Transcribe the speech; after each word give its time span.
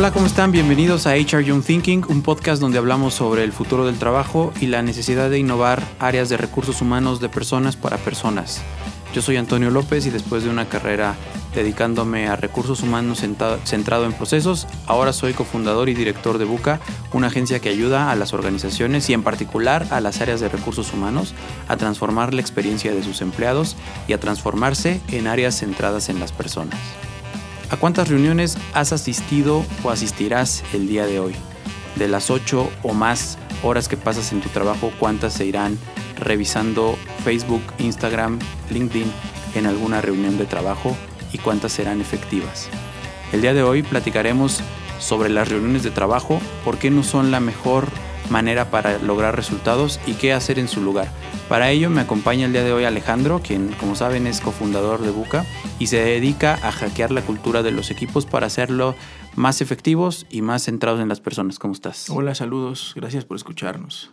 Hola, 0.00 0.12
¿cómo 0.12 0.24
están? 0.24 0.50
Bienvenidos 0.50 1.06
a 1.06 1.10
HR 1.10 1.44
Young 1.44 1.62
Thinking, 1.62 2.06
un 2.08 2.22
podcast 2.22 2.58
donde 2.58 2.78
hablamos 2.78 3.12
sobre 3.12 3.44
el 3.44 3.52
futuro 3.52 3.84
del 3.84 3.98
trabajo 3.98 4.50
y 4.58 4.66
la 4.66 4.80
necesidad 4.80 5.28
de 5.28 5.38
innovar 5.38 5.82
áreas 5.98 6.30
de 6.30 6.38
recursos 6.38 6.80
humanos 6.80 7.20
de 7.20 7.28
personas 7.28 7.76
para 7.76 7.98
personas. 7.98 8.62
Yo 9.12 9.20
soy 9.20 9.36
Antonio 9.36 9.70
López 9.70 10.06
y 10.06 10.10
después 10.10 10.42
de 10.42 10.48
una 10.48 10.70
carrera 10.70 11.16
dedicándome 11.54 12.28
a 12.28 12.36
recursos 12.36 12.82
humanos 12.82 13.22
centrado 13.64 14.06
en 14.06 14.14
procesos, 14.14 14.66
ahora 14.86 15.12
soy 15.12 15.34
cofundador 15.34 15.90
y 15.90 15.94
director 15.94 16.38
de 16.38 16.46
Buca, 16.46 16.80
una 17.12 17.26
agencia 17.26 17.60
que 17.60 17.68
ayuda 17.68 18.10
a 18.10 18.16
las 18.16 18.32
organizaciones 18.32 19.10
y 19.10 19.12
en 19.12 19.22
particular 19.22 19.86
a 19.90 20.00
las 20.00 20.22
áreas 20.22 20.40
de 20.40 20.48
recursos 20.48 20.94
humanos 20.94 21.34
a 21.68 21.76
transformar 21.76 22.32
la 22.32 22.40
experiencia 22.40 22.94
de 22.94 23.02
sus 23.02 23.20
empleados 23.20 23.76
y 24.08 24.14
a 24.14 24.18
transformarse 24.18 24.98
en 25.08 25.26
áreas 25.26 25.58
centradas 25.58 26.08
en 26.08 26.20
las 26.20 26.32
personas. 26.32 26.78
¿A 27.70 27.76
cuántas 27.76 28.08
reuniones 28.08 28.58
has 28.74 28.92
asistido 28.92 29.64
o 29.82 29.90
asistirás 29.90 30.64
el 30.72 30.88
día 30.88 31.06
de 31.06 31.20
hoy? 31.20 31.34
De 31.96 32.08
las 32.08 32.30
8 32.30 32.70
o 32.82 32.94
más 32.94 33.38
horas 33.62 33.88
que 33.88 33.96
pasas 33.96 34.32
en 34.32 34.40
tu 34.40 34.48
trabajo, 34.48 34.92
¿cuántas 34.98 35.34
se 35.34 35.46
irán 35.46 35.78
revisando 36.20 36.96
Facebook, 37.24 37.62
Instagram, 37.78 38.38
LinkedIn 38.70 39.10
en 39.54 39.66
alguna 39.66 40.00
reunión 40.00 40.38
de 40.38 40.46
trabajo 40.46 40.96
y 41.32 41.38
cuántas 41.38 41.72
serán 41.72 42.00
efectivas. 42.00 42.68
El 43.32 43.42
día 43.42 43.54
de 43.54 43.62
hoy 43.62 43.82
platicaremos 43.82 44.60
sobre 44.98 45.30
las 45.30 45.48
reuniones 45.48 45.82
de 45.82 45.90
trabajo, 45.90 46.40
por 46.64 46.78
qué 46.78 46.90
no 46.90 47.02
son 47.02 47.30
la 47.30 47.40
mejor 47.40 47.88
manera 48.28 48.70
para 48.70 48.98
lograr 48.98 49.34
resultados 49.34 50.00
y 50.06 50.14
qué 50.14 50.32
hacer 50.32 50.58
en 50.58 50.68
su 50.68 50.80
lugar. 50.80 51.08
Para 51.50 51.72
ello 51.72 51.90
me 51.90 52.00
acompaña 52.00 52.46
el 52.46 52.52
día 52.52 52.62
de 52.62 52.72
hoy 52.72 52.84
Alejandro, 52.84 53.40
quien 53.42 53.72
como 53.72 53.96
saben 53.96 54.28
es 54.28 54.40
cofundador 54.40 55.00
de 55.00 55.10
Buca 55.10 55.44
y 55.80 55.88
se 55.88 55.96
dedica 55.96 56.54
a 56.54 56.70
hackear 56.70 57.10
la 57.10 57.22
cultura 57.22 57.64
de 57.64 57.72
los 57.72 57.90
equipos 57.90 58.24
para 58.24 58.46
hacerlo 58.46 58.94
más 59.34 59.60
efectivos 59.60 60.28
y 60.30 60.42
más 60.42 60.62
centrados 60.62 61.00
en 61.00 61.08
las 61.08 61.20
personas. 61.20 61.58
¿Cómo 61.58 61.74
estás? 61.74 62.08
Hola, 62.08 62.36
saludos. 62.36 62.92
Gracias 62.94 63.24
por 63.24 63.36
escucharnos. 63.36 64.12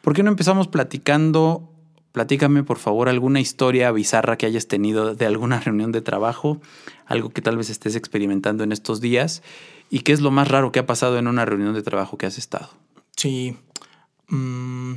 ¿Por 0.00 0.14
qué 0.14 0.22
no 0.22 0.30
empezamos 0.30 0.68
platicando? 0.68 1.70
Platícame, 2.12 2.62
por 2.62 2.78
favor, 2.78 3.10
alguna 3.10 3.40
historia 3.40 3.92
bizarra 3.92 4.38
que 4.38 4.46
hayas 4.46 4.66
tenido 4.66 5.14
de 5.14 5.26
alguna 5.26 5.60
reunión 5.64 5.92
de 5.92 6.00
trabajo, 6.00 6.62
algo 7.04 7.28
que 7.28 7.42
tal 7.42 7.58
vez 7.58 7.68
estés 7.68 7.94
experimentando 7.94 8.64
en 8.64 8.72
estos 8.72 9.02
días, 9.02 9.42
y 9.90 9.98
qué 9.98 10.12
es 10.12 10.22
lo 10.22 10.30
más 10.30 10.48
raro 10.48 10.72
que 10.72 10.78
ha 10.78 10.86
pasado 10.86 11.18
en 11.18 11.26
una 11.26 11.44
reunión 11.44 11.74
de 11.74 11.82
trabajo 11.82 12.16
que 12.16 12.24
has 12.24 12.38
estado. 12.38 12.70
Sí. 13.16 13.54
Mm, 14.28 14.94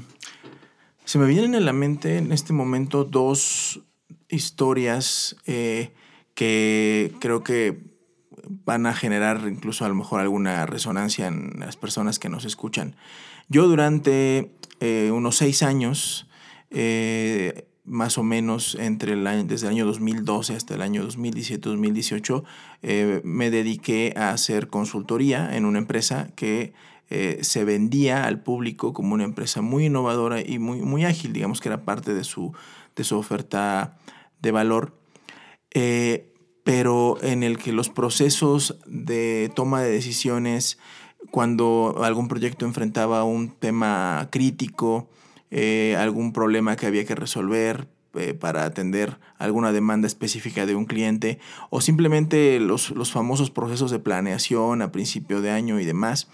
se 1.06 1.20
me 1.20 1.26
vienen 1.26 1.56
en 1.56 1.66
la 1.66 1.74
mente 1.74 2.18
en 2.18 2.32
este 2.32 2.54
momento 2.54 3.04
dos 3.04 3.82
historias 4.30 5.36
eh, 5.46 5.94
que 6.34 7.14
creo 7.20 7.44
que 7.44 7.94
van 8.66 8.86
a 8.86 8.94
generar 8.94 9.42
incluso 9.48 9.86
a 9.86 9.90
lo 9.90 9.96
mejor 9.96 10.20
alguna 10.20 10.66
resonancia 10.66 11.28
en 11.28 11.54
las 11.60 11.76
personas 11.76 12.20
que 12.20 12.30
nos 12.30 12.46
escuchan. 12.46 12.96
Yo 13.50 13.68
durante 13.68 14.52
eh, 14.80 15.12
unos 15.12 15.38
seis 15.38 15.64
años, 15.64 16.28
eh, 16.72 17.68
más 17.86 18.18
o 18.18 18.24
menos 18.24 18.76
entre 18.76 19.14
el 19.14 19.28
año, 19.28 19.44
desde 19.44 19.68
el 19.68 19.74
año 19.74 19.86
2012 19.86 20.56
hasta 20.56 20.76
el 20.76 20.82
año 20.82 21.08
2017-2018, 21.08 22.44
eh, 22.82 23.22
me 23.24 23.52
dediqué 23.52 24.14
a 24.16 24.32
hacer 24.32 24.68
consultoría 24.68 25.56
en 25.56 25.66
una 25.66 25.80
empresa 25.80 26.30
que 26.36 26.74
se 27.42 27.64
vendía 27.64 28.26
al 28.26 28.42
público 28.42 28.94
como 28.94 29.14
una 29.14 29.24
empresa 29.24 29.62
muy 29.62 29.86
innovadora 29.86 30.42
y 30.42 30.60
muy, 30.60 30.82
muy 30.82 31.06
ágil, 31.06 31.34
digamos 31.34 31.62
que 31.62 31.70
era 31.70 31.84
parte 31.84 32.14
de 32.14 32.24
su, 32.24 32.54
de 32.96 33.04
su 33.04 33.18
oferta 33.18 33.98
de 34.42 34.52
valor, 34.52 34.94
pero 36.64 37.18
en 37.22 37.44
el 37.44 37.58
que 37.58 37.74
los 37.74 37.90
procesos 37.90 38.78
de 38.86 39.52
toma 39.54 39.82
de 39.82 39.92
decisiones, 39.92 40.80
cuando 41.32 42.02
algún 42.04 42.28
proyecto 42.28 42.66
enfrentaba 42.66 43.24
un 43.24 43.50
tema 43.50 44.28
crítico, 44.32 45.10
eh, 45.52 45.96
algún 46.00 46.34
problema 46.34 46.76
que 46.76 46.88
había 46.88 47.06
que 47.06 47.16
resolver 47.16 47.88
eh, 48.16 48.34
para 48.34 48.66
atender 48.66 49.20
alguna 49.38 49.72
demanda 49.72 50.08
específica 50.08 50.66
de 50.66 50.76
un 50.76 50.86
cliente 50.86 51.40
o 51.70 51.82
simplemente 51.82 52.60
los, 52.60 52.92
los, 52.92 53.12
famosos 53.12 53.52
procesos 53.52 53.92
de 53.92 54.00
planeación 54.00 54.82
a 54.82 54.92
principio 54.92 55.42
de 55.42 55.52
año 55.52 55.80
y 55.80 55.86
demás 55.86 56.28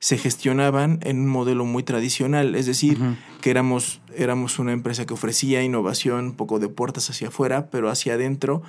se 0.00 0.16
gestionaban 0.16 0.98
en 1.02 1.20
un 1.20 1.28
modelo 1.28 1.66
muy 1.66 1.82
tradicional, 1.82 2.54
es 2.54 2.64
decir, 2.64 2.98
que 3.42 3.50
éramos, 3.50 4.00
éramos 4.16 4.58
una 4.58 4.72
empresa 4.72 5.04
que 5.04 5.12
ofrecía 5.12 5.62
innovación 5.62 6.24
un 6.24 6.34
poco 6.34 6.58
de 6.58 6.68
puertas 6.68 7.10
hacia 7.10 7.28
afuera, 7.28 7.68
pero 7.70 7.90
hacia 7.90 8.14
adentro. 8.14 8.62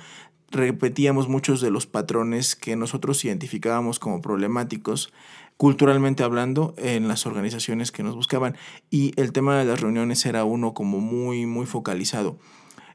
Repetíamos 0.50 1.28
muchos 1.28 1.62
de 1.62 1.70
los 1.70 1.86
patrones 1.86 2.54
que 2.54 2.76
nosotros 2.76 3.24
identificábamos 3.24 3.98
como 3.98 4.20
problemáticos 4.20 5.10
culturalmente 5.56 6.22
hablando 6.22 6.74
en 6.76 7.08
las 7.08 7.24
organizaciones 7.24 7.92
que 7.92 8.02
nos 8.02 8.14
buscaban. 8.14 8.56
Y 8.90 9.18
el 9.18 9.32
tema 9.32 9.58
de 9.58 9.64
las 9.64 9.80
reuniones 9.80 10.26
era 10.26 10.44
uno 10.44 10.74
como 10.74 11.00
muy 11.00 11.46
muy 11.46 11.64
focalizado. 11.64 12.36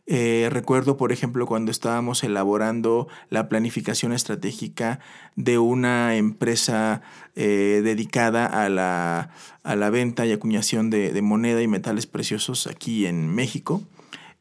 Eh, 0.10 0.48
recuerdo, 0.50 0.96
por 0.96 1.12
ejemplo, 1.12 1.46
cuando 1.46 1.70
estábamos 1.70 2.24
elaborando 2.24 3.10
la 3.30 3.50
planificación 3.50 4.14
estratégica 4.14 5.02
de 5.36 5.58
una 5.58 6.16
empresa 6.16 7.02
eh, 7.36 7.82
dedicada 7.84 8.46
a 8.46 8.70
la, 8.70 9.32
a 9.64 9.76
la, 9.76 9.90
venta 9.90 10.26
y 10.26 10.32
acuñación 10.32 10.90
de, 10.90 11.22
moneda 11.22 11.62
y 11.62 11.68
metales 11.68 12.08
preciosos 12.08 12.68
aquí 12.68 13.06
en 13.06 13.28
México, 13.28 13.84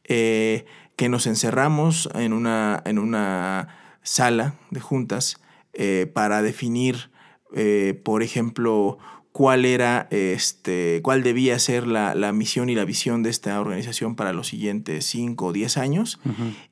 eh, 0.05 0.65
que 0.95 1.09
nos 1.09 1.27
encerramos 1.27 2.09
en 2.15 2.31
una, 2.31 2.81
en 2.85 2.97
una 2.97 3.67
sala 4.03 4.55
de 4.71 4.79
juntas 4.79 5.41
para 6.13 6.41
definir 6.41 7.11
por 8.03 8.23
ejemplo, 8.23 8.97
cuál 9.37 9.65
era, 9.65 10.07
este, 10.09 10.99
cuál 11.03 11.21
debía 11.21 11.59
ser 11.59 11.85
la, 11.85 12.15
la, 12.15 12.31
misión 12.31 12.71
y 12.71 12.75
la 12.75 12.85
visión 12.85 13.21
de 13.21 13.29
esta 13.29 13.61
organización 13.61 14.15
para 14.15 14.33
los 14.33 14.47
siguientes 14.47 15.05
5 15.05 15.45
o 15.45 15.53
10 15.53 15.77
años. 15.77 16.19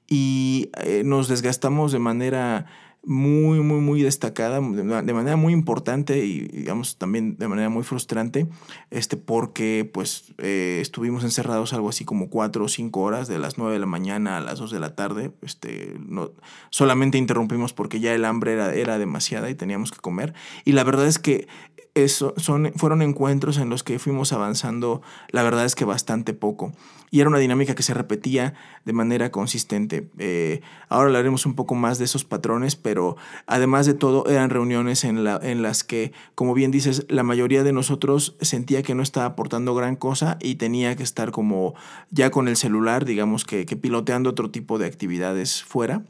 Y 0.07 0.71
eh, 0.81 1.03
nos 1.05 1.27
desgastamos 1.27 1.91
de 1.91 1.99
manera 1.99 2.65
muy, 3.03 3.59
muy, 3.59 3.81
muy 3.81 4.01
destacada, 4.01 4.61
de 4.61 5.13
manera 5.13 5.35
muy 5.35 5.53
importante 5.53 6.25
y 6.25 6.39
digamos 6.39 6.97
también 6.97 7.37
de 7.37 7.47
manera 7.47 7.69
muy 7.69 7.83
frustrante, 7.83 8.47
este, 8.89 9.15
porque 9.15 9.87
pues 9.93 10.33
eh, 10.39 10.79
estuvimos 10.81 11.23
encerrados 11.23 11.71
algo 11.73 11.89
así 11.89 12.03
como 12.03 12.31
cuatro 12.31 12.65
o 12.65 12.67
cinco 12.67 13.01
horas, 13.01 13.27
de 13.27 13.37
las 13.37 13.59
nueve 13.59 13.73
de 13.73 13.79
la 13.79 13.85
mañana 13.85 14.37
a 14.37 14.41
las 14.41 14.57
dos 14.57 14.71
de 14.71 14.79
la 14.79 14.95
tarde, 14.95 15.31
este, 15.43 15.97
no, 15.99 16.31
solamente 16.71 17.19
interrumpimos 17.19 17.73
porque 17.73 17.99
ya 17.99 18.15
el 18.15 18.25
hambre 18.25 18.53
era, 18.53 18.73
era 18.73 18.97
demasiada 18.97 19.51
y 19.51 19.55
teníamos 19.55 19.91
que 19.91 19.99
comer. 19.99 20.33
Y 20.63 20.71
la 20.71 20.83
verdad 20.83 21.05
es 21.05 21.19
que 21.19 21.47
eso 21.95 22.33
son, 22.35 22.73
fueron 22.75 23.01
encuentros 23.01 23.57
en 23.57 23.69
los 23.69 23.81
que 23.81 23.99
fuimos 23.99 24.33
avanzando, 24.33 25.01
la 25.29 25.43
verdad 25.43 25.65
es 25.65 25.75
que 25.75 25.85
bastante 25.85 26.33
poco. 26.33 26.73
Y 27.09 27.21
era 27.21 27.29
una 27.29 27.37
dinámica 27.37 27.75
que 27.75 27.83
se 27.83 27.93
repetía 27.93 28.55
de 28.83 28.91
manera 28.91 29.31
consistente. 29.31 30.09
Eh, 30.17 30.59
ahora 30.89 31.07
hablaremos 31.07 31.45
un 31.45 31.55
poco 31.55 31.73
más 31.73 31.97
de 31.97 32.03
esos 32.03 32.25
patrones, 32.25 32.75
pero 32.75 33.15
además 33.47 33.85
de 33.85 33.93
todo 33.93 34.27
eran 34.27 34.49
reuniones 34.49 35.05
en, 35.05 35.23
la, 35.23 35.39
en 35.41 35.61
las 35.61 35.85
que, 35.85 36.11
como 36.33 36.53
bien 36.53 36.71
dices, 36.71 37.05
la 37.07 37.23
mayoría 37.23 37.63
de 37.63 37.71
nosotros 37.71 38.35
sentía 38.41 38.83
que 38.83 38.95
no 38.95 39.01
estaba 39.01 39.27
aportando 39.27 39.73
gran 39.73 39.95
cosa 39.95 40.37
y 40.41 40.55
tenía 40.55 40.97
que 40.97 41.03
estar 41.03 41.31
como 41.31 41.75
ya 42.11 42.31
con 42.31 42.49
el 42.49 42.57
celular, 42.57 43.05
digamos 43.05 43.45
que, 43.45 43.65
piloteando 43.65 44.31
otro 44.31 44.51
tipo 44.51 44.77
de 44.77 44.85
actividades 44.85 45.63
fuera. 45.63 46.03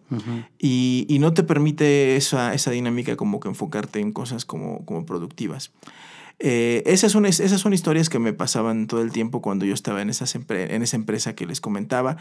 y, 0.57 1.05
y, 1.07 1.19
no 1.19 1.33
te 1.33 1.43
permite 1.43 2.15
esa, 2.15 2.55
esa 2.55 2.71
dinámica 2.71 3.15
como 3.15 3.39
que 3.39 3.49
enfocarte 3.49 3.99
en 3.99 4.11
cosas 4.11 4.45
como, 4.45 4.83
como 4.85 5.05
productivas. 5.05 5.71
Eh, 6.39 6.83
esas, 6.85 7.11
son, 7.11 7.25
esas 7.25 7.61
son 7.61 7.73
historias 7.73 8.09
que 8.09 8.19
me 8.19 8.33
pasaban 8.33 8.87
todo 8.87 9.01
el 9.01 9.11
tiempo 9.11 9.41
cuando 9.41 9.65
yo 9.65 9.73
estaba 9.73 10.01
en, 10.01 10.09
en 10.09 10.81
esa 10.81 10.95
empresa 10.97 11.35
que 11.35 11.45
les 11.45 11.61
comentaba. 11.61 12.17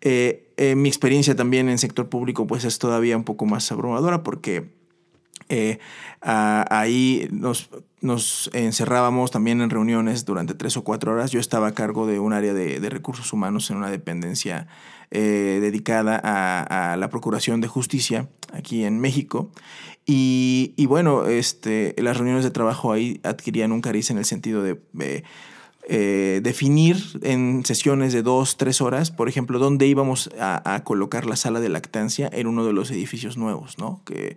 Eh, 0.00 0.50
eh, 0.56 0.74
mi 0.76 0.88
experiencia 0.88 1.36
también 1.36 1.68
en 1.68 1.76
sector 1.76 2.08
público 2.08 2.46
pues 2.46 2.64
es 2.64 2.78
todavía 2.78 3.16
un 3.18 3.24
poco 3.24 3.44
más 3.44 3.70
abrumadora 3.70 4.22
porque 4.22 4.70
ahí 6.20 7.28
nos, 7.30 7.70
nos, 8.00 8.50
encerrábamos 8.52 9.30
también 9.30 9.60
en 9.60 9.70
reuniones 9.70 10.24
durante 10.24 10.54
tres 10.54 10.76
o 10.76 10.84
cuatro 10.84 11.12
horas. 11.12 11.30
Yo 11.30 11.40
estaba 11.40 11.68
a 11.68 11.74
cargo 11.74 12.06
de 12.06 12.18
un 12.18 12.32
área 12.32 12.54
de, 12.54 12.90
recursos 12.90 13.32
humanos 13.32 13.70
en 13.70 13.76
una 13.76 13.90
dependencia 13.90 14.66
dedicada 15.10 16.20
a, 16.22 16.92
a, 16.92 16.96
la 16.96 17.10
Procuración 17.10 17.60
de 17.60 17.68
Justicia 17.68 18.28
aquí 18.52 18.84
en 18.84 19.00
México. 19.00 19.50
Y, 20.12 20.86
bueno, 20.86 21.26
este, 21.26 21.94
las 21.98 22.16
reuniones 22.16 22.42
de 22.42 22.50
trabajo 22.50 22.90
ahí 22.90 23.20
adquirían 23.22 23.70
un 23.70 23.80
cariz 23.80 24.10
en 24.10 24.18
el 24.18 24.24
sentido 24.24 24.60
de 24.60 24.80
eh, 24.98 25.22
definir 25.90 26.96
en 27.22 27.64
sesiones 27.64 28.12
de 28.12 28.22
dos, 28.22 28.56
tres 28.56 28.80
horas, 28.80 29.10
por 29.10 29.28
ejemplo, 29.28 29.58
dónde 29.58 29.86
íbamos 29.86 30.30
a, 30.38 30.82
colocar 30.84 31.26
la 31.26 31.36
sala 31.36 31.60
de 31.60 31.68
lactancia 31.68 32.30
en 32.32 32.46
uno 32.46 32.64
de 32.64 32.72
los 32.72 32.90
edificios 32.90 33.36
nuevos, 33.36 33.78
¿no? 33.78 34.02
Que 34.04 34.36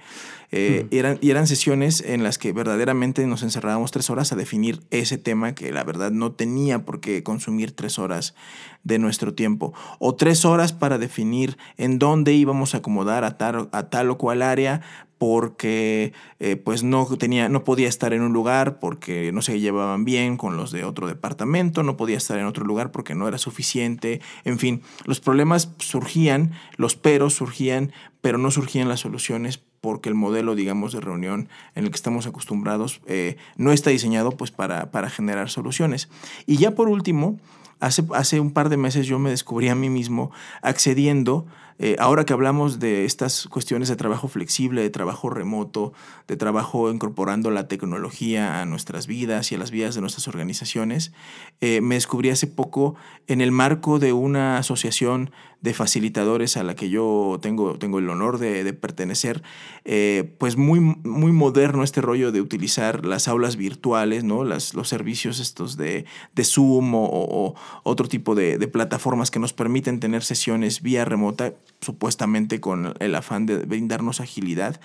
eh, 0.51 0.83
hmm. 0.83 0.95
eran, 0.95 1.17
y 1.21 1.31
eran 1.31 1.47
sesiones 1.47 2.01
en 2.01 2.23
las 2.23 2.37
que 2.37 2.53
verdaderamente 2.53 3.25
nos 3.25 3.43
encerrábamos 3.43 3.91
tres 3.91 4.09
horas 4.09 4.31
a 4.31 4.35
definir 4.35 4.81
ese 4.91 5.17
tema 5.17 5.55
que 5.55 5.71
la 5.71 5.83
verdad 5.83 6.11
no 6.11 6.31
tenía 6.31 6.85
por 6.85 6.99
qué 6.99 7.23
consumir 7.23 7.71
tres 7.71 7.99
horas 7.99 8.35
de 8.83 8.99
nuestro 8.99 9.33
tiempo. 9.33 9.73
O 9.99 10.15
tres 10.15 10.45
horas 10.45 10.73
para 10.73 10.97
definir 10.97 11.57
en 11.77 11.99
dónde 11.99 12.33
íbamos 12.33 12.75
a 12.75 12.79
acomodar 12.79 13.23
a 13.23 13.37
tal, 13.37 13.69
a 13.71 13.89
tal 13.89 14.09
o 14.09 14.17
cual 14.17 14.41
área 14.41 14.81
porque 15.25 16.11
eh, 16.41 16.57
pues 16.57 16.83
no 16.83 17.05
tenía, 17.17 17.47
no 17.47 17.63
podía 17.63 17.87
estar 17.87 18.11
en 18.11 18.23
un 18.23 18.33
lugar 18.33 18.79
porque 18.79 19.31
no 19.31 19.41
se 19.41 19.61
llevaban 19.61 20.03
bien 20.03 20.35
con 20.35 20.57
los 20.57 20.73
de 20.73 20.83
otro 20.83 21.07
departamento, 21.07 21.81
no 21.81 21.95
podía 21.95 22.17
estar 22.17 22.37
en 22.39 22.45
otro 22.45 22.65
lugar 22.65 22.91
porque 22.91 23.15
no 23.15 23.25
era 23.25 23.37
suficiente, 23.37 24.19
en 24.43 24.59
fin, 24.59 24.81
los 25.05 25.21
problemas 25.21 25.71
surgían, 25.79 26.51
los 26.75 26.97
peros 26.97 27.35
surgían, 27.35 27.93
pero 28.19 28.37
no 28.37 28.51
surgían 28.51 28.89
las 28.89 28.99
soluciones 28.99 29.61
porque 29.79 30.09
el 30.09 30.15
modelo, 30.15 30.55
digamos, 30.55 30.91
de 30.91 30.99
reunión 30.99 31.47
en 31.73 31.85
el 31.85 31.89
que 31.89 31.95
estamos 31.95 32.27
acostumbrados 32.27 32.99
eh, 33.05 33.37
no 33.55 33.71
está 33.71 33.91
diseñado 33.91 34.31
pues 34.31 34.51
para, 34.51 34.91
para 34.91 35.09
generar 35.09 35.49
soluciones. 35.49 36.09
Y 36.45 36.57
ya 36.57 36.71
por 36.71 36.89
último, 36.89 37.39
hace, 37.83 38.03
hace 38.13 38.39
un 38.39 38.51
par 38.51 38.69
de 38.69 38.77
meses 38.77 39.07
yo 39.07 39.19
me 39.19 39.29
descubrí 39.29 39.69
a 39.69 39.75
mí 39.75 39.89
mismo 39.89 40.31
accediendo 40.61 41.45
eh, 41.79 41.95
ahora 41.99 42.25
que 42.25 42.33
hablamos 42.33 42.79
de 42.79 43.05
estas 43.05 43.47
cuestiones 43.47 43.89
de 43.89 43.95
trabajo 43.95 44.27
flexible, 44.27 44.81
de 44.81 44.89
trabajo 44.89 45.29
remoto, 45.29 45.93
de 46.27 46.37
trabajo 46.37 46.91
incorporando 46.91 47.51
la 47.51 47.67
tecnología 47.67 48.61
a 48.61 48.65
nuestras 48.65 49.07
vidas 49.07 49.51
y 49.51 49.55
a 49.55 49.57
las 49.57 49.71
vidas 49.71 49.95
de 49.95 50.01
nuestras 50.01 50.27
organizaciones, 50.27 51.13
eh, 51.61 51.81
me 51.81 51.95
descubrí 51.95 52.29
hace 52.29 52.47
poco 52.47 52.95
en 53.27 53.41
el 53.41 53.51
marco 53.51 53.99
de 53.99 54.13
una 54.13 54.57
asociación 54.57 55.31
de 55.63 55.73
facilitadores 55.73 56.57
a 56.57 56.63
la 56.63 56.75
que 56.75 56.89
yo 56.89 57.39
tengo, 57.41 57.79
tengo 57.79 57.99
el 57.99 58.09
honor 58.09 58.37
de, 58.37 58.73
pertenecer, 58.73 59.43
eh, 59.85 60.35
pues 60.37 60.57
muy, 60.57 60.81
muy 60.81 61.31
moderno 61.31 61.83
este 61.83 62.01
rollo 62.01 62.33
de 62.33 62.41
utilizar 62.41 63.05
las 63.05 63.29
aulas 63.29 63.55
virtuales, 63.55 64.25
¿no? 64.25 64.43
Las, 64.43 64.73
los 64.73 64.89
servicios 64.89 65.39
estos 65.39 65.77
de, 65.77 66.03
de 66.35 66.43
Zoom 66.43 66.93
o, 66.95 67.55
otro 67.83 68.07
tipo 68.07 68.35
de, 68.35 68.57
de 68.57 68.67
plataformas 68.67 69.31
que 69.31 69.39
nos 69.39 69.53
permiten 69.53 69.99
tener 69.99 70.23
sesiones 70.23 70.81
vía 70.81 71.05
remota 71.05 71.53
supuestamente 71.81 72.59
con 72.59 72.93
el 72.99 73.15
afán 73.15 73.45
de 73.45 73.57
brindarnos 73.57 74.19
agilidad, 74.19 74.79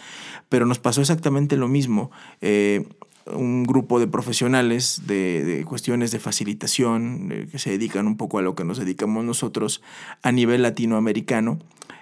pero 0.48 0.66
nos 0.66 0.78
pasó 0.78 1.00
exactamente 1.00 1.56
lo 1.56 1.68
mismo. 1.68 2.10
Eh, 2.40 2.86
un 3.34 3.64
grupo 3.64 4.00
de 4.00 4.06
profesionales 4.06 5.02
de, 5.06 5.64
cuestiones 5.66 6.10
de 6.10 6.18
facilitación 6.18 7.28
eh, 7.30 7.48
que 7.50 7.58
se 7.58 7.70
dedican 7.70 8.06
un 8.06 8.16
poco 8.16 8.38
a 8.38 8.42
lo 8.42 8.54
que 8.54 8.64
nos 8.64 8.78
dedicamos 8.78 9.24
nosotros 9.24 9.82
a 10.22 10.32
nivel 10.32 10.62
latinoamericano, 10.62 11.58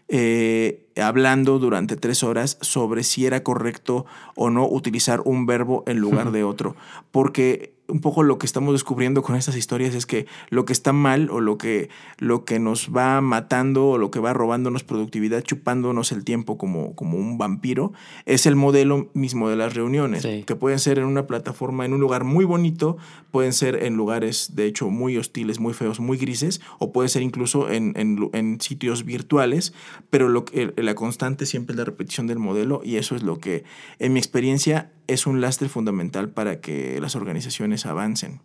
eh, 0.09 0.86
hablando 1.03 1.59
durante 1.59 1.97
tres 1.97 2.23
horas 2.23 2.59
sobre 2.61 3.03
si 3.05 3.27
era 3.27 3.43
correcto 3.43 4.07
o 4.35 4.51
no 4.51 4.69
utilizar 4.69 5.21
un 5.25 5.47
verbo 5.47 5.85
en 5.87 5.99
lugar 5.99 6.33
de 6.33 6.45
otro, 6.45 6.77
porque 7.11 7.77
un 7.89 8.01
poco 8.01 8.23
lo 8.23 8.39
que 8.39 8.47
estamos 8.47 8.73
descubriendo 8.75 9.23
con 9.23 9.37
estas 9.37 9.57
historias 9.57 9.95
es 9.95 10.07
que 10.07 10.27
lo 10.51 10.65
que 10.65 10.73
está 10.73 10.93
mal 10.93 11.31
o 11.31 11.41
lo 11.41 11.59
que, 11.59 11.89
lo 12.19 12.45
que 12.45 12.59
nos 12.59 12.91
va 12.95 13.21
matando 13.21 13.89
o 13.91 13.99
lo 13.99 14.11
que 14.11 14.19
va 14.19 14.33
robándonos 14.33 14.85
productividad, 14.85 15.43
chupándonos 15.43 16.13
el 16.13 16.25
tiempo 16.25 16.59
como, 16.59 16.95
como 16.95 17.17
un 17.17 17.39
vampiro, 17.39 17.93
es 18.25 18.47
el 18.47 18.57
modelo 18.57 19.09
mismo 19.15 19.49
de 19.49 19.57
las 19.57 19.75
reuniones, 19.75 20.27
que 20.47 20.57
pueden 20.57 20.79
ser 20.79 20.99
en 20.99 21.05
una 21.05 21.27
plataforma, 21.27 21.85
en 21.85 21.93
un 21.93 22.01
lugar 22.01 22.25
muy 22.25 22.45
bonito, 22.45 22.97
pueden 23.31 23.53
ser 23.53 23.85
en 23.85 23.95
lugares 23.95 24.57
de 24.57 24.67
hecho 24.67 24.91
muy 24.91 25.17
hostiles, 25.17 25.61
muy 25.61 25.75
feos, 25.75 26.01
muy 26.01 26.19
grises, 26.19 26.61
o 26.79 26.93
puede 26.93 27.09
ser 27.09 27.23
incluso 27.23 27.71
en, 27.71 27.93
en, 27.97 28.31
en 28.33 28.61
sitios 28.61 29.05
virtuales, 29.05 29.75
pero 30.11 30.29
lo, 30.29 30.45
la 30.87 30.95
constante 30.95 31.45
siempre 31.45 31.75
es 31.75 31.79
la 31.79 31.85
repetición 31.85 32.27
del 32.27 32.39
modelo 32.39 32.81
y 32.83 32.97
eso 32.97 33.15
es 33.15 33.23
lo 33.23 33.39
que 33.39 33.65
en 33.99 34.13
mi 34.13 34.19
experiencia 34.19 34.91
es 35.07 35.27
un 35.27 35.41
lastre 35.41 35.69
fundamental 35.69 36.31
para 36.31 36.61
que 36.61 37.01
las 37.01 37.17
organizaciones 37.17 37.85
avancen. 37.85 38.41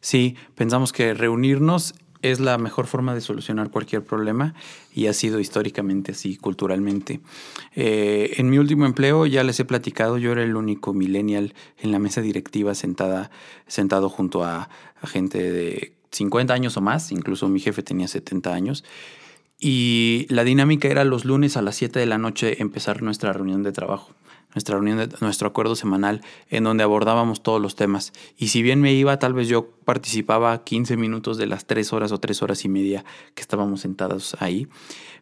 Sí, 0.00 0.36
pensamos 0.54 0.92
que 0.92 1.14
reunirnos 1.14 1.94
es 2.22 2.40
la 2.40 2.58
mejor 2.58 2.86
forma 2.86 3.14
de 3.14 3.20
solucionar 3.20 3.70
cualquier 3.70 4.02
problema 4.02 4.54
y 4.94 5.06
ha 5.06 5.12
sido 5.12 5.38
históricamente 5.38 6.12
así, 6.12 6.36
culturalmente. 6.36 7.20
Eh, 7.74 8.34
en 8.38 8.50
mi 8.50 8.58
último 8.58 8.86
empleo, 8.86 9.26
ya 9.26 9.44
les 9.44 9.60
he 9.60 9.64
platicado, 9.64 10.18
yo 10.18 10.32
era 10.32 10.42
el 10.42 10.56
único 10.56 10.94
millennial 10.94 11.54
en 11.78 11.92
la 11.92 11.98
mesa 11.98 12.20
directiva 12.20 12.74
sentada, 12.74 13.30
sentado 13.66 14.08
junto 14.08 14.44
a, 14.44 14.68
a 15.00 15.06
gente 15.06 15.38
de 15.52 15.92
50 16.10 16.54
años 16.54 16.76
o 16.76 16.80
más, 16.80 17.12
incluso 17.12 17.48
mi 17.48 17.60
jefe 17.60 17.82
tenía 17.82 18.08
70 18.08 18.52
años. 18.52 18.84
Y 19.58 20.26
la 20.28 20.44
dinámica 20.44 20.88
era 20.88 21.04
los 21.04 21.24
lunes 21.24 21.56
a 21.56 21.62
las 21.62 21.76
7 21.76 21.98
de 21.98 22.06
la 22.06 22.18
noche 22.18 22.60
empezar 22.60 23.02
nuestra 23.02 23.32
reunión 23.32 23.62
de 23.62 23.72
trabajo 23.72 24.14
nuestra 24.56 24.76
reunión, 24.76 24.96
de, 24.96 25.08
nuestro 25.20 25.46
acuerdo 25.46 25.76
semanal, 25.76 26.22
en 26.48 26.64
donde 26.64 26.82
abordábamos 26.82 27.42
todos 27.42 27.60
los 27.60 27.76
temas. 27.76 28.14
Y 28.38 28.48
si 28.48 28.62
bien 28.62 28.80
me 28.80 28.94
iba, 28.94 29.18
tal 29.18 29.34
vez 29.34 29.48
yo 29.48 29.68
participaba 29.84 30.64
15 30.64 30.96
minutos 30.96 31.36
de 31.36 31.46
las 31.46 31.66
3 31.66 31.92
horas 31.92 32.10
o 32.10 32.18
3 32.18 32.42
horas 32.42 32.64
y 32.64 32.70
media 32.70 33.04
que 33.34 33.42
estábamos 33.42 33.82
sentados 33.82 34.34
ahí, 34.40 34.66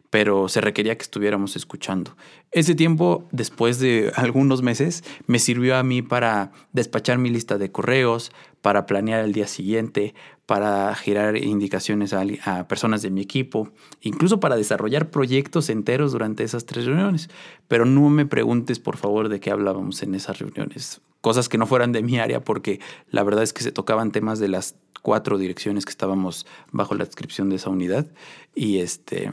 pero 0.09 0.47
se 0.47 0.61
requería 0.61 0.97
que 0.97 1.03
estuviéramos 1.03 1.57
escuchando. 1.57 2.15
Ese 2.51 2.75
tiempo, 2.75 3.27
después 3.33 3.77
de 3.79 4.13
algunos 4.15 4.61
meses, 4.61 5.03
me 5.27 5.39
sirvió 5.39 5.75
a 5.75 5.83
mí 5.83 6.01
para 6.01 6.53
despachar 6.71 7.17
mi 7.17 7.29
lista 7.29 7.57
de 7.57 7.69
correos, 7.73 8.31
para 8.61 8.85
planear 8.85 9.25
el 9.25 9.33
día 9.33 9.47
siguiente, 9.47 10.15
para 10.45 10.93
girar 10.95 11.37
indicaciones 11.37 12.13
a, 12.13 12.67
personas 12.67 13.01
de 13.01 13.09
mi 13.09 13.21
equipo, 13.21 13.71
incluso 14.01 14.39
para 14.39 14.55
desarrollar 14.55 15.09
proyectos 15.09 15.69
enteros 15.69 16.11
durante 16.11 16.43
esas 16.43 16.65
tres 16.65 16.85
reuniones. 16.85 17.29
Pero 17.67 17.85
no 17.85 18.09
me 18.09 18.25
preguntes, 18.25 18.79
por 18.79 18.97
favor, 18.97 19.29
de 19.29 19.39
qué 19.39 19.49
hablábamos 19.49 20.03
en 20.03 20.13
esas 20.13 20.39
reuniones. 20.39 21.01
Cosas 21.21 21.49
que 21.49 21.57
no 21.57 21.65
fueran 21.65 21.91
de 21.91 22.03
mi 22.03 22.19
área, 22.19 22.43
porque 22.43 22.79
la 23.09 23.23
verdad 23.23 23.43
es 23.43 23.53
que 23.53 23.63
se 23.63 23.71
tocaban 23.71 24.11
temas 24.11 24.37
de 24.37 24.47
las 24.47 24.75
cuatro 25.01 25.37
direcciones 25.39 25.85
que 25.85 25.91
estábamos 25.91 26.45
bajo 26.71 26.93
la 26.93 27.05
descripción 27.05 27.49
de 27.49 27.55
esa 27.55 27.71
unidad. 27.71 28.05
Y 28.53 28.79
este. 28.79 29.31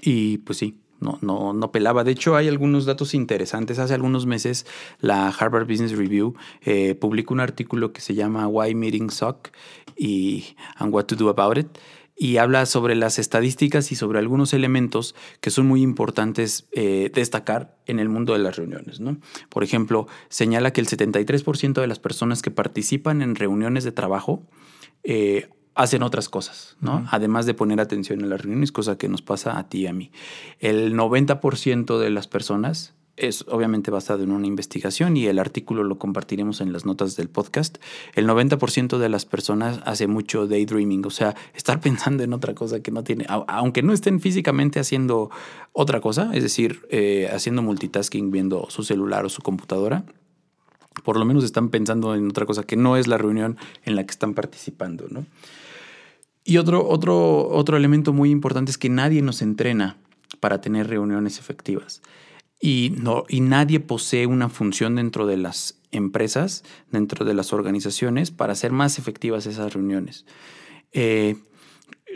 Y 0.00 0.38
pues 0.38 0.58
sí, 0.58 0.79
no, 1.00 1.18
no, 1.22 1.52
no 1.52 1.72
pelaba. 1.72 2.04
De 2.04 2.12
hecho, 2.12 2.36
hay 2.36 2.48
algunos 2.48 2.84
datos 2.84 3.14
interesantes. 3.14 3.78
Hace 3.78 3.94
algunos 3.94 4.26
meses 4.26 4.66
la 5.00 5.28
Harvard 5.28 5.66
Business 5.66 5.92
Review 5.92 6.34
eh, 6.62 6.94
publicó 6.94 7.34
un 7.34 7.40
artículo 7.40 7.92
que 7.92 8.00
se 8.00 8.14
llama 8.14 8.46
Why 8.48 8.74
Meetings 8.74 9.14
Suck 9.14 9.48
y 9.96 10.56
and 10.76 10.94
What 10.94 11.04
to 11.04 11.16
Do 11.16 11.28
About 11.28 11.58
It 11.58 11.78
y 12.22 12.36
habla 12.36 12.66
sobre 12.66 12.94
las 12.96 13.18
estadísticas 13.18 13.92
y 13.92 13.96
sobre 13.96 14.18
algunos 14.18 14.52
elementos 14.52 15.14
que 15.40 15.50
son 15.50 15.66
muy 15.66 15.80
importantes 15.80 16.68
eh, 16.72 17.10
destacar 17.14 17.78
en 17.86 17.98
el 17.98 18.10
mundo 18.10 18.34
de 18.34 18.40
las 18.40 18.56
reuniones. 18.56 19.00
¿no? 19.00 19.16
Por 19.48 19.64
ejemplo, 19.64 20.06
señala 20.28 20.70
que 20.74 20.82
el 20.82 20.86
73% 20.86 21.80
de 21.80 21.86
las 21.86 21.98
personas 21.98 22.42
que 22.42 22.50
participan 22.50 23.22
en 23.22 23.36
reuniones 23.36 23.84
de 23.84 23.92
trabajo 23.92 24.42
eh, 25.02 25.48
hacen 25.74 26.02
otras 26.02 26.28
cosas, 26.28 26.76
¿no? 26.80 27.06
Además 27.10 27.46
de 27.46 27.54
poner 27.54 27.80
atención 27.80 28.20
en 28.20 28.30
las 28.30 28.40
reuniones, 28.40 28.72
cosa 28.72 28.98
que 28.98 29.08
nos 29.08 29.22
pasa 29.22 29.58
a 29.58 29.68
ti 29.68 29.82
y 29.82 29.86
a 29.86 29.92
mí. 29.92 30.10
El 30.58 30.94
90% 30.94 31.98
de 31.98 32.10
las 32.10 32.26
personas 32.26 32.94
es 33.20 33.44
obviamente 33.48 33.90
basado 33.90 34.22
en 34.22 34.32
una 34.32 34.46
investigación 34.46 35.16
y 35.16 35.26
el 35.26 35.38
artículo 35.38 35.84
lo 35.84 35.98
compartiremos 35.98 36.60
en 36.60 36.72
las 36.72 36.86
notas 36.86 37.16
del 37.16 37.28
podcast. 37.28 37.78
El 38.14 38.26
90% 38.26 38.98
de 38.98 39.08
las 39.08 39.26
personas 39.26 39.80
hace 39.84 40.06
mucho 40.06 40.46
daydreaming, 40.46 41.04
o 41.04 41.10
sea, 41.10 41.36
estar 41.54 41.80
pensando 41.82 42.22
en 42.24 42.32
otra 42.32 42.54
cosa 42.54 42.80
que 42.80 42.90
no 42.90 43.04
tiene, 43.04 43.26
aunque 43.28 43.82
no 43.82 43.92
estén 43.92 44.20
físicamente 44.20 44.80
haciendo 44.80 45.30
otra 45.72 46.00
cosa, 46.00 46.30
es 46.34 46.42
decir, 46.42 46.80
eh, 46.90 47.30
haciendo 47.32 47.62
multitasking 47.62 48.30
viendo 48.30 48.66
su 48.70 48.82
celular 48.82 49.24
o 49.24 49.28
su 49.28 49.42
computadora, 49.42 50.04
por 51.04 51.16
lo 51.16 51.24
menos 51.24 51.44
están 51.44 51.68
pensando 51.68 52.14
en 52.14 52.28
otra 52.28 52.46
cosa 52.46 52.64
que 52.64 52.76
no 52.76 52.96
es 52.96 53.06
la 53.06 53.18
reunión 53.18 53.56
en 53.84 53.96
la 53.96 54.04
que 54.04 54.10
están 54.10 54.34
participando, 54.34 55.06
¿no? 55.08 55.26
Y 56.44 56.56
otro, 56.56 56.86
otro, 56.88 57.48
otro 57.48 57.76
elemento 57.76 58.12
muy 58.12 58.30
importante 58.30 58.70
es 58.70 58.78
que 58.78 58.88
nadie 58.88 59.22
nos 59.22 59.42
entrena 59.42 59.98
para 60.40 60.60
tener 60.60 60.88
reuniones 60.88 61.38
efectivas. 61.38 62.02
Y, 62.60 62.94
no, 62.98 63.24
y 63.28 63.40
nadie 63.40 63.80
posee 63.80 64.26
una 64.26 64.48
función 64.48 64.96
dentro 64.96 65.26
de 65.26 65.36
las 65.36 65.78
empresas, 65.92 66.62
dentro 66.90 67.24
de 67.24 67.34
las 67.34 67.52
organizaciones, 67.52 68.30
para 68.30 68.52
hacer 68.52 68.72
más 68.72 68.98
efectivas 68.98 69.46
esas 69.46 69.72
reuniones. 69.72 70.26
Eh, 70.92 71.36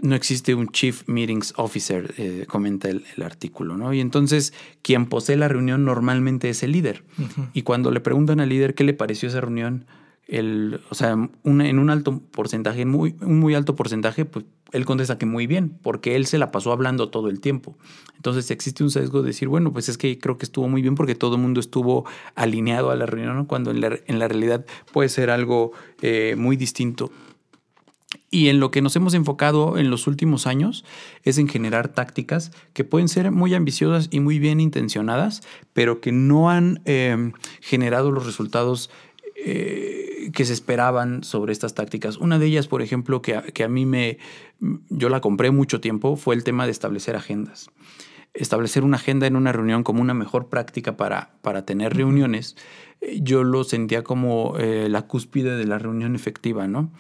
no 0.03 0.15
existe 0.15 0.55
un 0.55 0.69
Chief 0.69 1.03
Meetings 1.07 1.55
Officer, 1.57 2.15
eh, 2.19 2.45
comenta 2.49 2.89
el, 2.89 3.05
artículo, 3.23 3.77
¿no? 3.77 3.93
Y 3.93 4.01
entonces 4.01 4.53
quien 4.83 5.07
posee 5.07 5.37
la 5.37 5.49
reunión 5.49 5.85
normalmente 5.85 6.51
es 6.51 6.63
el 6.63 6.73
líder. 6.73 7.05
Y 7.53 7.63
cuando 7.63 7.91
le 7.91 8.01
preguntan 8.01 8.41
al 8.41 8.49
líder 8.49 8.75
qué 8.75 8.85
le 8.85 8.95
pareció 8.95 9.29
esa 9.29 9.41
reunión, 9.41 9.87
el, 10.27 10.81
o 10.91 10.95
sea, 10.95 11.13
en 11.13 11.79
un 11.79 11.91
alto 11.91 12.21
porcentaje, 12.31 12.85
un 12.85 13.17
muy 13.21 13.55
alto 13.55 13.77
porcentaje, 13.77 14.25
pues 14.25 14.45
él 14.75 14.85
contesta 14.85 15.19
que 15.19 15.25
muy 15.25 15.47
bien, 15.47 15.79
porque 15.83 16.17
él 16.17 16.27
se 16.27 16.37
la 16.37 16.51
pasó 16.51 16.73
hablando 16.73 17.09
todo 17.09 17.29
el 17.29 17.39
tiempo. 17.39 17.79
Entonces 18.17 18.51
existe 18.51 18.83
un 18.83 18.91
sesgo 18.91 19.23
de 19.23 19.29
decir, 19.29 19.47
bueno, 19.47 19.73
pues 19.73 19.89
es 19.89 19.97
que 19.97 20.19
creo 20.19 20.37
que 20.37 20.45
estuvo 20.45 20.67
muy 20.67 20.83
bien 20.83 20.97
porque 20.97 21.15
todo 21.15 21.37
el 21.37 21.43
mundo 21.43 21.61
estuvo 21.61 22.05
alineado 22.35 22.91
a 22.91 22.97
la 22.97 23.07
reunión, 23.07 23.47
cuando 23.47 23.71
en 23.71 23.81
la, 23.81 23.97
en 24.07 24.19
la, 24.19 24.27
realidad 24.27 24.67
puede 24.93 25.09
ser 25.09 25.31
algo 25.31 25.71
eh, 26.03 26.35
muy 26.37 26.57
distinto. 26.57 27.13
Y 28.33 28.49
en 28.49 28.59
lo 28.59 28.73
que 28.73 28.83
nos 28.83 28.97
hemos 28.97 29.15
enfocado 29.15 29.79
en 29.79 29.91
los 29.91 30.09
últimos 30.09 30.49
años 30.49 30.85
es 31.23 31.39
en 31.39 31.47
generar 31.47 31.87
tácticas 31.87 32.51
que 32.73 32.83
pueden 32.83 33.09
ser 33.09 33.31
muy 33.31 33.55
ambiciosas 33.55 34.09
y 34.11 34.19
muy 34.19 34.41
bien 34.41 34.59
intencionadas, 34.59 35.43
pero 35.73 36.01
que 36.01 36.11
no 36.11 36.51
han 36.51 36.81
eh, 36.85 37.31
generado 37.61 38.11
los 38.11 38.27
resultados 38.27 38.91
eh, 39.37 40.31
que 40.33 40.45
se 40.45 40.53
esperaban 40.53 41.25
sobre 41.25 41.53
estas 41.53 41.75
tácticas. 41.75 42.17
Una 42.17 42.39
de 42.39 42.47
ellas, 42.47 42.69
por 42.69 42.83
ejemplo, 42.83 43.23
que 43.23 43.37
a, 43.37 43.43
que 43.43 43.65
a 43.65 43.69
mí 43.69 43.87
me, 43.87 44.19
yo 44.89 45.09
la 45.09 45.21
compré 45.21 45.51
mucho 45.51 45.81
tiempo, 45.81 46.17
fue 46.17 46.35
el 46.35 46.45
tema 46.45 46.67
de 46.67 46.73
establecer 46.73 47.17
agendas. 47.17 47.71
establecer 48.35 48.83
una 48.83 48.97
agenda 48.97 49.27
en 49.27 49.37
una 49.37 49.53
reunión 49.53 49.85
como 49.85 50.03
una 50.03 50.15
mejor 50.15 50.49
práctica 50.49 50.97
para, 50.97 51.37
para 51.41 51.65
tener 51.65 51.95
reuniones, 51.95 52.57
eh, 53.01 53.21
yo 53.23 53.45
lo 53.45 53.65
sentía 53.65 54.03
como 54.03 54.57
eh, 54.59 54.89
la 54.89 55.03
cúspide 55.03 55.57
de 55.57 55.67
la 55.67 55.79
reunión 55.79 56.15
efectiva, 56.15 56.67
¿no? 56.67 56.93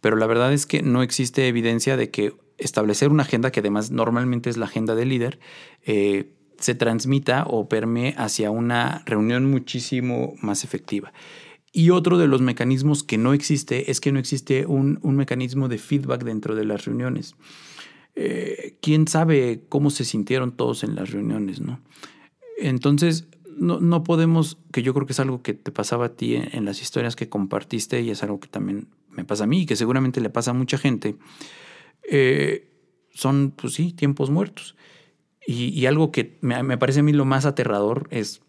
Pero 0.00 0.16
la 0.16 0.26
verdad 0.26 0.52
es 0.52 0.66
que 0.66 0.82
no 0.82 1.02
existe 1.02 1.48
evidencia 1.48 1.96
de 1.96 2.10
que 2.10 2.34
establecer 2.58 3.10
una 3.10 3.24
agenda, 3.24 3.50
que 3.50 3.60
además 3.60 3.90
normalmente 3.90 4.50
es 4.50 4.56
la 4.56 4.66
agenda 4.66 4.94
del 4.94 5.08
líder, 5.08 5.40
eh, 5.84 6.30
se 6.58 6.74
transmita 6.74 7.44
o 7.48 7.68
permee 7.68 8.14
hacia 8.16 8.50
una 8.50 9.02
reunión 9.04 9.50
muchísimo 9.50 10.34
más 10.40 10.64
efectiva. 10.64 11.12
Y 11.76 11.90
otro 11.90 12.16
de 12.16 12.26
los 12.26 12.40
mecanismos 12.40 13.02
que 13.02 13.18
no 13.18 13.34
existe 13.34 13.90
es 13.90 14.00
que 14.00 14.10
no 14.10 14.18
existe 14.18 14.64
un, 14.64 14.98
mecanismo 15.02 15.68
de 15.68 15.76
feedback 15.76 16.24
dentro 16.24 16.54
de 16.54 16.64
las 16.64 16.86
reuniones. 16.86 17.36
Eh, 18.14 18.78
¿Quién 18.80 19.06
sabe 19.06 19.60
cómo 19.68 19.90
se 19.90 20.06
sintieron 20.06 20.52
todos 20.52 20.84
en 20.84 20.94
las 20.94 21.10
reuniones? 21.10 21.60
¿no? 21.60 21.78
Entonces, 22.56 23.28
no, 23.58 23.78
no, 23.78 24.04
podemos, 24.04 24.56
que 24.72 24.82
yo 24.82 24.94
creo 24.94 25.04
que 25.04 25.12
es 25.12 25.20
algo 25.20 25.42
que 25.42 25.52
te 25.52 25.70
pasaba 25.70 26.06
a 26.06 26.16
ti 26.16 26.36
en, 26.36 26.64
las 26.64 26.80
historias 26.80 27.14
que 27.14 27.28
compartiste 27.28 28.00
y 28.00 28.08
es 28.08 28.22
algo 28.22 28.40
que 28.40 28.48
también 28.48 28.88
me 29.10 29.26
pasa 29.26 29.44
a 29.44 29.46
mí 29.46 29.60
y 29.60 29.66
que 29.66 29.76
seguramente 29.76 30.22
le 30.22 30.30
pasa 30.30 30.52
a 30.52 30.54
mucha 30.54 30.78
gente, 30.78 31.16
eh, 32.10 32.70
son, 33.10 33.52
pues 33.54 33.74
sí, 33.74 33.92
tiempos 33.92 34.30
muertos. 34.30 34.76
Y, 35.46 35.84
algo 35.84 36.10
que 36.10 36.38
me, 36.40 36.62
me, 36.62 36.78
parece 36.78 37.00
a 37.00 37.02
mí 37.02 37.12
lo 37.12 37.26
más 37.26 37.44
aterrador 37.44 38.08
es 38.10 38.40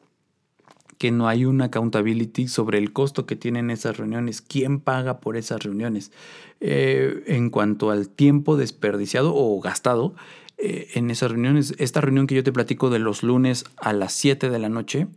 que 0.97 1.11
no 1.11 1.27
hay 1.27 1.45
una 1.45 1.65
accountability 1.65 2.47
sobre 2.47 2.77
el 2.77 2.91
costo 2.91 3.25
que 3.25 3.35
tienen 3.35 3.69
esas 3.69 3.97
reuniones, 3.97 4.41
quién 4.41 4.79
paga 4.79 5.19
por 5.19 5.37
esas 5.37 5.63
reuniones. 5.63 6.11
Eh, 6.59 7.23
en 7.27 7.49
cuanto 7.49 7.91
al 7.91 8.09
tiempo 8.09 8.57
desperdiciado 8.57 9.33
o 9.35 9.59
gastado 9.61 10.15
eh, 10.57 10.87
en 10.95 11.11
esas 11.11 11.31
reuniones, 11.31 11.75
esta 11.77 12.01
reunión 12.01 12.25
que 12.25 12.35
yo 12.35 12.43
te 12.43 12.51
platico 12.51 12.89
de 12.89 12.99
los 12.99 13.21
lunes 13.21 13.65
a 13.77 13.93
las 13.93 14.13
7 14.13 14.49
de 14.49 14.59
la 14.59 14.69
noche, 14.69 15.07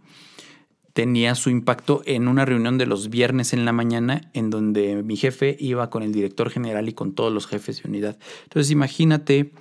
tenía 0.92 1.34
su 1.34 1.50
impacto 1.50 2.02
en 2.04 2.28
una 2.28 2.44
reunión 2.44 2.76
de 2.76 2.86
los 2.86 3.08
viernes 3.08 3.52
en 3.52 3.64
la 3.64 3.72
mañana 3.72 4.30
en 4.34 4.50
donde 4.50 5.02
mi 5.02 5.16
jefe 5.16 5.56
iba 5.58 5.88
con 5.88 6.02
el 6.02 6.12
director 6.12 6.50
general 6.50 6.88
y 6.88 6.92
con 6.92 7.14
todos 7.14 7.32
los 7.32 7.46
jefes 7.46 7.82
de 7.82 7.88
unidad. 7.88 8.18
Entonces 8.44 8.70
imagínate 8.70 9.52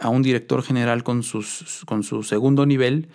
a 0.00 0.08
un 0.08 0.22
director 0.22 0.62
general 0.62 1.04
con, 1.04 1.22
sus, 1.22 1.84
con 1.86 2.02
su 2.02 2.22
segundo 2.22 2.66
nivel 2.66 3.08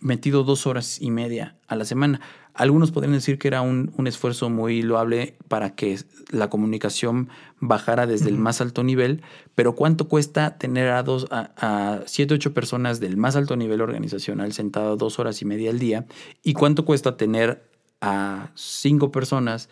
metido 0.00 0.44
dos 0.44 0.66
horas 0.66 1.00
y 1.00 1.10
media 1.10 1.56
a 1.66 1.76
la 1.76 1.84
semana. 1.84 2.20
Algunos 2.52 2.90
podrían 2.90 3.14
decir 3.14 3.38
que 3.38 3.48
era 3.48 3.62
un, 3.62 3.92
esfuerzo 4.06 4.50
muy 4.50 4.82
loable 4.82 5.36
para 5.48 5.74
que 5.74 5.98
la 6.30 6.50
comunicación 6.50 7.28
bajara 7.60 8.06
desde 8.06 8.28
el 8.28 8.36
más 8.36 8.60
alto 8.60 8.82
nivel, 8.82 9.22
pero 9.54 9.74
¿cuánto 9.74 10.08
cuesta 10.08 10.58
tener 10.58 10.88
a, 10.88 11.02
dos, 11.02 11.26
a, 11.30 11.52
a 11.56 12.00
siete, 12.06 12.34
ocho 12.34 12.52
personas 12.52 13.00
del 13.00 13.16
más 13.16 13.36
alto 13.36 13.56
nivel 13.56 13.80
organizacional 13.80 14.52
sentado 14.52 14.96
dos 14.96 15.18
horas 15.18 15.40
y 15.42 15.44
media 15.44 15.70
al 15.70 15.78
día? 15.78 16.06
¿Y 16.42 16.54
cuánto 16.54 16.84
cuesta 16.84 17.16
tener 17.16 17.70
a 18.00 18.50
cinco 18.54 19.12
personas 19.12 19.68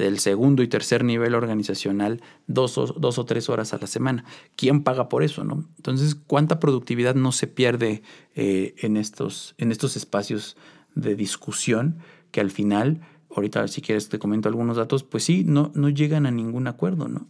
del 0.00 0.18
segundo 0.18 0.62
y 0.62 0.68
tercer 0.68 1.04
nivel 1.04 1.34
organizacional 1.34 2.22
dos 2.46 2.78
o, 2.78 2.86
dos 2.86 3.18
o 3.18 3.26
tres 3.26 3.48
horas 3.48 3.74
a 3.74 3.78
la 3.78 3.86
semana. 3.86 4.24
¿Quién 4.56 4.82
paga 4.82 5.08
por 5.08 5.22
eso? 5.22 5.44
No? 5.44 5.68
Entonces, 5.76 6.14
¿cuánta 6.14 6.58
productividad 6.58 7.14
no 7.14 7.32
se 7.32 7.46
pierde 7.46 8.02
eh, 8.34 8.74
en, 8.78 8.96
estos, 8.96 9.54
en 9.58 9.70
estos 9.70 9.96
espacios 9.96 10.56
de 10.94 11.14
discusión 11.14 11.98
que 12.30 12.40
al 12.40 12.50
final, 12.50 13.02
ahorita 13.34 13.68
si 13.68 13.82
quieres 13.82 14.08
te 14.08 14.18
comento 14.18 14.48
algunos 14.48 14.78
datos, 14.78 15.04
pues 15.04 15.22
sí, 15.24 15.44
no, 15.44 15.70
no 15.74 15.90
llegan 15.90 16.26
a 16.26 16.30
ningún 16.30 16.66
acuerdo, 16.66 17.08
¿no? 17.08 17.28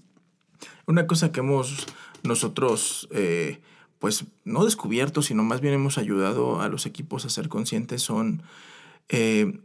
Una 0.87 1.07
cosa 1.07 1.33
que 1.33 1.41
hemos 1.41 1.87
nosotros, 2.23 3.09
eh, 3.13 3.61
pues 3.99 4.27
no 4.45 4.65
descubierto, 4.65 5.23
sino 5.23 5.43
más 5.43 5.61
bien 5.61 5.75
hemos 5.75 5.99
ayudado 5.99 6.61
a 6.61 6.69
los 6.69 6.87
equipos 6.87 7.25
a 7.25 7.31
ser 7.31 7.49
conscientes 7.49 8.03
son, 8.03 8.43
eh, 9.09 9.61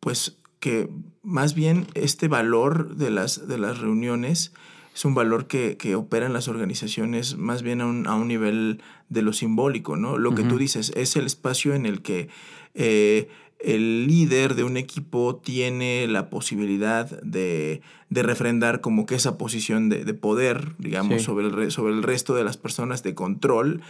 pues 0.00 0.38
que 0.62 0.88
más 1.24 1.56
bien 1.56 1.88
este 1.94 2.28
valor 2.28 2.94
de 2.94 3.10
las, 3.10 3.48
de 3.48 3.58
las 3.58 3.80
reuniones 3.80 4.52
es 4.94 5.04
un 5.04 5.12
valor 5.12 5.48
que, 5.48 5.76
que 5.76 5.96
opera 5.96 6.26
en 6.26 6.32
las 6.32 6.46
organizaciones 6.46 7.36
más 7.36 7.62
bien 7.64 7.80
a 7.80 7.86
un, 7.86 8.06
a 8.06 8.14
un, 8.14 8.28
nivel 8.28 8.80
de 9.08 9.22
lo 9.22 9.32
simbólico, 9.32 9.96
¿no? 9.96 10.18
Lo 10.18 10.36
que 10.36 10.44
tú 10.44 10.58
dices 10.58 10.92
es 10.94 11.16
el 11.16 11.26
espacio 11.26 11.74
en 11.74 11.84
el 11.84 12.00
que 12.00 12.28
eh, 12.74 13.28
el 13.58 14.06
líder 14.06 14.54
de 14.54 14.62
un 14.62 14.76
equipo 14.76 15.34
tiene 15.34 16.06
la 16.06 16.30
posibilidad 16.30 17.10
de, 17.22 17.82
de 18.08 18.22
refrendar 18.22 18.80
como 18.80 19.04
que 19.04 19.16
esa 19.16 19.38
posición 19.38 19.88
de, 19.88 20.04
de 20.04 20.14
poder, 20.14 20.76
digamos, 20.78 21.22
sobre, 21.22 21.48
el, 21.48 21.72
sobre 21.72 21.92
el 21.92 22.04
resto 22.04 22.36
de 22.36 22.44
las 22.44 22.56
personas, 22.56 23.02
de 23.02 23.16
control, 23.16 23.82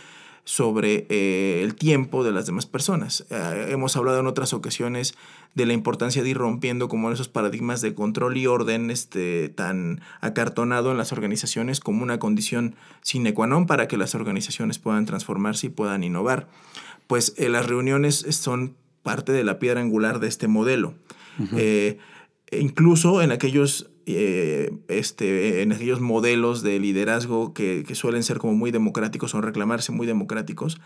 sobre 0.44 1.06
eh, 1.08 1.60
el 1.62 1.74
tiempo 1.74 2.24
de 2.24 2.32
las 2.32 2.46
demás 2.46 2.66
personas. 2.66 3.24
Eh, 3.30 3.68
hemos 3.70 3.96
hablado 3.96 4.18
en 4.18 4.26
otras 4.26 4.52
ocasiones 4.52 5.14
de 5.54 5.66
la 5.66 5.72
importancia 5.72 6.22
de 6.22 6.30
ir 6.30 6.36
rompiendo 6.36 6.88
como 6.88 7.12
esos 7.12 7.28
paradigmas 7.28 7.80
de 7.80 7.94
control 7.94 8.36
y 8.36 8.46
orden 8.46 8.90
este, 8.90 9.48
tan 9.50 10.00
acartonado 10.20 10.90
en 10.90 10.98
las 10.98 11.12
organizaciones 11.12 11.78
como 11.78 12.02
una 12.02 12.18
condición 12.18 12.74
sine 13.02 13.34
qua 13.34 13.46
non 13.46 13.66
para 13.66 13.86
que 13.86 13.96
las 13.96 14.14
organizaciones 14.14 14.78
puedan 14.78 15.06
transformarse 15.06 15.68
y 15.68 15.70
puedan 15.70 16.02
innovar. 16.02 16.48
Pues 17.06 17.34
eh, 17.36 17.48
las 17.48 17.66
reuniones 17.66 18.26
son 18.30 18.74
parte 19.02 19.32
de 19.32 19.44
la 19.44 19.58
piedra 19.58 19.80
angular 19.80 20.18
de 20.18 20.28
este 20.28 20.48
modelo. 20.48 20.94
incluso 22.50 23.22
en 23.22 23.32
aquellos 23.32 23.91
eh, 24.06 24.72
este, 24.88 25.62
en 25.62 25.72
aquellos 25.72 26.00
modelos 26.00 26.62
de 26.62 26.78
liderazgo 26.78 27.54
que, 27.54 27.84
que, 27.86 27.94
suelen 27.94 28.22
ser 28.22 28.38
como 28.38 28.54
muy 28.54 28.70
democráticos 28.70 29.34
o 29.34 29.40
reclamarse 29.40 29.92
muy 29.92 30.06
democráticos, 30.06 30.80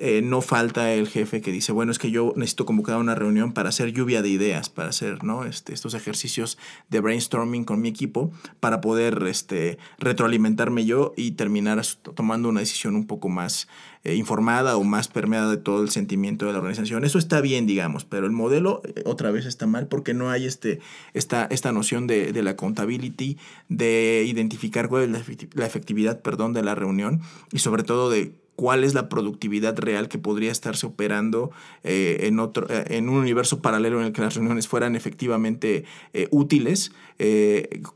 eh, 0.00 0.22
no 0.22 0.42
falta 0.42 0.92
el 0.92 1.08
jefe 1.08 1.40
que 1.40 1.50
dice, 1.50 1.72
bueno, 1.72 1.90
es 1.90 1.98
que 1.98 2.10
yo 2.10 2.32
necesito 2.36 2.66
convocar 2.66 2.98
una 2.98 3.14
reunión 3.14 3.52
para 3.52 3.70
hacer 3.70 3.92
lluvia 3.92 4.22
de 4.22 4.28
ideas, 4.28 4.68
para 4.68 4.90
hacer 4.90 5.24
¿no? 5.24 5.44
este, 5.44 5.74
estos 5.74 5.94
ejercicios 5.94 6.56
de 6.88 7.00
brainstorming 7.00 7.64
con 7.64 7.80
mi 7.80 7.88
equipo, 7.88 8.30
para 8.60 8.80
poder 8.80 9.24
este, 9.26 9.78
retroalimentarme 9.98 10.84
yo 10.84 11.14
y 11.16 11.32
terminar 11.32 11.82
tomando 12.14 12.48
una 12.48 12.60
decisión 12.60 12.94
un 12.94 13.06
poco 13.06 13.28
más 13.28 13.68
eh, 14.04 14.14
informada 14.14 14.76
o 14.76 14.84
más 14.84 15.08
permeada 15.08 15.50
de 15.50 15.56
todo 15.56 15.82
el 15.82 15.90
sentimiento 15.90 16.46
de 16.46 16.52
la 16.52 16.58
organización. 16.58 17.04
Eso 17.04 17.18
está 17.18 17.40
bien, 17.40 17.66
digamos, 17.66 18.04
pero 18.04 18.26
el 18.26 18.32
modelo 18.32 18.80
eh, 18.84 19.02
otra 19.04 19.32
vez 19.32 19.46
está 19.46 19.66
mal 19.66 19.88
porque 19.88 20.14
no 20.14 20.30
hay 20.30 20.46
este, 20.46 20.78
esta, 21.12 21.46
esta 21.50 21.72
noción 21.72 22.06
de, 22.06 22.32
de 22.32 22.42
la 22.42 22.50
accountability, 22.50 23.36
de 23.68 24.24
identificar 24.26 24.88
cuál 24.88 25.14
es 25.14 25.54
la 25.54 25.66
efectividad 25.66 26.22
perdón, 26.22 26.52
de 26.52 26.62
la 26.62 26.74
reunión 26.74 27.20
y 27.52 27.58
sobre 27.58 27.82
todo 27.82 28.10
de 28.10 28.32
cuál 28.58 28.82
es 28.82 28.92
la 28.92 29.08
productividad 29.08 29.78
real 29.78 30.08
que 30.08 30.18
podría 30.18 30.50
estarse 30.50 30.84
operando 30.84 31.52
eh, 31.84 32.22
en, 32.22 32.40
otro, 32.40 32.66
eh, 32.68 32.96
en 32.96 33.08
un 33.08 33.18
universo 33.18 33.62
paralelo 33.62 34.00
en 34.00 34.06
el 34.06 34.12
que 34.12 34.20
las 34.20 34.34
reuniones 34.34 34.66
fueran 34.66 34.96
efectivamente 34.96 35.84
eh, 36.12 36.26
útiles 36.32 36.90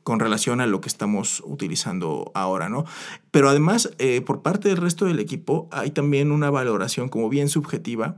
con 0.05 0.21
relación 0.21 0.61
a 0.61 0.67
lo 0.67 0.81
que 0.81 0.89
estamos 0.89 1.43
utilizando 1.47 2.33
ahora, 2.35 2.69
¿no? 2.69 2.85
Pero 3.31 3.49
además, 3.49 3.89
por 4.27 4.43
parte 4.43 4.69
del 4.69 4.79
resto 4.79 5.05
del 5.05 5.21
equipo, 5.21 5.69
hay 5.71 5.93
también 5.93 6.33
una 6.33 6.51
valoración 6.51 7.09
como 7.09 7.29
bien 7.29 7.49
subjetiva 7.49 8.17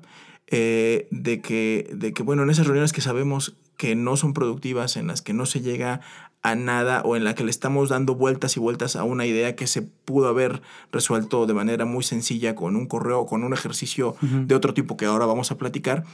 de, 0.51 1.41
que, 1.43 1.91
de 1.93 2.15
que, 2.15 2.23
bueno, 2.23 2.43
en 2.45 2.49
esas 2.49 2.67
reuniones 2.67 2.95
que 2.95 3.03
sabemos 3.03 3.55
que 3.77 3.95
no 3.97 4.17
son 4.17 4.33
productivas, 4.33 4.97
en 4.97 5.09
las 5.09 5.21
que 5.21 5.35
no 5.35 5.45
se 5.45 5.61
llega 5.61 6.01
a 6.45 6.55
nada 6.55 7.01
o 7.05 7.17
en 7.17 7.25
la 7.25 7.35
que 7.35 7.43
le 7.43 7.51
estamos 7.51 7.89
dando 7.89 8.15
vueltas 8.15 8.57
y 8.59 8.61
vueltas 8.61 8.97
a 8.97 9.03
una 9.03 9.25
idea 9.25 9.57
que 9.57 9.67
se 9.67 9.81
pudo 9.81 10.29
haber 10.29 10.61
resuelto 10.93 11.47
de 11.47 11.55
manera 11.55 11.87
muy 11.87 12.05
sencilla 12.05 12.55
con 12.55 12.77
un 12.77 12.87
correo 12.87 13.21
o 13.21 13.27
con 13.27 13.43
un 13.45 13.55
ejercicio 13.55 14.15
de 14.21 14.55
otro 14.55 14.75
tipo 14.75 14.99
que 14.99 15.07
ahora 15.07 15.25
vamos 15.25 15.51
a 15.51 15.57
platicar. 15.57 16.05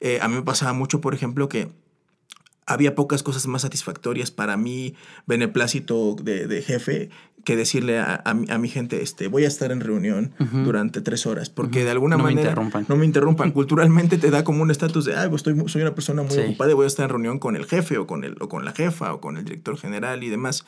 Eh, 0.00 0.18
a 0.20 0.26
mí 0.26 0.34
me 0.34 0.42
pasaba 0.42 0.72
mucho, 0.72 1.00
por 1.00 1.14
ejemplo, 1.14 1.48
que 1.48 1.68
había 2.66 2.96
pocas 2.96 3.22
cosas 3.22 3.46
más 3.46 3.62
satisfactorias 3.62 4.32
para 4.32 4.56
mi 4.56 4.96
beneplácito 5.26 6.16
de, 6.20 6.48
de 6.48 6.60
jefe 6.60 7.10
que 7.44 7.56
decirle 7.56 7.98
a, 7.98 8.22
a, 8.24 8.58
mi 8.58 8.68
gente, 8.68 9.02
este, 9.02 9.28
voy 9.28 9.44
a 9.44 9.48
estar 9.48 9.72
en 9.72 9.80
reunión 9.80 10.32
durante 10.64 11.00
tres 11.00 11.26
horas, 11.26 11.48
porque 11.48 11.84
de 11.84 11.90
alguna 11.90 12.16
manera... 12.16 12.34
Me 12.34 12.48
interrumpan. 12.48 12.86
No 12.88 12.96
me 12.96 13.06
interrumpan. 13.06 13.50
Culturalmente 13.58 14.18
te 14.18 14.30
da 14.30 14.44
como 14.44 14.62
un 14.62 14.70
estatus 14.70 15.04
de, 15.04 15.16
ah, 15.16 15.26
pues 15.28 15.40
estoy, 15.40 15.68
soy 15.68 15.82
una 15.82 15.94
persona 15.94 16.22
muy 16.22 16.36
ocupada 16.38 16.70
y 16.70 16.74
voy 16.74 16.84
a 16.84 16.86
estar 16.88 17.04
en 17.04 17.10
reunión 17.10 17.38
con 17.38 17.56
el 17.56 17.64
jefe 17.66 17.98
o 17.98 18.06
con, 18.06 18.24
el, 18.24 18.36
o 18.40 18.48
con 18.48 18.64
la 18.64 18.72
jefa 18.72 19.14
o 19.14 19.20
con 19.20 19.36
el 19.36 19.44
director 19.44 19.78
general 19.78 20.22
y 20.24 20.28
demás. 20.28 20.64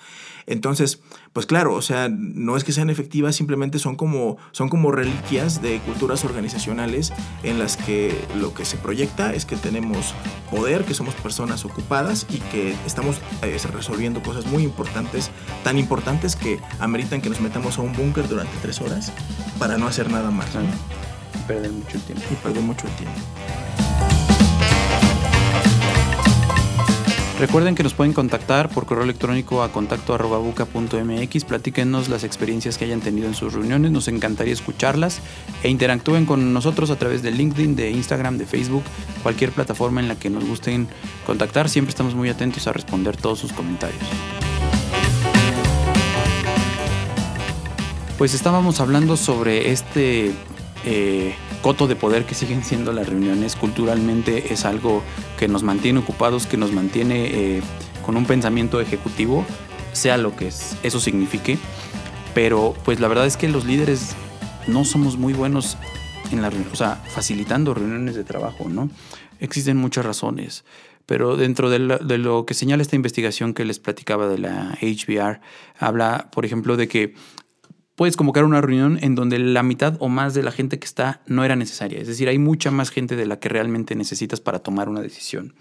Entonces, 0.46 1.02
pues 1.32 1.46
claro, 1.46 1.74
o 1.74 1.82
sea, 1.82 2.08
no 2.08 2.56
es 2.56 2.64
que 2.64 2.72
sean 2.72 2.88
efectivas, 2.88 3.36
simplemente 3.36 3.78
son 3.78 3.96
como, 3.96 4.38
son 4.52 4.68
como 4.68 4.90
reliquias 4.92 5.62
de 5.62 5.78
culturas 5.80 6.24
organizacionales 6.24 7.12
en 7.42 7.58
las 7.58 7.76
que 7.76 8.14
lo 8.40 8.54
que 8.54 8.64
se 8.64 8.76
proyecta 8.76 9.34
es 9.34 9.44
que 9.44 9.56
tenemos 9.56 10.14
poder, 10.50 10.84
que 10.84 10.94
somos 10.94 11.14
personas 11.14 11.64
ocupadas 11.64 12.26
y 12.30 12.38
que 12.38 12.74
estamos 12.86 13.16
eh, 13.42 13.56
resolviendo 13.72 14.22
cosas 14.22 14.46
muy 14.46 14.62
importantes, 14.62 15.30
tan 15.62 15.78
importantes 15.78 16.36
que 16.36 16.58
ameritan 16.78 17.20
que 17.20 17.28
nos 17.28 17.40
metamos 17.40 17.78
a 17.78 17.82
un 17.82 17.92
búnker 17.92 18.28
durante 18.28 18.56
tres 18.62 18.80
horas 18.80 19.12
para 19.58 19.78
no 19.78 19.86
hacer 19.86 20.10
nada 20.10 20.30
más. 20.30 20.48
Y 21.34 21.38
perder 21.46 21.72
mucho 21.72 21.98
tiempo. 22.00 22.24
Y 22.30 22.34
perder 22.36 22.62
mucho 22.62 22.86
tiempo. 22.98 23.20
Recuerden 27.40 27.74
que 27.74 27.82
nos 27.82 27.94
pueden 27.94 28.12
contactar 28.12 28.68
por 28.68 28.84
correo 28.84 29.04
electrónico 29.04 29.62
a 29.62 29.72
contacto 29.72 30.18
buca.mx, 30.18 31.44
platíquenos 31.46 32.10
las 32.10 32.22
experiencias 32.22 32.76
que 32.76 32.84
hayan 32.84 33.00
tenido 33.00 33.28
en 33.28 33.34
sus 33.34 33.54
reuniones, 33.54 33.90
nos 33.92 34.08
encantaría 34.08 34.52
escucharlas 34.52 35.22
e 35.62 35.70
interactúen 35.70 36.26
con 36.26 36.52
nosotros 36.52 36.90
a 36.90 36.96
través 36.96 37.22
de 37.22 37.30
LinkedIn, 37.30 37.76
de 37.76 37.92
Instagram, 37.92 38.36
de 38.36 38.44
Facebook, 38.44 38.84
cualquier 39.22 39.52
plataforma 39.52 40.02
en 40.02 40.08
la 40.08 40.16
que 40.16 40.28
nos 40.28 40.44
gusten 40.44 40.86
contactar, 41.24 41.70
siempre 41.70 41.88
estamos 41.88 42.14
muy 42.14 42.28
atentos 42.28 42.66
a 42.66 42.74
responder 42.74 43.16
todos 43.16 43.38
sus 43.38 43.54
comentarios. 43.54 44.04
Pues 48.20 48.34
estábamos 48.34 48.80
hablando 48.80 49.16
sobre 49.16 49.70
este 49.70 50.32
eh, 50.84 51.34
coto 51.62 51.86
de 51.86 51.96
poder 51.96 52.26
que 52.26 52.34
siguen 52.34 52.62
siendo 52.62 52.92
las 52.92 53.08
reuniones. 53.08 53.56
Culturalmente 53.56 54.52
es 54.52 54.66
algo 54.66 55.02
que 55.38 55.48
nos 55.48 55.62
mantiene 55.62 56.00
ocupados, 56.00 56.44
que 56.44 56.58
nos 56.58 56.70
mantiene 56.70 57.30
eh, 57.32 57.62
con 58.04 58.18
un 58.18 58.26
pensamiento 58.26 58.78
ejecutivo, 58.78 59.46
sea 59.94 60.18
lo 60.18 60.36
que 60.36 60.48
eso 60.48 61.00
signifique. 61.00 61.56
Pero 62.34 62.74
pues 62.84 63.00
la 63.00 63.08
verdad 63.08 63.24
es 63.24 63.38
que 63.38 63.48
los 63.48 63.64
líderes 63.64 64.14
no 64.66 64.84
somos 64.84 65.16
muy 65.16 65.32
buenos 65.32 65.78
en 66.30 66.42
la 66.42 66.52
o 66.70 66.76
sea, 66.76 66.96
facilitando 66.96 67.72
reuniones 67.72 68.16
de 68.16 68.24
trabajo, 68.24 68.68
¿no? 68.68 68.90
Existen 69.38 69.78
muchas 69.78 70.04
razones. 70.04 70.66
Pero 71.06 71.38
dentro 71.38 71.70
de 71.70 71.78
lo, 72.18 72.44
que 72.44 72.52
señala 72.52 72.82
esta 72.82 72.96
investigación 72.96 73.54
que 73.54 73.64
les 73.64 73.78
platicaba 73.78 74.28
de 74.28 74.36
la 74.36 74.78
HBR, 74.82 75.40
habla, 75.78 76.28
por 76.30 76.44
ejemplo, 76.44 76.76
de 76.76 76.86
que 76.86 77.14
puedes 78.00 78.16
convocar 78.16 78.44
una 78.46 78.62
reunión 78.62 78.98
en 79.02 79.14
donde 79.14 79.38
la 79.38 79.62
mitad 79.62 79.98
o 79.98 80.08
más 80.08 80.32
de 80.32 80.42
la 80.42 80.52
gente 80.52 80.78
que 80.78 80.86
está 80.86 81.20
no 81.26 81.44
era 81.44 81.54
necesaria. 81.54 82.00
Es 82.00 82.08
decir, 82.08 82.30
hay 82.30 82.38
mucha 82.38 82.70
más 82.70 82.88
gente 82.88 83.14
de 83.14 83.26
la 83.26 83.38
que 83.38 83.50
realmente 83.50 83.94
necesitas 83.94 84.40
para 84.40 84.60
tomar 84.60 84.88
una 84.88 85.02
decisión. 85.02 85.52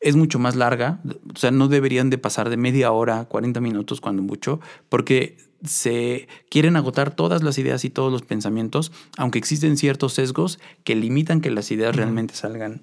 Es 0.00 0.16
mucho 0.16 0.38
más 0.38 0.56
larga, 0.56 1.00
o 1.04 1.38
sea, 1.38 1.50
no 1.50 1.68
deberían 1.68 2.08
de 2.08 2.16
pasar 2.16 2.48
de 2.48 2.56
media 2.56 2.90
hora, 2.90 3.26
40 3.26 3.60
minutos 3.60 4.00
cuando 4.00 4.22
mucho, 4.22 4.60
porque 4.88 5.36
se 5.62 6.26
quieren 6.48 6.76
agotar 6.76 7.14
todas 7.14 7.42
las 7.42 7.58
ideas 7.58 7.84
y 7.84 7.90
todos 7.90 8.10
los 8.10 8.22
pensamientos, 8.22 8.90
aunque 9.18 9.38
existen 9.38 9.76
ciertos 9.76 10.14
sesgos 10.14 10.60
que 10.84 10.94
limitan 10.94 11.42
que 11.42 11.50
las 11.50 11.70
ideas 11.70 11.94
realmente 11.94 12.34
salgan 12.34 12.80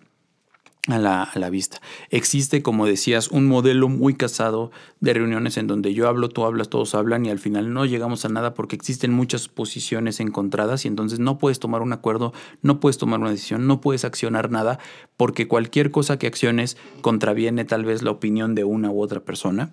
a 0.88 0.98
la, 0.98 1.50
vista. 1.52 1.80
Existe, 2.10 2.64
como 2.64 2.88
decías, 2.88 3.28
un 3.28 3.48
modelo 3.48 3.88
muy 3.88 4.16
casado 4.16 4.72
de 5.00 5.14
reuniones 5.14 5.58
en 5.58 5.68
donde 5.68 5.94
yo 5.94 6.08
hablo, 6.08 6.30
tú 6.30 6.44
hablas, 6.44 6.70
todos 6.70 6.96
hablan 6.96 7.26
y 7.26 7.30
al 7.30 7.38
final 7.38 7.72
no 7.72 7.86
llegamos 7.86 8.26
a 8.26 8.30
nada 8.30 8.56
porque 8.56 8.76
existen 8.76 9.14
muchas 9.14 9.48
posiciones 9.48 10.20
encontradas 10.20 10.86
y 10.86 10.88
entonces 10.88 11.20
no 11.20 11.38
puedes 11.38 11.60
tomar 11.60 11.84
un 11.84 11.94
acuerdo, 11.94 12.34
no 12.64 12.80
puedes 12.80 12.98
tomar 12.98 13.20
una 13.20 13.30
decisión, 13.30 13.68
no 13.68 13.80
puedes 13.80 14.06
accionar 14.06 14.50
nada 14.50 14.80
porque 15.18 15.48
cualquier 15.48 15.92
cosa 15.92 16.18
que 16.18 16.26
acciones 16.26 16.78
contraviene 17.02 17.64
tal 17.64 17.86
vez 17.86 18.02
la 18.02 18.12
opinión 18.12 18.56
de 18.56 18.64
una 18.64 18.90
u 18.90 19.02
otra 19.02 19.20
persona. 19.20 19.72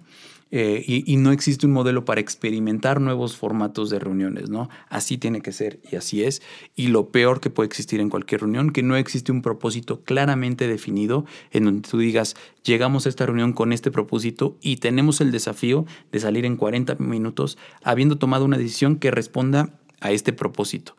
Eh, 0.51 0.83
y, 0.87 1.17
no 1.17 1.31
existe 1.31 1.67
un 1.67 1.73
modelo 1.73 2.07
para 2.07 2.23
experimentar 2.23 3.03
nuevos 3.03 3.37
formatos 3.37 3.91
de 3.91 3.99
reuniones, 3.99 4.49
¿no? 4.49 4.71
Así 4.89 5.19
tiene 5.19 5.43
que 5.43 5.53
ser 5.53 5.79
y 5.91 5.97
así 5.97 6.25
es. 6.25 6.41
Y 6.75 6.89
lo 6.89 7.11
peor 7.11 7.41
que 7.41 7.51
puede 7.51 7.67
existir 7.67 8.01
en 8.01 8.09
cualquier 8.09 8.41
reunión, 8.41 8.71
que 8.71 8.83
no 8.83 8.97
existe 8.97 9.31
un 9.31 9.43
propósito 9.43 10.03
claramente 10.05 10.67
definido 10.67 11.27
en 11.51 11.65
donde 11.65 11.89
tú 11.89 11.99
digas, 11.99 12.35
llegamos 12.65 13.05
a 13.05 13.11
esta 13.11 13.27
reunión 13.27 13.53
con 13.53 13.73
este 13.73 13.91
propósito 13.91 14.57
y 14.63 14.77
tenemos 14.77 15.21
el 15.21 15.33
desafío 15.33 15.85
de 16.13 16.21
salir 16.21 16.47
en 16.47 16.57
40 16.57 16.97
minutos 16.97 17.59
habiendo 17.83 18.17
tomado 18.17 18.47
una 18.47 18.57
decisión 18.57 18.97
que 18.97 19.11
responda 19.11 19.79
a 20.01 20.13
este 20.13 20.33
propósito. 20.33 20.97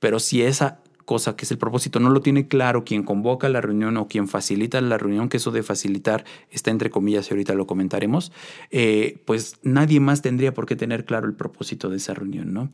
Pero 0.00 0.18
si 0.18 0.42
esa 0.42 0.80
cosa 1.08 1.36
que 1.36 1.46
es 1.46 1.50
el 1.50 1.56
propósito, 1.56 2.00
no 2.00 2.10
lo 2.10 2.20
tiene 2.20 2.48
claro 2.48 2.84
quien 2.84 3.02
convoca 3.02 3.48
la 3.48 3.62
reunión 3.62 3.96
o 3.96 4.08
quien 4.08 4.28
facilita 4.28 4.78
la 4.82 4.98
reunión, 4.98 5.30
que 5.30 5.38
eso 5.38 5.50
de 5.50 5.62
facilitar 5.62 6.26
está 6.50 6.70
entre 6.70 6.90
comillas 6.90 7.30
y 7.30 7.32
ahorita 7.32 7.54
lo 7.54 7.66
comentaremos, 7.66 8.30
eh, 8.70 9.16
pues 9.24 9.56
nadie 9.62 10.00
más 10.00 10.20
tendría 10.20 10.52
por 10.52 10.66
qué 10.66 10.76
tener 10.76 11.06
claro 11.06 11.26
el 11.26 11.32
propósito 11.32 11.88
de 11.88 11.96
esa 11.96 12.12
reunión, 12.12 12.52
¿no? 12.52 12.70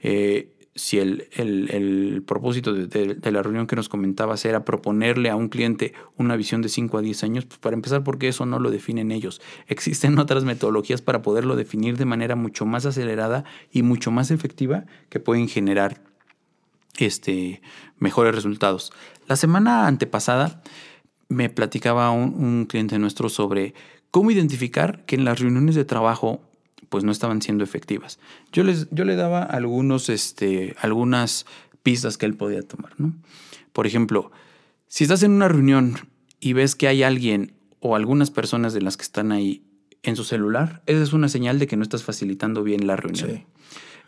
Eh, 0.00 0.48
si 0.74 0.98
el, 0.98 1.28
el, 1.36 2.24
propósito 2.26 2.74
de, 2.74 3.30
la 3.30 3.42
reunión 3.42 3.68
que 3.68 3.76
nos 3.76 3.88
comentabas 3.88 4.44
era 4.44 4.64
proponerle 4.64 5.30
a 5.30 5.36
un 5.36 5.48
cliente 5.48 5.94
una 6.16 6.34
visión 6.34 6.62
de 6.62 6.68
5 6.68 6.98
a 6.98 7.02
10 7.02 7.22
años, 7.22 7.44
pues 7.46 7.60
para 7.60 7.74
empezar, 7.74 8.02
porque 8.02 8.26
eso 8.26 8.46
no 8.46 8.58
lo 8.58 8.72
definen 8.72 9.12
ellos. 9.12 9.40
Existen 9.68 10.18
otras 10.18 10.42
metodologías 10.42 11.02
para 11.02 11.22
poderlo 11.22 11.54
definir 11.54 11.96
de 11.96 12.04
manera 12.04 12.34
mucho 12.34 12.66
más 12.66 12.84
acelerada 12.84 13.44
y 13.70 13.82
mucho 13.82 14.10
más 14.10 14.32
efectiva 14.32 14.86
que 15.08 15.20
pueden 15.20 15.46
generar 15.46 16.00
este, 16.98 17.62
mejores 17.98 18.34
resultados. 18.34 18.92
La 19.26 19.36
semana 19.36 19.86
antepasada 19.86 20.62
me 21.28 21.50
platicaba 21.50 22.10
un, 22.10 22.66
cliente 22.66 22.98
nuestro 22.98 23.28
sobre 23.28 23.74
cómo 24.10 24.30
identificar 24.30 25.04
que 25.04 25.16
en 25.16 25.24
las 25.24 25.40
reuniones 25.40 25.74
de 25.74 25.84
trabajo 25.84 26.40
pues 26.88 27.02
no 27.02 27.10
estaban 27.10 27.42
siendo 27.42 27.64
efectivas. 27.64 28.20
Yo, 28.52 28.62
les, 28.62 28.88
yo 28.90 29.04
le 29.04 29.16
daba 29.16 29.42
algunos, 29.42 30.08
este, 30.08 30.76
algunas 30.80 31.46
pistas 31.82 32.16
que 32.16 32.26
él 32.26 32.34
podía 32.34 32.62
tomar. 32.62 32.92
¿no? 32.98 33.12
Por 33.72 33.86
ejemplo, 33.86 34.30
si 34.86 35.04
estás 35.04 35.22
en 35.24 35.32
una 35.32 35.48
reunión 35.48 35.96
y 36.38 36.52
ves 36.52 36.76
que 36.76 36.86
hay 36.86 37.02
alguien 37.02 37.54
o 37.80 37.96
algunas 37.96 38.30
personas 38.30 38.72
de 38.72 38.82
las 38.82 38.96
que 38.96 39.02
están 39.02 39.32
ahí 39.32 39.64
en 40.02 40.14
su 40.14 40.22
celular, 40.22 40.82
esa 40.86 41.02
es 41.02 41.12
una 41.12 41.28
señal 41.28 41.58
de 41.58 41.66
que 41.66 41.76
no 41.76 41.82
estás 41.82 42.04
facilitando 42.04 42.62
bien 42.62 42.86
la 42.86 42.96
reunión. 42.96 43.44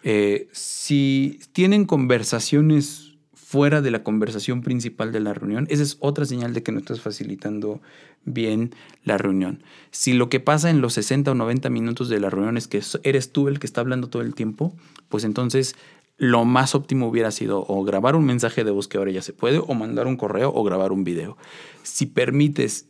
Eh, 0.02 0.48
si 0.52 1.40
tienen 1.52 1.84
conversaciones 1.84 3.16
fuera 3.34 3.80
de 3.80 3.90
la 3.90 4.02
conversación 4.02 4.62
principal 4.62 5.10
de 5.10 5.20
la 5.20 5.34
reunión, 5.34 5.66
esa 5.70 5.82
es 5.82 5.96
otra 6.00 6.26
señal 6.26 6.52
de 6.52 6.62
que 6.62 6.72
no 6.72 6.78
estás 6.78 7.00
facilitando 7.00 7.80
bien 8.24 8.74
la 9.04 9.16
reunión. 9.16 9.62
Si 9.90 10.12
lo 10.12 10.28
que 10.28 10.40
pasa 10.40 10.70
en 10.70 10.80
los 10.80 10.92
60 10.94 11.30
o 11.30 11.34
90 11.34 11.70
minutos 11.70 12.08
de 12.08 12.20
la 12.20 12.30
reunión 12.30 12.56
es 12.56 12.68
que 12.68 12.82
eres 13.04 13.32
tú 13.32 13.48
el 13.48 13.58
que 13.58 13.66
está 13.66 13.80
hablando 13.80 14.08
todo 14.08 14.22
el 14.22 14.34
tiempo, 14.34 14.74
pues 15.08 15.24
entonces 15.24 15.76
lo 16.18 16.44
más 16.44 16.74
óptimo 16.74 17.08
hubiera 17.08 17.30
sido 17.30 17.64
o 17.66 17.84
grabar 17.84 18.16
un 18.16 18.24
mensaje 18.26 18.64
de 18.64 18.70
voz 18.70 18.88
que 18.88 18.98
ahora 18.98 19.12
ya 19.12 19.22
se 19.22 19.32
puede, 19.32 19.58
o 19.58 19.72
mandar 19.74 20.06
un 20.06 20.16
correo 20.16 20.52
o 20.52 20.64
grabar 20.64 20.92
un 20.92 21.04
video. 21.04 21.38
Si 21.84 22.06
permites 22.06 22.86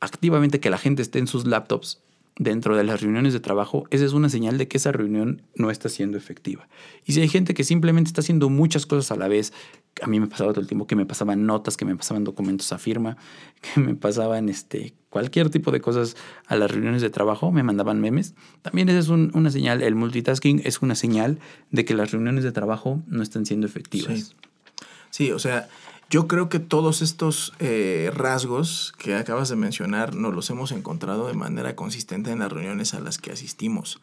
activamente 0.00 0.60
que 0.60 0.70
la 0.70 0.78
gente 0.78 1.02
esté 1.02 1.18
en 1.18 1.26
sus 1.26 1.46
laptops 1.46 2.02
dentro 2.36 2.76
de 2.76 2.84
las 2.84 3.02
reuniones 3.02 3.32
de 3.32 3.40
trabajo, 3.40 3.84
esa 3.90 4.04
es 4.04 4.12
una 4.12 4.28
señal 4.28 4.56
de 4.58 4.68
que 4.68 4.78
esa 4.78 4.92
reunión 4.92 5.42
no 5.54 5.70
está 5.70 5.88
siendo 5.88 6.16
efectiva. 6.16 6.68
Y 7.04 7.12
si 7.12 7.20
hay 7.20 7.28
gente 7.28 7.54
que 7.54 7.64
simplemente 7.64 8.08
está 8.08 8.22
haciendo 8.22 8.48
muchas 8.48 8.86
cosas 8.86 9.10
a 9.10 9.16
la 9.16 9.28
vez, 9.28 9.52
a 10.00 10.06
mí 10.06 10.20
me 10.20 10.26
pasaba 10.26 10.52
todo 10.52 10.60
el 10.60 10.66
tiempo 10.66 10.86
que 10.86 10.96
me 10.96 11.04
pasaban 11.06 11.44
notas, 11.44 11.76
que 11.76 11.84
me 11.84 11.96
pasaban 11.96 12.24
documentos 12.24 12.72
a 12.72 12.78
firma, 12.78 13.16
que 13.60 13.80
me 13.80 13.94
pasaban 13.94 14.48
este, 14.48 14.94
cualquier 15.10 15.50
tipo 15.50 15.70
de 15.70 15.80
cosas 15.80 16.16
a 16.46 16.56
las 16.56 16.70
reuniones 16.70 17.02
de 17.02 17.10
trabajo, 17.10 17.52
me 17.52 17.62
mandaban 17.62 18.00
memes, 18.00 18.34
también 18.62 18.88
esa 18.88 18.98
es 18.98 19.08
una 19.08 19.50
señal, 19.50 19.82
el 19.82 19.94
multitasking 19.94 20.62
es 20.64 20.82
una 20.82 20.94
señal 20.94 21.38
de 21.70 21.84
que 21.84 21.94
las 21.94 22.10
reuniones 22.10 22.44
de 22.44 22.52
trabajo 22.52 23.02
no 23.06 23.22
están 23.22 23.44
siendo 23.44 23.66
efectivas. 23.66 24.18
Sí, 24.18 25.26
sí 25.26 25.32
o 25.32 25.38
sea, 25.38 25.68
yo 26.10 26.26
creo 26.26 26.48
que 26.48 26.58
todos 26.58 27.02
estos 27.02 27.52
eh, 27.60 28.10
rasgos 28.12 28.92
que 28.98 29.14
acabas 29.14 29.48
de 29.48 29.54
mencionar 29.54 30.16
nos 30.16 30.34
los 30.34 30.50
hemos 30.50 30.72
encontrado 30.72 31.28
de 31.28 31.34
manera 31.34 31.76
consistente 31.76 32.32
en 32.32 32.40
las 32.40 32.50
reuniones 32.52 32.94
a 32.94 33.00
las 33.00 33.18
que 33.18 33.30
asistimos. 33.30 34.00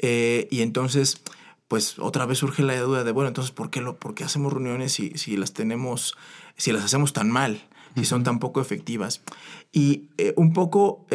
Eh, 0.00 0.48
y 0.50 0.62
entonces, 0.62 1.22
pues 1.68 2.00
otra 2.00 2.26
vez 2.26 2.38
surge 2.38 2.64
la 2.64 2.78
duda 2.80 3.04
de, 3.04 3.12
bueno, 3.12 3.28
entonces, 3.28 3.52
¿por 3.52 3.70
qué, 3.70 3.80
lo, 3.80 3.96
por 3.96 4.14
qué 4.14 4.24
hacemos 4.24 4.52
reuniones 4.52 4.92
si, 4.92 5.10
si 5.10 5.36
las 5.36 5.52
tenemos, 5.52 6.16
si 6.56 6.72
las 6.72 6.82
hacemos 6.84 7.12
tan 7.12 7.30
mal, 7.30 7.62
si 7.94 8.04
son 8.04 8.24
tan 8.24 8.40
poco 8.40 8.60
efectivas? 8.60 9.22
Y 9.70 10.08
eh, 10.18 10.34
un 10.36 10.52
poco, 10.52 11.06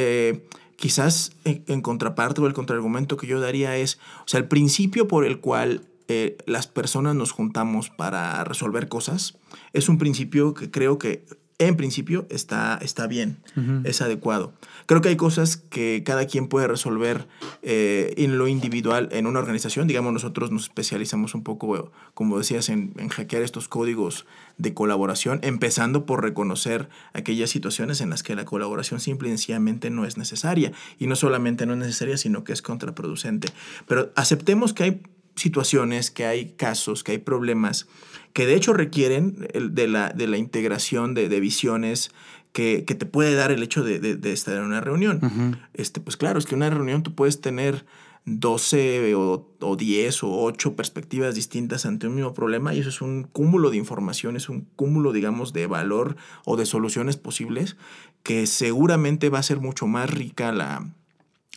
quizás 0.78 1.34
en, 1.44 1.66
en, 1.68 1.82
contraparte 1.82 2.40
o 2.40 2.48
el 2.48 2.54
contraargumento 2.54 3.18
que 3.18 3.28
yo 3.28 3.42
daría 3.42 3.76
es, 3.76 4.00
o 4.20 4.28
sea, 4.28 4.40
el 4.40 4.48
principio 4.48 5.10
por 5.10 5.26
el 5.26 5.42
cual 5.42 5.91
eh, 6.14 6.38
las 6.46 6.68
personas 6.68 7.16
nos 7.16 7.32
juntamos 7.32 7.90
para 7.90 8.44
resolver 8.44 8.90
cosas, 8.90 9.38
es 9.72 9.88
un 9.88 9.98
principio 9.98 10.54
que 10.54 10.70
creo 10.70 10.98
que 10.98 11.26
en 11.58 11.78
principio 11.78 12.26
está, 12.32 12.80
está 12.82 13.06
bien, 13.06 13.38
es 13.84 14.02
adecuado. 14.02 14.52
Creo 14.88 15.02
que 15.02 15.10
hay 15.10 15.16
cosas 15.16 15.58
que 15.58 16.02
cada 16.04 16.26
quien 16.26 16.48
puede 16.48 16.68
resolver 16.68 17.28
eh, 17.62 18.16
en 18.18 18.40
lo 18.40 18.48
individual 18.48 19.10
en 19.12 19.28
una 19.28 19.38
organización. 19.40 19.88
Digamos, 19.88 20.12
nosotros 20.12 20.50
nos 20.50 20.64
especializamos 20.64 21.36
un 21.36 21.44
poco, 21.44 21.92
como 22.16 22.40
decías, 22.40 22.70
en, 22.70 22.94
en, 22.98 23.10
hackear 23.10 23.44
estos 23.44 23.68
códigos 23.68 24.26
de 24.58 24.74
colaboración, 24.74 25.40
empezando 25.44 26.08
por 26.08 26.24
reconocer 26.24 26.90
aquellas 27.14 27.52
situaciones 27.52 28.02
en 28.02 28.10
las 28.10 28.24
que 28.24 28.36
la 28.36 28.44
colaboración 28.44 29.00
simple 29.00 29.30
y 29.30 29.32
sencillamente 29.34 29.92
no 29.92 30.06
es 30.06 30.18
necesaria. 30.18 30.72
Y 30.98 31.06
no 31.06 31.16
solamente 31.16 31.68
no 31.68 31.74
es 31.74 31.80
necesaria, 31.80 32.18
sino 32.18 32.44
que 32.44 32.54
es 32.54 32.64
contraproducente. 32.64 33.50
Pero 33.86 34.12
aceptemos 34.16 34.74
que 34.74 34.84
hay 34.84 35.02
situaciones, 35.36 36.12
que 36.12 36.26
hay 36.26 36.52
casos, 36.54 37.04
que 37.04 37.14
hay 37.14 37.18
problemas 37.18 37.88
que 38.34 38.46
de 38.46 38.56
hecho 38.56 38.74
requieren 38.74 39.48
de 39.54 39.88
la, 39.88 40.10
de 40.10 40.28
la 40.28 40.38
integración 40.38 41.14
de, 41.14 41.28
visiones 41.40 42.12
que, 42.54 42.82
te 42.82 43.06
puede 43.06 43.36
dar 43.36 43.52
el 43.52 43.64
hecho 43.64 43.84
de, 43.84 44.20
estar 44.32 44.56
en 44.56 44.64
una 44.64 44.82
reunión. 44.82 45.60
este, 45.74 46.00
pues 46.00 46.18
claro, 46.18 46.40
es 46.40 46.46
que 46.46 46.56
en 46.56 46.60
una 46.60 46.70
reunión 46.70 47.04
tú 47.04 47.14
puedes 47.14 47.42
tener 47.42 47.86
12 48.26 49.16
o, 49.16 49.50
o 49.60 49.76
10 49.76 50.24
o 50.24 50.44
8 50.44 50.76
perspectivas 50.76 51.34
distintas 51.34 51.86
ante 51.86 52.08
un 52.08 52.16
mismo 52.16 52.34
problema 52.34 52.74
y 52.74 52.80
eso 52.80 52.90
es 52.90 53.02
un 53.02 53.24
cúmulo 53.24 53.72
de 53.72 53.78
información, 53.78 54.36
es 54.36 54.48
un 54.48 54.68
cúmulo, 54.76 55.12
digamos, 55.12 55.54
de 55.54 55.66
valor 55.68 56.16
o 56.46 56.56
de 56.56 56.66
soluciones 56.66 57.18
posibles 57.18 57.78
que 58.24 58.46
seguramente 58.46 59.30
va 59.30 59.40
a 59.40 59.44
ser 59.44 59.60
mucho 59.60 59.88
más 59.88 60.10
rica 60.10 60.52
la, 60.52 60.94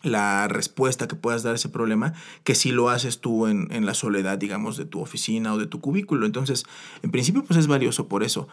la 0.04 0.46
respuesta 0.46 1.08
que 1.08 1.16
puedas 1.16 1.42
dar 1.42 1.54
a 1.54 1.56
ese 1.56 1.68
problema 1.68 2.12
que 2.44 2.54
si 2.54 2.70
lo 2.70 2.90
haces 2.90 3.20
tú 3.20 3.46
en, 3.46 3.68
en, 3.72 3.86
la 3.86 3.94
soledad, 3.94 4.38
digamos, 4.38 4.76
de 4.76 4.84
tu 4.84 5.00
oficina 5.00 5.52
o 5.54 5.58
de 5.58 5.66
tu 5.66 5.80
cubículo. 5.80 6.26
Entonces, 6.26 6.64
en 7.02 7.10
principio, 7.10 7.42
pues 7.42 7.58
es 7.58 7.66
valioso 7.66 8.06
por 8.06 8.22
eso. 8.22 8.46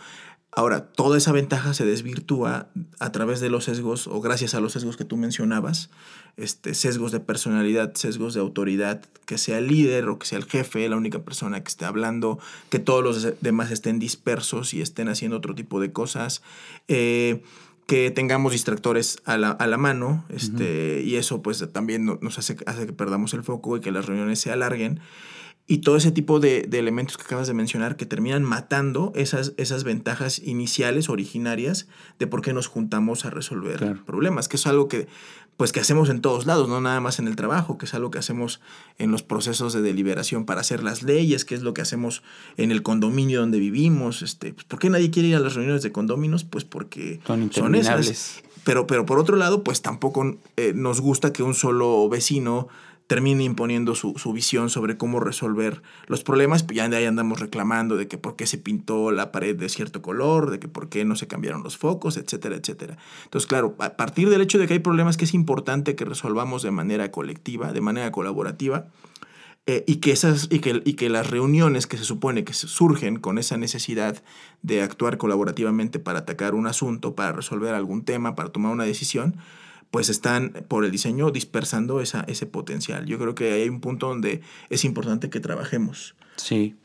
Ahora, 0.53 0.87
toda 0.87 1.17
esa 1.17 1.31
ventaja 1.31 1.73
se 1.73 1.85
desvirtúa 1.85 2.67
a 2.99 3.11
través 3.13 3.39
de 3.39 3.49
los 3.49 3.65
sesgos 3.65 4.07
o 4.07 4.19
gracias 4.19 4.53
a 4.53 4.59
los 4.59 4.73
sesgos 4.73 4.97
que 4.97 5.05
tú 5.05 5.15
mencionabas, 5.15 5.89
este, 6.35 6.73
sesgos 6.73 7.13
de 7.13 7.21
personalidad, 7.21 7.93
sesgos 7.95 8.33
de 8.33 8.41
autoridad, 8.41 9.01
que 9.25 9.37
sea 9.37 9.59
el 9.59 9.67
líder 9.67 10.09
o 10.09 10.19
que 10.19 10.27
sea 10.27 10.37
el 10.37 10.43
jefe, 10.43 10.89
la 10.89 10.97
única 10.97 11.19
persona 11.19 11.63
que 11.63 11.69
esté 11.69 11.85
hablando, 11.85 12.37
que 12.69 12.79
todos 12.79 13.01
los 13.01 13.41
demás 13.41 13.71
estén 13.71 13.97
dispersos 13.97 14.73
y 14.73 14.81
estén 14.81 15.07
haciendo 15.07 15.37
otro 15.37 15.55
tipo 15.55 15.79
de 15.79 15.93
cosas. 15.93 16.41
Eh, 16.89 17.43
que 17.88 18.12
tengamos 18.12 18.54
distractores 18.54 19.17
a 19.26 19.38
la, 19.38 19.52
a 19.52 19.67
la 19.67 19.78
mano, 19.78 20.24
este, 20.30 21.02
y 21.04 21.15
eso 21.15 21.41
pues 21.41 21.65
también 21.72 22.06
nos 22.06 22.39
hace, 22.39 22.56
hace 22.65 22.86
que 22.86 22.94
perdamos 22.94 23.34
el 23.34 23.44
foco 23.44 23.78
y 23.78 23.82
que 23.82 23.91
las 23.91 24.06
reuniones 24.06 24.39
se 24.39 24.52
alarguen. 24.52 25.00
Y 25.67 25.80
todo 25.80 25.96
ese 25.96 26.12
tipo 26.12 26.39
de, 26.39 26.63
de, 26.63 26.80
elementos 26.80 27.17
que 27.17 27.24
acabas 27.24 27.48
de 27.48 27.54
mencionar 27.54 27.96
que 27.96 28.06
terminan 28.06 28.44
matando 28.44 29.13
esas, 29.15 29.54
esas 29.58 29.84
ventajas 29.84 30.39
iniciales, 30.39 31.08
originarias, 31.08 31.88
de 32.20 32.28
por 32.28 32.41
qué 32.41 32.52
nos 32.52 32.67
juntamos 32.67 33.26
a 33.26 33.30
resolver 33.30 33.78
claro. 33.78 34.04
problemas, 34.04 34.50
que 34.50 34.58
es 34.58 34.67
algo 34.67 34.88
que, 34.88 35.08
pues, 35.57 35.71
que 35.71 35.79
hacemos 35.79 36.09
en 36.09 36.21
todos 36.21 36.45
lados, 36.45 36.67
no 36.67 36.81
nada 36.81 36.99
más 37.01 37.19
en 37.19 37.27
el 37.27 37.35
trabajo, 37.35 37.77
que 37.77 37.85
es 37.85 37.93
algo 37.93 38.09
que 38.11 38.19
hacemos 38.19 38.61
en 38.97 39.11
los 39.11 39.23
procesos 39.23 39.73
de 39.73 39.81
deliberación 39.81 40.45
para 40.45 40.61
hacer 40.61 40.83
las 40.83 41.03
leyes, 41.03 41.45
que 41.45 41.55
es 41.55 41.61
lo 41.61 41.73
que 41.73 41.81
hacemos 41.81 42.23
en 42.57 42.71
el 42.71 42.81
condominio 42.81 43.41
donde 43.41 43.59
vivimos. 43.59 44.21
Este, 44.21 44.53
pues, 44.53 44.65
¿Por 44.65 44.79
qué 44.79 44.89
nadie 44.89 45.11
quiere 45.11 45.29
ir 45.29 45.35
a 45.35 45.39
las 45.39 45.53
reuniones 45.53 45.83
de 45.83 45.91
condominios? 45.91 46.43
Pues 46.43 46.65
porque 46.65 47.19
son, 47.25 47.51
son 47.51 47.75
esas. 47.75 48.41
Pero, 48.63 48.85
pero 48.85 49.05
por 49.05 49.17
otro 49.17 49.37
lado, 49.37 49.63
pues 49.63 49.81
tampoco 49.81 50.37
eh, 50.55 50.73
nos 50.75 51.01
gusta 51.01 51.33
que 51.33 51.41
un 51.41 51.55
solo 51.55 52.07
vecino 52.09 52.67
termine 53.12 53.43
imponiendo 53.43 53.93
su, 53.93 54.13
su, 54.15 54.32
visión 54.32 54.69
sobre 54.69 54.95
cómo 54.95 55.19
resolver 55.19 55.82
los 56.08 56.24
problemas, 56.24 56.63
pues 56.63 56.78
ya 56.78 56.88
de 56.88 56.95
ahí 56.95 57.04
andamos 57.04 57.41
reclamando 57.41 57.97
de 57.97 58.08
que 58.08 58.17
por 58.17 58.38
qué 58.38 58.47
se 58.47 58.58
pintó 58.58 59.12
la 59.12 59.34
pared 59.34 59.54
de 59.54 59.67
cierto 59.67 60.02
color, 60.02 60.50
de 60.50 60.62
que 60.62 60.69
por 60.69 60.88
qué 60.88 61.04
no 61.04 61.17
se 61.17 61.28
cambiaron 61.28 61.62
los 61.62 61.78
focos, 61.78 62.15
etcétera, 62.15 62.56
etcétera. 62.56 62.97
Entonces, 63.26 63.50
claro, 63.50 63.76
a 63.80 63.97
partir 63.97 64.30
del 64.30 64.39
hecho 64.39 64.60
de 64.60 64.65
que 64.65 64.76
hay 64.76 64.80
problemas 64.80 65.17
que 65.17 65.26
es 65.26 65.34
importante 65.34 65.93
que 65.93 66.06
resolvamos 66.06 66.63
de 66.63 66.71
manera 66.71 67.12
colectiva, 67.12 67.74
de 67.74 67.82
manera 67.82 68.13
colaborativa, 68.13 68.88
eh, 69.65 69.84
y, 69.86 69.97
que 69.97 70.13
esas, 70.13 70.47
y, 70.50 70.60
que, 70.60 70.82
y 70.86 70.93
que 70.93 71.10
las 71.10 71.30
reuniones 71.30 71.88
que 71.88 71.97
se 71.97 72.06
supone 72.06 72.45
que 72.45 72.54
surgen 72.54 73.17
con 73.17 73.39
esa 73.39 73.58
necesidad 73.58 74.24
de 74.62 74.84
actuar 74.84 75.17
colaborativamente 75.17 76.00
para 76.00 76.19
atacar 76.19 76.56
un 76.56 76.65
asunto, 76.65 77.13
para 77.13 77.34
resolver 77.34 77.76
algún 77.76 78.06
tema, 78.06 78.36
para 78.36 78.54
tomar 78.54 78.71
una 78.71 78.86
decisión, 78.86 79.36
pues 79.91 80.10
están 80.10 80.54
por 80.67 80.86
el 80.86 80.91
diseño 80.91 81.32
dispersando 81.32 82.01
esa, 82.01 82.21
ese 82.27 82.45
potencial. 82.45 83.06
Yo 83.06 83.19
creo 83.19 83.36
que 83.36 83.51
hay 83.51 83.69
un 83.69 83.82
punto 83.82 84.08
donde 84.08 84.41
es 84.69 84.86
importante 84.86 85.30
que 85.30 85.39
trabajemos. 85.39 86.15
Sí. 86.38 86.75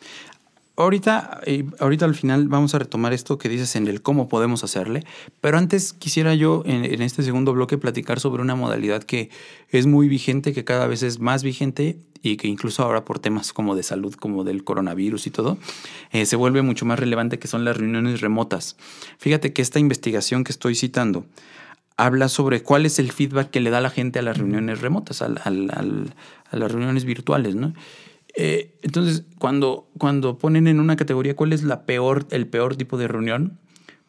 Ahorita, 0.78 1.40
ahorita 1.78 2.04
al 2.04 2.14
final 2.14 2.48
vamos 2.48 2.74
a 2.74 2.78
retomar 2.78 3.14
esto 3.14 3.38
que 3.38 3.48
dices 3.48 3.76
en 3.76 3.86
el 3.86 4.02
cómo 4.02 4.28
podemos 4.28 4.62
hacerle, 4.62 5.04
pero 5.40 5.56
antes 5.56 5.94
quisiera 5.94 6.34
yo 6.34 6.64
en, 6.66 7.00
este 7.00 7.22
segundo 7.22 7.54
bloque 7.54 7.78
platicar 7.78 8.20
sobre 8.20 8.42
una 8.42 8.56
modalidad 8.56 9.02
que 9.02 9.30
es 9.70 9.86
muy 9.86 10.06
vigente, 10.06 10.52
que 10.52 10.64
cada 10.64 10.86
vez 10.86 11.02
es 11.02 11.18
más 11.18 11.42
vigente 11.42 11.96
y 12.20 12.36
que 12.36 12.48
incluso 12.48 12.82
ahora 12.82 13.06
por 13.06 13.20
temas 13.20 13.54
como 13.54 13.74
de 13.74 13.84
salud, 13.84 14.14
como 14.16 14.44
del 14.44 14.64
coronavirus 14.64 15.26
y 15.26 15.30
todo, 15.30 15.56
eh, 16.12 16.26
se 16.26 16.36
vuelve 16.36 16.60
mucho 16.60 16.84
más 16.84 16.98
relevante, 16.98 17.38
que 17.38 17.48
son 17.48 17.64
las 17.64 17.78
reuniones 17.78 18.20
remotas. 18.20 18.76
Fíjate 19.16 19.54
que 19.54 19.62
esta 19.62 19.78
investigación 19.78 20.44
que 20.44 20.52
estoy 20.52 20.74
citando 20.74 21.24
habla 21.96 22.28
sobre 22.28 22.62
cuál 22.62 22.86
es 22.86 22.98
el 22.98 23.12
feedback 23.12 23.50
que 23.50 23.60
le 23.60 23.70
da 23.70 23.80
la 23.80 23.90
gente 23.90 24.18
a 24.18 24.22
las 24.22 24.36
reuniones 24.38 24.80
remotas, 24.80 25.22
a, 25.22 25.26
a, 25.26 25.48
a 25.48 26.56
las 26.56 26.72
reuniones 26.72 27.04
virtuales, 27.04 27.54
¿no? 27.54 27.72
Eh, 28.34 28.74
entonces, 28.82 29.24
cuando, 29.38 29.88
cuando 29.96 30.36
ponen 30.36 30.66
en 30.68 30.78
una 30.78 30.96
categoría 30.96 31.34
cuál 31.34 31.54
es 31.54 31.62
la 31.62 31.86
peor, 31.86 32.26
el 32.30 32.46
peor 32.46 32.76
tipo 32.76 32.98
de 32.98 33.08
reunión, 33.08 33.58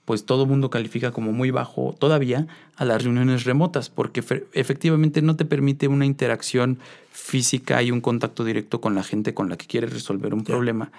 pues 0.03 0.25
todo 0.25 0.43
el 0.43 0.49
mundo 0.49 0.69
califica 0.69 1.11
como 1.11 1.31
muy 1.31 1.51
bajo 1.51 1.95
todavía 1.97 2.47
a 2.75 2.85
las 2.85 3.03
reuniones 3.03 3.45
remotas, 3.45 3.89
porque 3.89 4.23
efectivamente 4.53 5.21
no 5.21 5.35
te 5.35 5.45
permite 5.45 5.87
una 5.87 6.05
interacción 6.05 6.79
física 7.11 7.81
y 7.83 7.91
un 7.91 8.01
contacto 8.01 8.43
directo 8.43 8.79
con 8.81 8.95
la 8.95 9.03
gente 9.03 9.33
con 9.33 9.49
la 9.49 9.57
que 9.57 9.65
quieres 9.65 9.93
resolver 9.93 10.33
un 10.33 10.43
problema. 10.43 10.91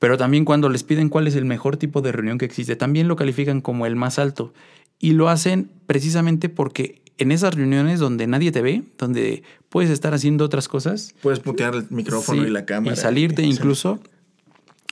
Pero 0.00 0.16
también 0.16 0.44
cuando 0.44 0.68
les 0.68 0.82
piden 0.82 1.08
cuál 1.08 1.26
es 1.26 1.36
el 1.36 1.44
mejor 1.44 1.76
tipo 1.76 2.02
de 2.02 2.10
reunión 2.10 2.38
que 2.38 2.46
existe, 2.46 2.74
también 2.74 3.06
lo 3.06 3.16
califican 3.16 3.60
como 3.60 3.84
el 3.84 3.96
más 3.96 4.18
alto. 4.18 4.52
Y 5.00 5.12
lo 5.12 5.28
hacen 5.28 5.70
precisamente 5.86 6.48
porque 6.48 7.00
en 7.18 7.32
esas 7.32 7.54
reuniones 7.54 7.98
donde 7.98 8.26
nadie 8.26 8.52
te 8.52 8.62
ve, 8.62 8.82
donde 8.98 9.42
puedes 9.68 9.90
estar 9.90 10.14
haciendo 10.14 10.44
otras 10.44 10.68
cosas. 10.68 11.14
Puedes 11.22 11.40
putear 11.40 11.74
el 11.74 11.86
micrófono 11.90 12.42
sí, 12.42 12.48
y 12.48 12.50
la 12.50 12.64
cámara. 12.64 12.94
Y 12.94 12.96
salirte 12.96 13.42
incluso. 13.42 14.00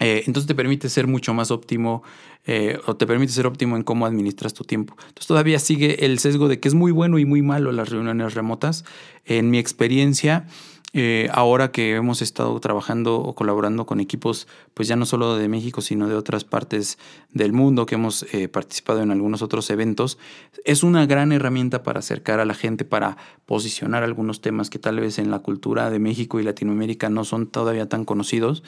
Eh, 0.01 0.25
entonces 0.27 0.47
te 0.47 0.55
permite 0.55 0.89
ser 0.89 1.07
mucho 1.07 1.35
más 1.35 1.51
óptimo 1.51 2.03
eh, 2.47 2.79
o 2.87 2.97
te 2.97 3.07
permite 3.07 3.33
ser 3.33 3.47
óptimo 3.47 3.77
en 3.77 3.83
cómo 3.83 4.07
administras 4.07 4.55
tu 4.55 4.65
tiempo. 4.65 4.95
Entonces 5.01 5.27
todavía 5.27 5.59
sigue 5.59 6.05
el 6.05 6.19
sesgo 6.19 6.49
de 6.49 6.61
que 6.61 6.69
es 6.69 6.75
muy 6.75 6.93
bueno 6.93 7.19
y 7.19 7.25
muy 7.25 7.43
malo 7.43 7.73
las 7.73 7.89
reuniones 7.89 8.35
remotas. 8.35 8.85
En 9.25 9.51
mi 9.51 9.59
experiencia, 9.59 10.47
eh, 10.95 11.29
ahora 11.33 11.71
que 11.71 11.95
hemos 11.95 12.23
estado 12.23 12.59
trabajando 12.61 13.21
o 13.21 13.35
colaborando 13.35 13.85
con 13.85 14.01
equipos, 14.01 14.49
pues 14.73 14.89
ya 14.89 14.97
no 14.97 15.05
solo 15.05 15.37
de 15.37 15.47
México, 15.47 15.83
sino 15.83 16.09
de 16.09 16.15
otras 16.15 16.45
partes 16.45 16.99
del 17.31 17.53
mundo, 17.53 17.85
que 17.85 17.97
hemos 17.97 18.23
eh, 18.33 18.49
participado 18.49 19.03
en 19.03 19.11
algunos 19.11 19.43
otros 19.43 19.69
eventos, 19.69 20.19
es 20.65 20.83
una 20.83 21.05
gran 21.05 21.33
herramienta 21.33 21.83
para 21.83 21.99
acercar 21.99 22.41
a 22.41 22.47
la 22.47 22.55
gente, 22.55 22.87
para 22.87 23.19
posicionar 23.45 24.03
algunos 24.03 24.41
temas 24.41 24.71
que 24.71 24.79
tal 24.79 24.99
vez 24.99 25.19
en 25.19 25.31
la 25.31 25.41
cultura 25.41 25.91
de 25.91 25.99
México 25.99 26.41
y 26.41 26.43
Latinoamérica 26.43 27.11
no 27.11 27.25
son 27.25 27.49
todavía 27.49 27.89
tan 27.89 28.07
conocidos, 28.07 28.63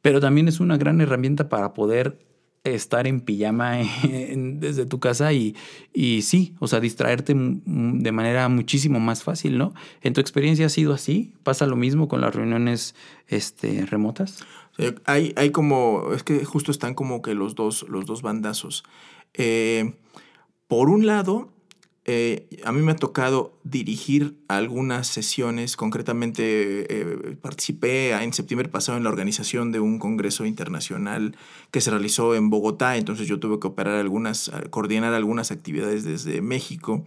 pero 0.00 0.20
también 0.20 0.48
es 0.48 0.58
una 0.58 0.76
gran 0.76 1.00
herramienta 1.00 1.48
para 1.48 1.74
poder 1.74 2.18
estar 2.64 3.06
en 3.06 3.20
pijama 3.20 3.78
desde 4.34 4.86
tu 4.86 5.00
casa 5.00 5.32
y, 5.32 5.56
y 5.92 6.22
sí, 6.22 6.54
o 6.60 6.68
sea, 6.68 6.80
distraerte 6.80 7.34
de 7.34 8.12
manera 8.12 8.48
muchísimo 8.48 9.00
más 9.00 9.22
fácil, 9.22 9.58
¿no? 9.58 9.74
¿En 10.02 10.12
tu 10.12 10.20
experiencia 10.20 10.66
ha 10.66 10.70
sido 10.70 10.92
así? 10.92 11.32
¿Pasa 11.42 11.66
lo 11.66 11.76
mismo 11.76 12.08
con 12.08 12.20
las 12.20 12.34
reuniones 12.34 12.94
este, 13.28 13.84
remotas? 13.86 14.44
Eh, 14.78 14.94
hay, 15.04 15.32
hay 15.36 15.50
como, 15.50 16.12
es 16.14 16.22
que 16.22 16.44
justo 16.44 16.70
están 16.70 16.94
como 16.94 17.20
que 17.20 17.34
los 17.34 17.54
dos, 17.54 17.84
los 17.88 18.06
dos 18.06 18.22
bandazos. 18.22 18.84
Eh, 19.34 19.94
por 20.68 20.88
un 20.88 21.06
lado, 21.06 21.51
eh, 22.04 22.48
a 22.64 22.72
mí 22.72 22.82
me 22.82 22.92
ha 22.92 22.96
tocado 22.96 23.58
dirigir 23.62 24.36
algunas 24.48 25.06
sesiones, 25.06 25.76
concretamente 25.76 26.42
eh, 26.88 27.36
participé 27.40 28.12
en 28.12 28.32
septiembre 28.32 28.68
pasado 28.68 28.98
en 28.98 29.04
la 29.04 29.10
organización 29.10 29.70
de 29.70 29.80
un 29.80 29.98
congreso 29.98 30.44
internacional 30.44 31.36
que 31.70 31.80
se 31.80 31.90
realizó 31.90 32.34
en 32.34 32.50
Bogotá, 32.50 32.96
entonces 32.96 33.28
yo 33.28 33.38
tuve 33.38 33.60
que 33.60 33.68
operar 33.68 33.94
algunas, 33.94 34.50
coordinar 34.70 35.14
algunas 35.14 35.50
actividades 35.52 36.04
desde 36.04 36.42
México 36.42 37.04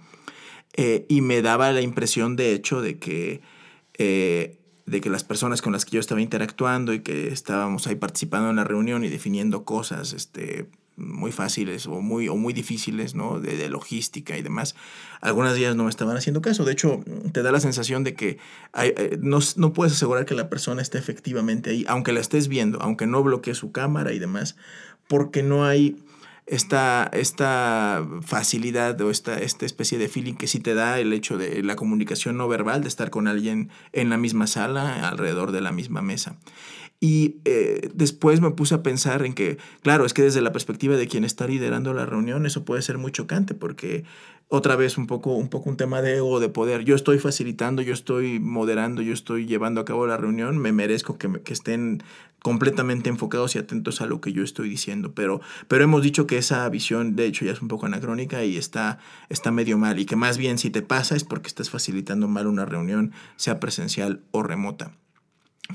eh, 0.78 1.06
y 1.08 1.22
me 1.22 1.42
daba 1.42 1.72
la 1.72 1.82
impresión 1.82 2.36
de 2.36 2.52
hecho 2.52 2.82
de 2.82 3.00
que, 3.00 3.42
eh, 3.98 4.60
de 4.86 5.00
que 5.00 5.10
las 5.10 5.24
personas 5.24 5.62
con 5.62 5.72
las 5.72 5.86
que 5.86 5.92
yo 5.92 6.00
estaba 6.02 6.22
interactuando 6.22 6.94
y 6.94 7.00
que 7.00 7.30
estábamos 7.30 7.88
ahí 7.88 7.96
participando 7.96 8.50
en 8.50 8.58
la 8.58 8.66
reunión 8.66 9.06
y 9.06 9.10
definiendo 9.10 9.64
cosas, 9.64 10.12
este, 10.12 10.70
muy 10.98 11.32
fáciles 11.32 11.88
o 11.88 12.02
muy, 12.02 12.30
o 12.30 12.36
muy 12.36 12.54
difíciles, 12.54 13.16
¿no? 13.16 13.40
De, 13.40 13.58
de, 13.58 13.70
logística 13.70 14.38
y 14.38 14.42
demás. 14.42 14.76
Algunas 15.22 15.56
días 15.56 15.76
no 15.76 15.84
me 15.84 15.90
estaban 15.90 16.16
haciendo 16.16 16.42
caso. 16.42 16.64
De 16.64 16.72
hecho, 16.72 17.04
te 17.32 17.44
da 17.44 17.52
la 17.52 17.60
sensación 17.60 18.04
de 18.04 18.14
que 18.14 18.38
eh, 18.82 19.18
no, 19.22 19.40
no, 19.58 19.74
puedes 19.74 19.94
asegurar 19.94 20.26
que 20.26 20.36
la 20.36 20.50
persona 20.50 20.82
esté 20.82 20.98
efectivamente 20.98 21.72
ahí, 21.72 21.86
aunque 21.88 22.14
la 22.14 22.20
estés 22.20 22.48
viendo, 22.48 22.82
aunque 22.82 23.08
no 23.08 23.24
bloquee 23.24 23.56
su 23.56 23.72
cámara 23.72 24.14
y 24.14 24.20
demás, 24.20 24.56
porque 25.08 25.44
no 25.44 25.66
hay 25.66 25.98
esta, 26.48 27.10
esta 27.14 28.08
facilidad 28.22 29.00
o 29.02 29.10
esta, 29.10 29.40
esta 29.40 29.66
especie 29.66 29.98
de 29.98 30.08
feeling 30.08 30.36
que 30.36 30.48
sí 30.48 30.60
te 30.60 30.74
da 30.76 31.00
el 31.00 31.12
hecho 31.14 31.38
de 31.38 31.64
la 31.64 31.76
comunicación 31.76 32.38
no 32.38 32.48
verbal, 32.48 32.82
de 32.82 32.88
estar 32.88 33.10
con 33.10 33.28
alguien 33.28 33.70
en 33.94 34.10
la 34.10 34.18
misma 34.18 34.48
sala, 34.48 35.08
alrededor 35.08 35.52
de 35.52 35.62
la 35.62 35.72
misma 35.72 36.02
mesa. 36.02 36.38
Y 37.00 37.38
eh, 37.46 37.90
después 37.94 38.42
me 38.42 38.52
puse 38.52 38.74
a 38.74 38.84
pensar 38.84 39.26
en 39.26 39.34
que, 39.34 39.58
claro, 39.82 40.06
es 40.06 40.14
que 40.14 40.22
desde 40.22 40.42
la 40.42 40.52
perspectiva 40.52 40.96
de 40.96 41.08
quien 41.08 41.26
está 41.26 41.46
liderando 41.46 41.94
la 41.94 42.06
reunión, 42.06 42.46
eso 42.46 42.64
puede 42.64 42.82
ser 42.82 42.98
muy 42.98 43.12
chocante 43.12 43.54
porque 43.54 44.06
otra 44.48 44.76
vez 44.76 44.98
un 44.98 45.08
poco, 45.08 45.34
un 45.36 45.50
poco 45.50 45.70
un 45.70 45.78
tema 45.78 46.02
de 46.02 46.18
ego, 46.18 46.40
de 46.40 46.50
poder. 46.50 46.84
Yo 46.84 46.96
estoy 46.96 47.18
facilitando, 47.18 47.82
yo 47.82 47.94
estoy 47.94 48.40
moderando, 48.40 49.02
yo 49.02 49.14
estoy 49.14 49.46
llevando 49.48 49.82
a 49.82 49.86
cabo 49.86 50.06
la 50.06 50.18
reunión, 50.18 50.58
me 50.58 50.72
merezco 50.72 51.18
que, 51.18 51.42
que 51.42 51.54
estén 51.54 52.04
completamente 52.44 53.10
enfocados 53.10 53.56
y 53.56 53.58
atentos 53.58 54.02
a 54.02 54.06
lo 54.06 54.22
que 54.22 54.32
yo 54.32 54.44
estoy 54.44 54.70
diciendo. 54.70 55.14
Pero, 55.16 55.42
pero 55.68 55.84
hemos 55.84 56.04
dicho 56.04 56.28
que 56.28 56.36
que 56.36 56.40
esa 56.40 56.68
visión 56.70 57.16
de 57.16 57.26
hecho 57.26 57.46
ya 57.46 57.52
es 57.52 57.62
un 57.62 57.68
poco 57.68 57.86
anacrónica 57.86 58.44
y 58.44 58.58
está, 58.58 59.00
está 59.30 59.52
medio 59.52 59.78
mal 59.78 60.00
y 60.00 60.06
que 60.06 60.16
más 60.16 60.38
bien 60.38 60.58
si 60.58 60.70
te 60.70 60.82
pasa 60.82 61.16
es 61.16 61.24
porque 61.24 61.48
estás 61.48 61.70
facilitando 61.70 62.28
mal 62.28 62.48
una 62.48 62.66
reunión, 62.66 63.12
sea 63.36 63.60
presencial 63.60 64.22
o 64.32 64.44
remota. 64.44 64.92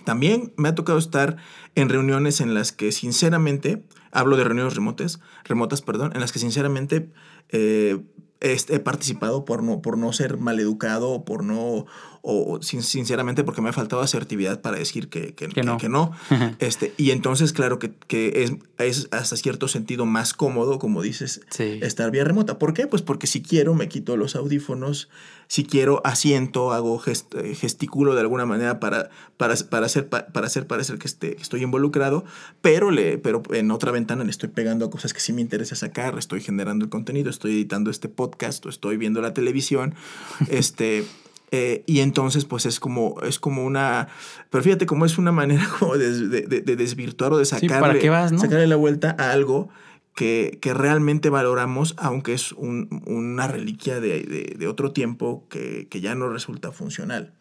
También 0.05 0.53
me 0.57 0.69
ha 0.69 0.75
tocado 0.75 0.99
estar 0.99 1.37
en 1.75 1.89
reuniones 1.89 2.41
en 2.41 2.55
las 2.55 2.73
que 2.73 2.93
sinceramente, 2.93 3.85
hablo 4.13 4.37
de 4.37 4.45
reuniones 4.45 4.75
remotas, 4.75 5.21
remotas, 5.45 5.83
perdón, 5.83 6.13
en 6.15 6.21
las 6.21 6.33
que 6.33 6.39
sinceramente 6.39 7.11
eh, 7.49 7.99
he 8.41 8.79
participado 8.81 9.45
por 9.45 9.63
no, 9.63 9.83
por 9.83 9.99
no 9.99 10.13
ser 10.13 10.39
maleducado 10.39 11.25
por 11.25 11.45
no, 11.45 11.87
o 12.23 12.61
sinceramente 12.63 13.45
porque 13.45 13.63
me 13.63 13.71
ha 13.71 13.73
faltado 13.73 14.03
asertividad 14.03 14.61
para 14.61 14.77
decir 14.77 15.09
que, 15.09 15.35
que, 15.35 15.49
no. 15.63 15.79
Que, 15.79 15.89
no. 15.89 16.13
este, 16.59 16.93
y 16.97 17.11
entonces, 17.13 17.53
claro 17.53 17.79
que, 17.79 17.93
que 18.07 18.43
es, 18.43 18.53
es, 18.79 19.09
hasta 19.11 19.37
cierto 19.37 19.69
sentido 19.69 20.07
más 20.07 20.35
cómodo, 20.35 20.79
como 20.79 21.03
dices, 21.03 21.41
estar 21.59 22.11
vía 22.11 22.25
remota. 22.25 22.59
¿Por 22.59 22.75
qué? 22.75 22.87
Pues 22.87 23.03
porque 23.03 23.27
si 23.27 23.43
quiero 23.43 23.75
me 23.75 23.89
quito 23.89 24.17
los 24.17 24.37
audífonos, 24.37 25.09
si 25.51 25.65
quiero 25.65 26.01
asiento, 26.05 26.73
hago 26.73 26.99
gest, 26.99 27.35
gesticulo 27.57 28.15
de 28.15 28.21
alguna 28.21 28.47
manera 28.47 28.79
para, 28.79 29.11
para, 29.37 29.57
para, 29.57 29.87
hacer, 29.87 30.09
para 30.09 30.47
hacer 30.47 30.67
parecer 30.67 30.99
que, 30.99 31.09
esté, 31.09 31.37
estoy 31.41 31.63
involucrado, 31.63 32.25
pero, 32.61 32.91
le, 32.91 33.19
pero 33.19 33.43
en 33.51 33.71
otra 33.71 33.91
ventana 33.91 34.23
le 34.25 34.31
estoy 34.31 34.51
pegando 34.51 34.85
a 34.85 34.91
cosas 34.91 35.13
que 35.13 35.21
sí 35.21 35.33
me 35.33 35.41
interesa 35.41 35.75
sacar, 35.75 36.17
estoy 36.19 36.41
generando 36.41 36.85
el 36.85 36.91
contenido, 36.91 37.31
estoy 37.31 37.53
editando 37.53 37.91
este 37.91 38.09
podcast 38.09 38.65
o 38.67 38.69
estoy 38.69 38.97
viendo 38.97 39.21
la 39.21 39.35
televisión. 39.35 39.95
este, 40.49 41.05
eh, 41.53 41.83
y 41.87 42.01
entonces, 42.01 42.45
pues 42.45 42.65
es 42.67 42.79
como, 42.79 43.21
es 43.23 43.39
como 43.39 43.65
una. 43.65 44.09
Pero 44.51 44.63
fíjate 44.63 44.87
cómo 44.87 45.05
es 45.05 45.19
una 45.19 45.33
manera 45.33 45.69
como 45.79 45.97
de, 45.97 46.29
de, 46.29 46.77
desvirtuar 46.77 47.33
o 47.33 47.39
de 47.39 47.45
sacarle, 47.45 48.01
sacarle 48.39 48.67
la 48.67 48.77
vuelta 48.77 49.17
a 49.19 49.33
algo 49.33 49.69
que, 50.15 50.59
que 50.61 50.75
realmente 50.75 51.29
valoramos, 51.29 51.95
aunque 51.99 52.35
es 52.35 52.53
un, 52.53 53.03
una 53.07 53.49
reliquia 53.49 54.01
de, 54.01 54.67
otro 54.69 54.93
tiempo 54.93 55.47
que, 55.49 55.89
que, 55.89 56.01
ya 56.01 56.15
no 56.15 56.29
resulta 56.29 56.71
funcional. 56.71 57.33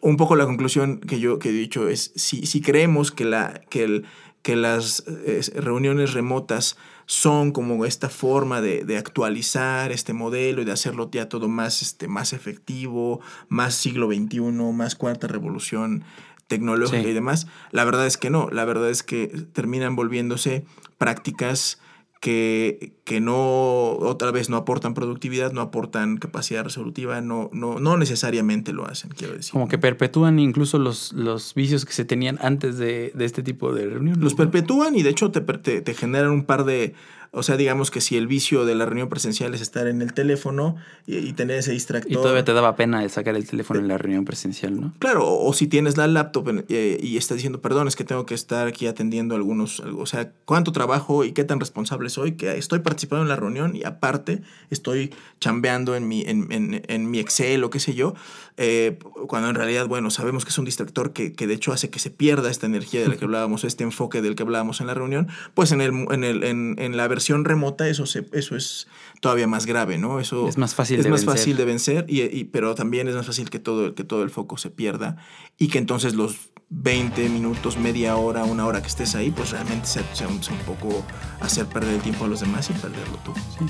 Un 0.00 0.16
poco 0.16 0.36
la 0.36 0.44
conclusión 0.44 0.98
que 0.98 1.20
yo 1.20 1.38
que 1.38 1.50
he 1.50 1.52
dicho 1.52 1.88
es: 1.88 2.12
si, 2.16 2.44
si 2.44 2.60
creemos 2.60 3.12
que, 3.12 3.24
la, 3.24 3.60
que, 3.70 3.84
el, 3.84 4.04
que 4.42 4.56
las 4.56 5.04
eh, 5.06 5.42
reuniones 5.54 6.12
remotas 6.12 6.76
son 7.08 7.52
como 7.52 7.86
esta 7.86 8.10
forma 8.10 8.60
de, 8.60 8.98
actualizar 8.98 9.92
este 9.92 10.12
modelo 10.12 10.60
y 10.60 10.66
de 10.66 10.72
hacerlo 10.72 11.08
ya 11.10 11.26
todo 11.26 11.48
más, 11.48 11.80
este, 11.80 12.06
más 12.06 12.34
efectivo, 12.34 13.20
más 13.48 13.74
siglo 13.74 14.08
XXI, 14.08 14.40
más 14.42 14.94
cuarta 14.94 15.26
revolución 15.26 16.04
tecnológica 16.48 17.08
y 17.08 17.14
demás. 17.14 17.46
La 17.70 17.84
verdad 17.84 18.06
es 18.06 18.18
que 18.18 18.28
no, 18.28 18.50
la 18.50 18.66
verdad 18.66 18.90
es 18.90 19.02
que 19.02 19.26
terminan 19.54 19.96
volviéndose 19.96 20.66
prácticas 20.98 21.80
que, 22.20 22.94
que, 23.04 23.20
no, 23.20 23.92
otra 23.92 24.30
vez 24.30 24.50
no 24.50 24.56
aportan 24.56 24.94
productividad, 24.94 25.52
no 25.52 25.60
aportan 25.60 26.16
capacidad 26.16 26.64
resolutiva, 26.64 27.20
no, 27.20 27.48
no, 27.52 27.78
no 27.78 27.96
necesariamente 27.96 28.72
lo 28.72 28.86
hacen, 28.86 29.10
quiero 29.10 29.34
decir. 29.34 29.52
Como 29.52 29.68
que 29.68 29.78
perpetúan 29.78 30.38
incluso 30.38 30.78
los, 30.78 31.12
los 31.12 31.54
vicios 31.54 31.84
que 31.84 31.92
se 31.92 32.04
tenían 32.04 32.38
antes 32.42 32.78
de, 32.78 33.12
de 33.14 33.24
este 33.24 33.42
tipo 33.42 33.72
de 33.72 33.86
reuniones. 33.86 34.22
Los 34.22 34.34
perpetúan 34.34 34.96
y 34.96 35.02
de 35.02 35.10
hecho 35.10 35.30
te, 35.30 35.40
te, 35.40 35.80
te 35.80 35.94
generan 35.94 36.30
un 36.30 36.44
par 36.44 36.64
de, 36.64 36.94
o 37.30 37.42
sea, 37.42 37.56
digamos 37.56 37.90
que 37.90 38.00
si 38.00 38.16
el 38.16 38.26
vicio 38.26 38.64
de 38.64 38.74
la 38.74 38.86
reunión 38.86 39.08
presencial 39.08 39.54
es 39.54 39.60
estar 39.60 39.86
en 39.86 40.00
el 40.00 40.14
teléfono 40.14 40.76
y, 41.06 41.32
tener 41.34 41.58
ese 41.58 41.72
distractor. 41.72 42.10
Y 42.10 42.14
todavía 42.14 42.44
te 42.44 42.52
daba 42.52 42.74
pena 42.74 43.04
el 43.04 43.10
sacar 43.10 43.36
el 43.36 43.46
teléfono 43.46 43.80
en 43.80 43.88
la 43.88 43.98
reunión 43.98 44.24
presencial, 44.24 44.80
¿no? 44.80 44.94
Claro, 44.98 45.26
o, 45.26 45.52
si 45.52 45.66
tienes 45.66 45.96
la 45.96 46.06
laptop 46.06 46.64
eh, 46.68 46.98
y 47.02 47.16
estás 47.16 47.36
diciendo, 47.36 47.60
perdón, 47.60 47.86
es 47.86 47.96
que 47.96 48.04
tengo 48.04 48.24
que 48.24 48.34
estar 48.34 48.66
aquí 48.66 48.86
atendiendo 48.86 49.34
algunos, 49.34 49.80
o 49.80 50.06
sea, 50.06 50.32
cuánto 50.46 50.72
trabajo 50.72 51.24
y 51.24 51.32
qué 51.32 51.44
tan 51.44 51.60
responsable 51.60 52.08
soy, 52.08 52.32
que 52.32 52.56
estoy 52.56 52.78
participando 52.80 53.22
en 53.22 53.28
la 53.28 53.36
reunión 53.36 53.76
y 53.76 53.84
aparte 53.84 54.42
estoy 54.70 55.12
chambeando 55.38 55.94
en 55.96 56.08
mi, 56.08 56.22
en, 56.22 56.50
en, 56.50 56.82
en 56.88 57.10
mi 57.10 57.18
Excel 57.18 57.62
o 57.62 57.70
qué 57.70 57.78
sé 57.78 57.94
yo, 57.94 58.14
eh, 58.56 58.98
cuando 59.28 59.50
en 59.50 59.54
realidad, 59.54 59.86
bueno, 59.86 60.10
sabemos 60.10 60.44
que 60.44 60.50
es 60.50 60.58
un 60.58 60.64
distractor 60.64 61.12
que, 61.12 61.32
que, 61.34 61.46
de 61.46 61.54
hecho 61.54 61.72
hace 61.72 61.90
que 61.90 61.98
se 61.98 62.10
pierda 62.10 62.50
esta 62.50 62.66
energía 62.66 63.00
de 63.00 63.08
la 63.08 63.16
que 63.16 63.24
hablábamos, 63.26 63.64
este 63.64 63.84
enfoque 63.84 64.22
del 64.22 64.34
que 64.34 64.42
hablábamos 64.42 64.80
en 64.80 64.88
la 64.88 64.94
reunión, 64.94 65.28
pues 65.54 65.72
en, 65.72 65.80
el, 65.80 65.92
en, 66.10 66.24
el, 66.24 66.42
en, 66.42 66.74
en 66.78 66.96
la 66.96 67.06
versión 67.06 67.17
remota 67.44 67.88
eso, 67.88 68.06
se, 68.06 68.26
eso 68.32 68.56
es 68.56 68.88
todavía 69.20 69.46
más 69.46 69.66
grave, 69.66 69.98
¿no? 69.98 70.20
Eso 70.20 70.48
es 70.48 70.58
más 70.58 70.74
fácil, 70.74 70.98
es 70.98 71.04
de, 71.04 71.10
más 71.10 71.20
vencer. 71.20 71.38
fácil 71.38 71.56
de 71.56 71.64
vencer, 71.64 72.04
y, 72.08 72.44
pero 72.44 72.74
también 72.74 73.08
es 73.08 73.14
más 73.14 73.26
fácil 73.26 73.50
que 73.50 73.58
todo, 73.58 73.94
que 73.94 74.04
todo 74.04 74.22
el 74.22 74.30
foco 74.30 74.56
se 74.56 74.70
pierda 74.70 75.16
y 75.58 75.68
que 75.68 75.78
entonces 75.78 76.14
los 76.14 76.50
20 76.70 77.28
minutos, 77.30 77.78
media 77.78 78.16
hora, 78.16 78.44
una 78.44 78.66
hora 78.66 78.82
que 78.82 78.88
estés 78.88 79.14
ahí, 79.14 79.30
pues 79.30 79.50
realmente 79.50 79.86
sea, 79.86 80.02
sea, 80.14 80.28
un, 80.28 80.40
poco 80.66 81.04
hacer 81.40 81.66
perder 81.66 81.94
el 81.94 82.00
tiempo 82.02 82.26
a 82.26 82.28
los 82.28 82.40
demás 82.40 82.68
y 82.70 82.74
perderlo 82.74 83.18
tú. 83.24 83.32
Sí. 83.58 83.64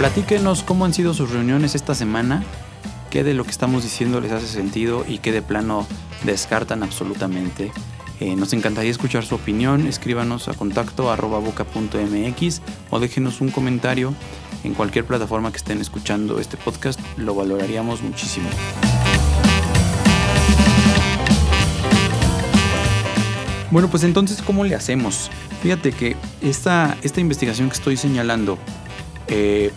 Platíquenos 0.00 0.62
cómo 0.62 0.86
han 0.86 0.94
sido 0.94 1.12
sus 1.12 1.30
reuniones 1.30 1.74
esta 1.74 1.94
semana, 1.94 2.42
qué 3.10 3.24
de 3.24 3.34
lo 3.34 3.44
que 3.44 3.50
estamos 3.50 3.82
diciendo 3.82 4.20
les 4.20 4.30
hace 4.30 4.46
sentido 4.46 5.04
y 5.06 5.18
qué 5.18 5.32
de 5.32 5.42
plano 5.42 5.86
descartan 6.24 6.82
absolutamente. 6.82 7.72
Eh, 8.20 8.36
nos 8.36 8.52
encantaría 8.52 8.90
escuchar 8.90 9.24
su 9.24 9.34
opinión, 9.34 9.86
escríbanos 9.86 10.48
a 10.48 10.54
contacto 10.54 11.10
arroba 11.10 11.38
boca.mx 11.38 12.62
o 12.90 13.00
déjenos 13.00 13.40
un 13.40 13.50
comentario 13.50 14.14
en 14.62 14.74
cualquier 14.74 15.04
plataforma 15.06 15.50
que 15.50 15.56
estén 15.56 15.80
escuchando 15.80 16.38
este 16.38 16.56
podcast, 16.56 17.00
lo 17.16 17.34
valoraríamos 17.34 18.02
muchísimo. 18.02 18.48
Bueno, 23.70 23.88
pues 23.88 24.02
entonces, 24.04 24.42
¿cómo 24.42 24.64
le 24.64 24.74
hacemos? 24.74 25.30
Fíjate 25.62 25.92
que 25.92 26.16
esta, 26.42 26.96
esta 27.02 27.20
investigación 27.20 27.68
que 27.68 27.74
estoy 27.74 27.96
señalando 27.96 28.58
eh, 29.28 29.72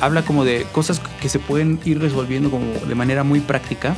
habla 0.00 0.24
como 0.24 0.44
de 0.44 0.66
cosas 0.72 1.00
que 1.20 1.28
se 1.28 1.38
pueden 1.38 1.80
ir 1.84 2.00
resolviendo 2.00 2.50
como 2.50 2.66
de 2.66 2.94
manera 2.94 3.24
muy 3.24 3.40
práctica 3.40 3.94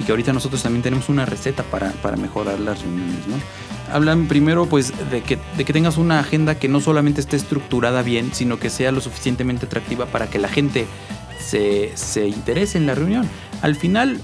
y 0.00 0.04
que 0.04 0.12
ahorita 0.12 0.32
nosotros 0.32 0.62
también 0.62 0.82
tenemos 0.82 1.08
una 1.08 1.26
receta 1.26 1.62
para, 1.64 1.90
para 1.92 2.16
mejorar 2.16 2.60
las 2.60 2.82
reuniones, 2.82 3.26
¿no? 3.26 3.36
Hablan 3.92 4.28
primero 4.28 4.66
pues 4.66 4.92
de 5.10 5.22
que, 5.22 5.38
de 5.56 5.64
que 5.64 5.72
tengas 5.72 5.96
una 5.96 6.20
agenda 6.20 6.58
que 6.58 6.68
no 6.68 6.80
solamente 6.80 7.20
esté 7.20 7.36
estructurada 7.36 8.02
bien, 8.02 8.30
sino 8.32 8.58
que 8.58 8.70
sea 8.70 8.92
lo 8.92 9.00
suficientemente 9.00 9.66
atractiva 9.66 10.06
para 10.06 10.28
que 10.28 10.38
la 10.38 10.48
gente 10.48 10.86
se, 11.40 11.96
se 11.96 12.28
interese 12.28 12.78
en 12.78 12.86
la 12.86 12.94
reunión. 12.94 13.26
Al 13.62 13.74
final 13.76 14.20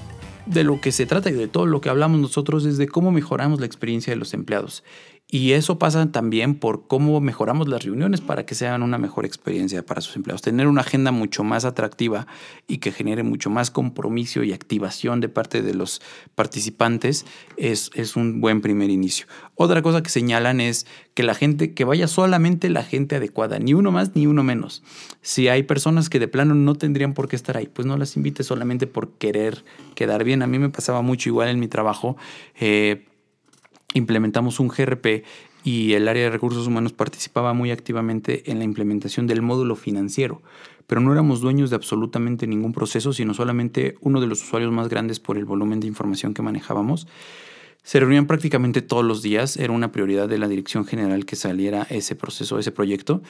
de 0.47 0.65
lo 0.65 0.81
que 0.81 0.93
se 0.93 1.07
trata 1.07 1.31
y 1.31 1.33
de 1.33 1.49
todo 1.49 1.67
lo 1.67 1.81
que 1.81 1.89
hablamos 1.89 2.21
nosotros 2.21 2.67
es 2.67 2.77
de 2.77 2.89
cómo 2.89 3.11
mejoramos 3.11 3.61
la 3.61 3.67
experiencia 3.67 4.13
de 4.13 4.19
los 4.19 4.35
empleados. 4.35 4.85
Y 5.27 5.53
eso 5.53 5.79
pasa 5.79 6.13
también 6.13 6.55
por 6.55 6.87
cómo 6.87 7.19
mejoramos 7.21 7.67
las 7.67 7.83
reuniones 7.83 8.21
para 8.21 8.45
que 8.47 8.55
sean 8.55 8.83
una 8.83 8.99
mejor 8.99 9.25
experiencia 9.25 9.85
para 9.85 10.01
sus 10.01 10.15
empleados. 10.17 10.43
Tener 10.43 10.69
una 10.69 10.83
agenda 10.83 11.13
mucho 11.13 11.43
más 11.43 11.65
atractiva 11.65 12.27
y 12.69 12.79
que 12.79 12.93
genere 12.93 13.23
mucho 13.23 13.49
más 13.49 13.71
compromiso 13.71 14.43
y 14.43 14.53
activación 14.53 15.21
de 15.21 15.29
parte 15.29 15.63
de 15.63 15.75
los 15.75 16.03
participantes 16.35 17.25
es, 17.57 17.91
es 17.95 18.17
un 18.17 18.41
buen 18.41 18.61
primer 18.61 18.91
inicio. 18.91 19.27
Otra 19.57 19.83
cosa 19.83 20.03
que 20.03 20.11
señalan 20.11 20.61
es 20.61 20.87
que 21.15 21.23
la 21.23 21.35
gente, 21.35 21.73
que 21.73 21.85
vaya 21.85 22.07
solamente 22.07 22.69
la 22.69 22.85
gente 22.85 23.17
adecuada, 23.17 23.59
ni 23.59 23.73
uno 23.73 23.91
más 23.91 24.15
ni 24.15 24.27
uno 24.27 24.45
menos. 24.45 24.83
Si 25.23 25.49
hay 25.49 25.63
personas 25.63 26.11
que 26.11 26.21
de 26.21 26.29
plano 26.29 26.55
no 26.55 26.75
tendrían 26.75 27.15
por 27.15 27.29
qué 27.29 27.37
estar 27.37 27.57
ahí, 27.57 27.67
pues 27.67 27.87
no 27.87 27.97
las 27.97 28.17
invite 28.17 28.45
solamente 28.45 28.87
por 28.87 29.13
querer 29.13 29.65
quedar 29.95 30.23
bien. 30.23 30.43
A 30.43 30.47
mí 30.47 30.59
me 30.59 30.69
pasaba 30.69 31.03
mucho 31.03 31.31
igual 31.31 31.49
en 31.49 31.59
mi 31.59 31.67
trabajo. 31.67 32.17
Eh, 32.61 33.07
implementamos 33.95 34.61
un 34.61 34.69
GRP 34.69 35.25
y 35.65 35.95
el 35.95 36.07
área 36.09 36.25
de 36.25 36.31
recursos 36.31 36.67
humanos 36.67 36.93
participaba 36.93 37.55
muy 37.55 37.71
activamente 37.71 38.51
en 38.51 38.59
la 38.59 38.65
implementación 38.65 39.27
del 39.27 39.41
módulo 39.41 39.77
financiero, 39.77 40.43
pero 40.87 41.01
no 41.01 41.11
éramos 41.13 41.41
dueños 41.41 41.71
de 41.71 41.77
absolutamente 41.77 42.47
ningún 42.47 42.73
proceso, 42.73 43.15
sino 43.15 43.33
solamente 43.33 43.97
uno 44.01 44.21
de 44.21 44.27
los 44.27 44.43
usuarios 44.43 44.71
más 44.73 44.89
grandes 44.89 45.21
por 45.21 45.39
el 45.39 45.47
volumen 45.47 45.81
de 45.81 45.87
información 45.87 46.35
que 46.35 46.43
manejábamos. 46.43 47.07
Se 47.83 48.01
reunían 48.01 48.27
prácticamente 48.27 48.83
todos 48.83 49.05
los 49.05 49.23
días, 49.23 49.57
era 49.57 49.73
una 49.73 49.93
prioridad 49.93 50.29
de 50.29 50.39
la 50.39 50.49
dirección 50.49 50.85
general 50.85 51.25
que 51.25 51.37
saliera 51.37 51.87
ese 51.89 52.15
proceso, 52.15 52.59
ese 52.59 52.73
proyecto, 52.73 53.23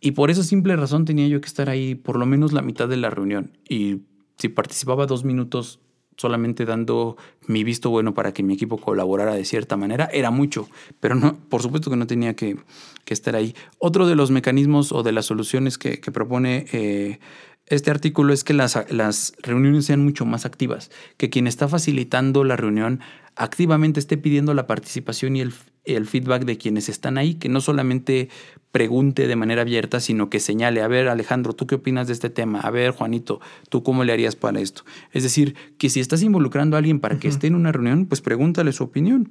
y 0.00 0.12
por 0.12 0.30
esa 0.30 0.42
simple 0.42 0.76
razón 0.76 1.04
tenía 1.04 1.28
yo 1.28 1.42
que 1.42 1.48
estar 1.48 1.68
ahí 1.68 1.94
por 1.94 2.18
lo 2.18 2.24
menos 2.24 2.52
la 2.54 2.62
mitad 2.62 2.88
de 2.88 2.96
la 2.96 3.10
reunión, 3.10 3.58
y 3.68 4.02
si 4.38 4.48
participaba 4.48 5.04
dos 5.04 5.24
minutos 5.24 5.80
solamente 6.20 6.66
dando 6.66 7.16
mi 7.46 7.64
visto 7.64 7.88
bueno 7.88 8.12
para 8.12 8.32
que 8.32 8.42
mi 8.42 8.52
equipo 8.52 8.76
colaborara 8.76 9.34
de 9.34 9.46
cierta 9.46 9.78
manera, 9.78 10.10
era 10.12 10.30
mucho, 10.30 10.68
pero 11.00 11.14
no, 11.14 11.38
por 11.48 11.62
supuesto 11.62 11.88
que 11.90 11.96
no 11.96 12.06
tenía 12.06 12.36
que, 12.36 12.58
estar 13.06 13.34
ahí. 13.34 13.56
Otro 13.78 14.06
de 14.06 14.14
los 14.14 14.30
mecanismos 14.30 14.92
o 14.92 15.02
de 15.02 15.10
las 15.10 15.26
soluciones 15.26 15.78
que, 15.78 15.98
propone 16.12 16.66
eh, 16.72 17.18
este 17.66 17.90
artículo 17.90 18.32
es 18.32 18.44
que 18.44 18.52
las, 18.52 18.78
las 18.90 19.32
reuniones 19.42 19.86
sean 19.86 20.04
mucho 20.04 20.24
más 20.26 20.44
activas, 20.44 20.92
que 21.16 21.28
quien 21.28 21.48
está 21.48 21.66
facilitando 21.66 22.44
la 22.44 22.56
reunión 22.56 23.00
activamente 23.34 23.98
esté 23.98 24.16
pidiendo 24.16 24.54
la 24.54 24.66
participación 24.68 25.34
y 25.34 25.40
el, 25.40 25.54
el 25.84 26.06
feedback 26.06 26.44
de 26.44 26.58
quienes 26.58 26.88
están 26.88 27.18
ahí, 27.18 27.34
que 27.34 27.48
no 27.48 27.60
solamente 27.60 28.28
pregunte 28.72 29.26
de 29.26 29.36
manera 29.36 29.62
abierta, 29.62 30.00
sino 30.00 30.30
que 30.30 30.40
señale, 30.40 30.82
a 30.82 30.88
ver 30.88 31.08
Alejandro, 31.08 31.52
¿tú 31.52 31.66
qué 31.66 31.76
opinas 31.76 32.06
de 32.06 32.12
este 32.12 32.30
tema? 32.30 32.60
A 32.60 32.70
ver 32.70 32.92
Juanito, 32.92 33.40
¿tú 33.68 33.82
cómo 33.82 34.04
le 34.04 34.12
harías 34.12 34.36
para 34.36 34.60
esto? 34.60 34.82
Es 35.12 35.22
decir, 35.22 35.56
que 35.78 35.90
si 35.90 36.00
estás 36.00 36.22
involucrando 36.22 36.76
a 36.76 36.78
alguien 36.78 37.00
para 37.00 37.18
que 37.18 37.28
esté 37.28 37.48
en 37.48 37.56
una 37.56 37.72
reunión, 37.72 38.06
pues 38.06 38.20
pregúntale 38.20 38.72
su 38.72 38.84
opinión. 38.84 39.30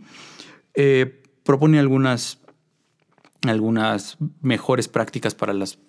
Eh, 0.73 1.21
propone 1.43 1.79
algunas, 1.79 2.39
algunas 3.47 4.17
mejores 4.41 4.87
prácticas 4.87 5.35
para 5.35 5.53
las 5.53 5.79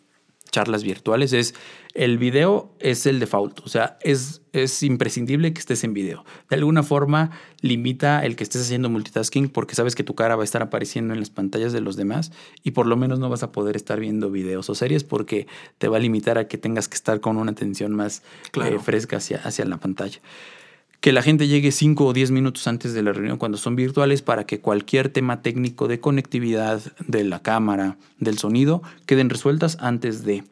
charlas 0.51 0.83
virtuales 0.83 1.33
es 1.33 1.55
el 1.95 2.19
video 2.19 2.73
es 2.79 3.07
el 3.07 3.19
default, 3.19 3.61
o 3.61 3.69
sea, 3.69 3.99
es, 4.03 4.43
es 4.53 4.83
imprescindible 4.83 5.53
que 5.53 5.59
estés 5.59 5.83
en 5.83 5.93
video. 5.93 6.25
De 6.49 6.57
alguna 6.57 6.83
forma 6.83 7.31
limita 7.61 8.25
el 8.25 8.37
que 8.37 8.45
estés 8.45 8.63
haciendo 8.63 8.89
multitasking 8.89 9.49
porque 9.49 9.75
sabes 9.75 9.95
que 9.95 10.05
tu 10.05 10.15
cara 10.15 10.37
va 10.37 10.43
a 10.43 10.45
estar 10.45 10.63
apareciendo 10.63 11.15
en 11.15 11.21
las 11.21 11.31
pantallas 11.31 11.73
de 11.73 11.81
los 11.81 11.97
demás 11.97 12.31
y 12.63 12.73
por 12.73 12.87
lo 12.87 12.97
menos 12.97 13.19
no 13.19 13.29
vas 13.29 13.43
a 13.43 13.53
poder 13.53 13.77
estar 13.77 13.99
viendo 13.99 14.31
videos 14.31 14.71
o 14.71 14.75
series 14.75 15.05
porque 15.05 15.47
te 15.79 15.89
va 15.89 15.97
a 15.97 16.01
limitar 16.01 16.39
a 16.39 16.47
que 16.47 16.59
tengas 16.59 16.89
que 16.89 16.95
estar 16.95 17.21
con 17.21 17.37
una 17.37 17.53
atención 17.53 17.95
más 17.95 18.23
eh, 18.55 18.79
fresca 18.79 19.17
hacia, 19.17 19.39
hacia 19.39 19.65
la 19.65 19.79
pantalla 19.79 20.21
que 21.01 21.13
la 21.13 21.23
gente 21.23 21.49
llegue 21.49 21.73
5 21.73 22.05
o 22.05 22.13
10 22.13 22.31
minutos 22.31 22.67
antes 22.67 22.93
de 22.93 23.03
la 23.03 23.13
reunión 23.13 23.39
cuando 23.39 23.57
son 23.57 23.75
virtuales 23.75 24.23
para 24.23 24.45
que 24.45 24.61
cualquier 24.61 25.09
tema 25.09 25.43
técnico 25.43 25.89
de 25.89 25.99
conectividad 25.99 26.81
de 27.07 27.25
la 27.25 27.41
cámara, 27.41 27.97
del 28.19 28.39
sonido, 28.39 28.83
queden 29.07 29.31
resueltas 29.31 29.79
antes 29.81 30.25
de. 30.25 30.45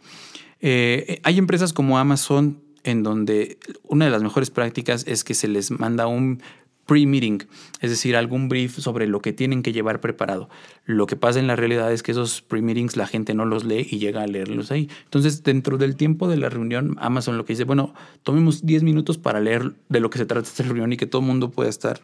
Eh, 0.61 1.21
hay 1.23 1.39
empresas 1.39 1.73
como 1.73 1.99
Amazon 1.99 2.61
en 2.83 3.03
donde 3.03 3.59
una 3.83 4.07
de 4.07 4.11
las 4.11 4.23
mejores 4.23 4.51
prácticas 4.51 5.05
es 5.07 5.23
que 5.23 5.35
se 5.35 5.49
les 5.49 5.71
manda 5.71 6.07
un 6.07 6.43
pre-meeting, 6.89 7.47
es 7.81 7.91
decir, 7.91 8.17
algún 8.17 8.49
brief 8.49 8.79
sobre 8.79 9.07
lo 9.07 9.21
que 9.21 9.35
tienen 9.35 9.63
que 9.63 9.73
llevar 9.73 10.01
preparado. 10.01 10.49
Lo 10.87 11.07
que 11.07 11.17
pasa 11.17 11.39
en 11.39 11.47
la 11.47 11.55
realidad 11.55 11.93
es 11.93 12.03
que 12.03 12.13
esos 12.13 12.41
pre-meetings 12.41 12.97
la 12.97 13.07
gente 13.07 13.35
no 13.35 13.45
los 13.45 13.65
lee 13.65 13.87
y 13.91 13.99
llega 13.99 14.23
a 14.23 14.27
leerlos 14.27 14.71
ahí. 14.71 14.89
Entonces, 15.05 15.43
dentro 15.43 15.77
del 15.77 15.97
tiempo 15.97 16.29
de 16.29 16.39
la 16.39 16.49
reunión, 16.49 16.97
Amazon 16.99 17.37
lo 17.37 17.45
que 17.45 17.53
dice, 17.53 17.65
bueno, 17.65 17.93
tomemos 18.23 18.65
10 18.65 18.85
minutos 18.85 19.19
para 19.19 19.39
leer 19.39 19.75
de 19.91 20.01
lo 20.01 20.09
que 20.09 20.17
se 20.17 20.25
trata 20.25 20.49
esta 20.49 20.63
reunión 20.63 20.91
y 20.91 20.97
que 20.97 21.05
todo 21.05 21.21
el 21.21 21.29
mundo 21.29 21.51
pueda 21.51 21.69
estar 21.69 22.01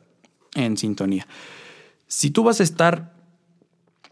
en 0.55 0.77
sintonía. 0.77 1.27
Si 2.07 2.31
tú 2.31 2.45
vas 2.45 2.61
a 2.61 2.63
estar 2.63 3.14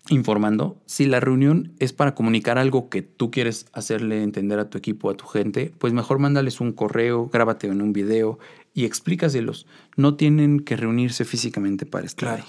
informando, 0.09 0.81
si 0.87 1.07
la 1.07 1.21
reunión 1.21 1.73
es 1.79 1.93
para 1.93 2.15
comunicar 2.15 2.59
algo 2.59 2.89
que 2.89 3.03
tú 3.03 3.31
quieres 3.31 3.67
hacerle 3.73 4.23
entender 4.23 4.59
a 4.59 4.69
tu 4.69 4.77
equipo, 4.77 5.11
a 5.11 5.15
tu 5.15 5.27
gente, 5.27 5.73
pues 5.79 5.93
mejor 5.93 6.19
mándales 6.19 6.61
un 6.61 6.73
correo, 6.73 7.29
grábate 7.29 7.69
en 7.69 7.81
un 7.81 7.93
video 7.93 8.39
y 8.75 8.85
explícaselos. 8.85 9.67
No 9.97 10.15
tienen 10.17 10.61
que 10.61 10.77
reunirse 10.77 11.25
físicamente 11.25 11.87
para 11.87 12.07
estar 12.07 12.41
ahí. 12.41 12.45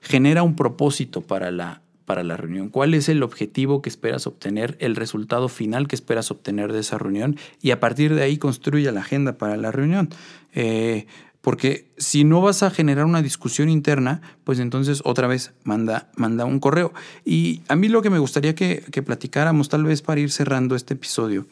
Genera 0.00 0.42
un 0.42 0.54
propósito 0.54 1.22
para 1.22 1.50
la, 1.50 1.82
para 2.04 2.22
la 2.22 2.36
reunión. 2.36 2.68
¿Cuál 2.68 2.94
es 2.94 3.08
el 3.08 3.22
objetivo 3.22 3.82
que 3.82 3.88
esperas 3.88 4.26
obtener, 4.26 4.76
el 4.80 4.94
resultado 4.94 5.48
final 5.48 5.88
que 5.88 5.96
esperas 5.96 6.30
obtener 6.30 6.72
de 6.72 6.80
esa 6.80 6.98
reunión? 6.98 7.36
Y 7.60 7.72
a 7.72 7.80
partir 7.80 8.14
de 8.14 8.22
ahí 8.22 8.38
construye 8.38 8.90
la 8.92 9.00
agenda 9.00 9.38
para 9.38 9.56
la 9.56 9.72
reunión. 9.72 10.08
Eh, 10.52 11.06
porque 11.42 11.90
si 11.98 12.24
no 12.24 12.40
vas 12.40 12.62
a 12.62 12.70
generar 12.70 13.04
una 13.04 13.20
discusión 13.20 13.68
interna, 13.68 14.22
pues 14.44 14.60
entonces 14.60 15.02
otra 15.04 15.26
vez 15.26 15.52
manda, 15.64 16.08
manda 16.16 16.44
un 16.44 16.60
correo. 16.60 16.92
Y 17.24 17.62
a 17.68 17.76
mí 17.76 17.88
lo 17.88 18.00
que 18.00 18.10
me 18.10 18.20
gustaría 18.20 18.54
que, 18.54 18.80
platicáramos, 19.04 19.68
tal 19.68 19.84
vez 19.84 20.02
para 20.02 20.20
ir 20.20 20.30
cerrando 20.30 20.76
este 20.76 20.94
episodio, 20.94 21.46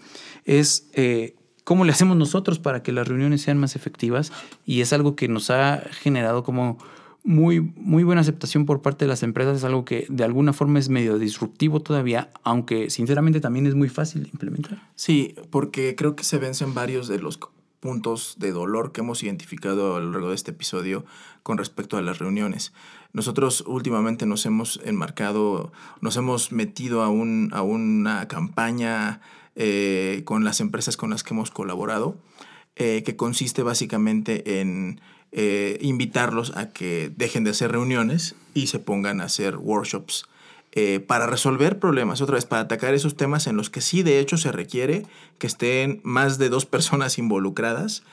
es 0.44 0.88
eh, 0.94 1.34
cómo 1.64 1.84
le 1.84 1.90
hacemos 1.92 2.16
nosotros 2.16 2.60
para 2.60 2.82
que 2.84 2.92
las 2.92 3.08
reuniones 3.08 3.42
sean 3.42 3.58
más 3.58 3.74
efectivas. 3.74 4.32
Y 4.64 4.80
es 4.80 4.92
algo 4.92 5.16
que 5.16 5.26
nos 5.26 5.50
ha 5.50 5.82
generado 5.90 6.44
como 6.44 6.78
muy, 7.24 7.60
muy 7.60 8.04
buena 8.04 8.20
aceptación 8.20 8.66
por 8.66 8.82
parte 8.82 9.06
de 9.06 9.08
las 9.08 9.24
empresas. 9.24 9.58
Es 9.58 9.64
algo 9.64 9.84
que 9.84 10.06
de 10.08 10.22
alguna 10.22 10.52
forma 10.52 10.78
es 10.78 10.88
medio 10.88 11.18
disruptivo 11.18 11.80
todavía, 11.80 12.30
aunque 12.44 12.90
sinceramente 12.90 13.40
también 13.40 13.66
es 13.66 13.74
muy 13.74 13.88
fácil 13.88 14.22
de 14.22 14.28
implementar. 14.28 14.88
Sí, 14.94 15.34
porque 15.50 15.96
creo 15.96 16.14
que 16.14 16.22
se 16.22 16.38
vencen 16.38 16.74
varios 16.74 17.08
de 17.08 17.18
los 17.18 17.40
puntos 17.80 18.36
de 18.38 18.52
dolor 18.52 18.92
que 18.92 19.00
hemos 19.00 19.22
identificado 19.22 19.96
a 19.96 20.00
lo 20.00 20.12
largo 20.12 20.28
de 20.28 20.34
este 20.34 20.52
episodio 20.52 21.04
con 21.42 21.58
respecto 21.58 21.96
a 21.96 22.02
las 22.02 22.18
reuniones. 22.18 22.72
Nosotros 23.12 23.64
últimamente 23.66 24.26
nos 24.26 24.46
hemos 24.46 24.80
enmarcado, 24.84 25.72
nos 26.00 26.16
hemos 26.16 26.52
metido 26.52 27.02
a, 27.02 27.08
un, 27.08 27.50
a 27.52 27.62
una 27.62 28.28
campaña 28.28 29.20
eh, 29.56 30.22
con 30.24 30.44
las 30.44 30.60
empresas 30.60 30.96
con 30.96 31.10
las 31.10 31.24
que 31.24 31.34
hemos 31.34 31.50
colaborado, 31.50 32.16
eh, 32.76 33.02
que 33.04 33.16
consiste 33.16 33.62
básicamente 33.62 34.60
en 34.60 35.00
eh, 35.32 35.78
invitarlos 35.80 36.56
a 36.56 36.70
que 36.70 37.12
dejen 37.16 37.44
de 37.44 37.50
hacer 37.50 37.72
reuniones 37.72 38.36
y 38.54 38.68
se 38.68 38.78
pongan 38.78 39.20
a 39.20 39.24
hacer 39.24 39.56
workshops 39.56 40.26
eh, 40.72 41.00
para 41.00 41.26
resolver 41.26 41.80
problemas, 41.80 42.20
otra 42.20 42.36
vez, 42.36 42.46
para 42.46 42.62
atacar 42.62 42.94
esos 42.94 43.16
temas 43.16 43.48
en 43.48 43.56
los 43.56 43.70
que 43.70 43.80
sí 43.80 44.04
de 44.04 44.20
hecho 44.20 44.36
se 44.36 44.52
requiere 44.52 45.04
que 45.38 45.48
estén 45.48 46.00
más 46.04 46.38
de 46.38 46.48
dos 46.48 46.64
personas 46.74 47.18
involucradas, 47.18 48.04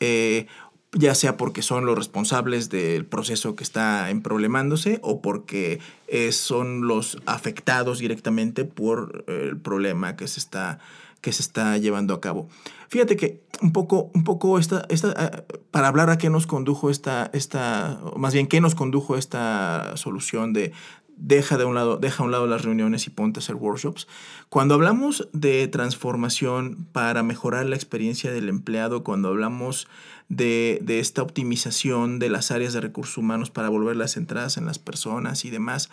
eh, 0.00 0.46
ya 0.92 1.14
sea 1.14 1.36
porque 1.36 1.60
son 1.60 1.84
los 1.84 1.98
responsables 1.98 2.70
del 2.70 3.04
proceso 3.04 3.54
que 3.54 3.64
está 3.64 4.08
problemándose 4.22 4.98
o 5.02 5.20
porque 5.20 5.78
eh, 6.08 6.32
son 6.32 6.86
los 6.86 7.18
afectados 7.26 7.98
directamente 7.98 8.64
por 8.64 9.24
el 9.26 9.58
problema 9.58 10.16
que 10.16 10.26
se 10.26 10.40
está 10.40 10.78
que 11.20 11.32
se 11.32 11.42
está 11.42 11.76
llevando 11.76 12.14
a 12.14 12.20
cabo. 12.20 12.48
Fíjate 12.88 13.16
que 13.16 13.40
un 13.60 13.72
poco, 13.72 14.12
un 14.14 14.22
poco 14.22 14.60
esta, 14.60 14.86
esta, 14.90 15.44
para 15.72 15.88
hablar 15.88 16.08
a 16.08 16.18
qué 16.18 16.30
nos 16.30 16.46
condujo 16.46 16.88
esta, 16.88 17.30
esta, 17.32 18.00
más 18.16 18.32
bien 18.32 18.46
qué 18.46 18.60
nos 18.60 18.76
condujo 18.76 19.16
esta 19.16 19.96
solución 19.96 20.52
de, 20.52 20.72
deja 21.16 21.56
de 21.56 21.64
un 21.64 21.74
lado, 21.74 21.96
deja 21.96 22.22
a 22.22 22.26
un 22.26 22.32
lado 22.32 22.46
las 22.46 22.62
reuniones 22.62 23.06
y 23.06 23.10
ponte 23.10 23.40
a 23.40 23.42
hacer 23.42 23.56
workshops. 23.56 24.06
Cuando 24.48 24.74
hablamos 24.74 25.28
de 25.32 25.66
transformación 25.68 26.86
para 26.92 27.22
mejorar 27.22 27.66
la 27.66 27.76
experiencia 27.76 28.32
del 28.32 28.48
empleado, 28.48 29.02
cuando 29.02 29.28
hablamos 29.28 29.88
de, 30.28 30.82
esta 30.86 31.22
optimización 31.22 32.18
de 32.18 32.30
las 32.30 32.50
áreas 32.50 32.72
de 32.72 32.80
recursos 32.80 33.16
humanos 33.16 33.50
para 33.50 33.68
volver 33.68 33.96
las 33.96 34.16
entradas 34.16 34.56
en 34.56 34.66
las 34.66 34.78
personas 34.78 35.44
y 35.44 35.50
demás, 35.50 35.90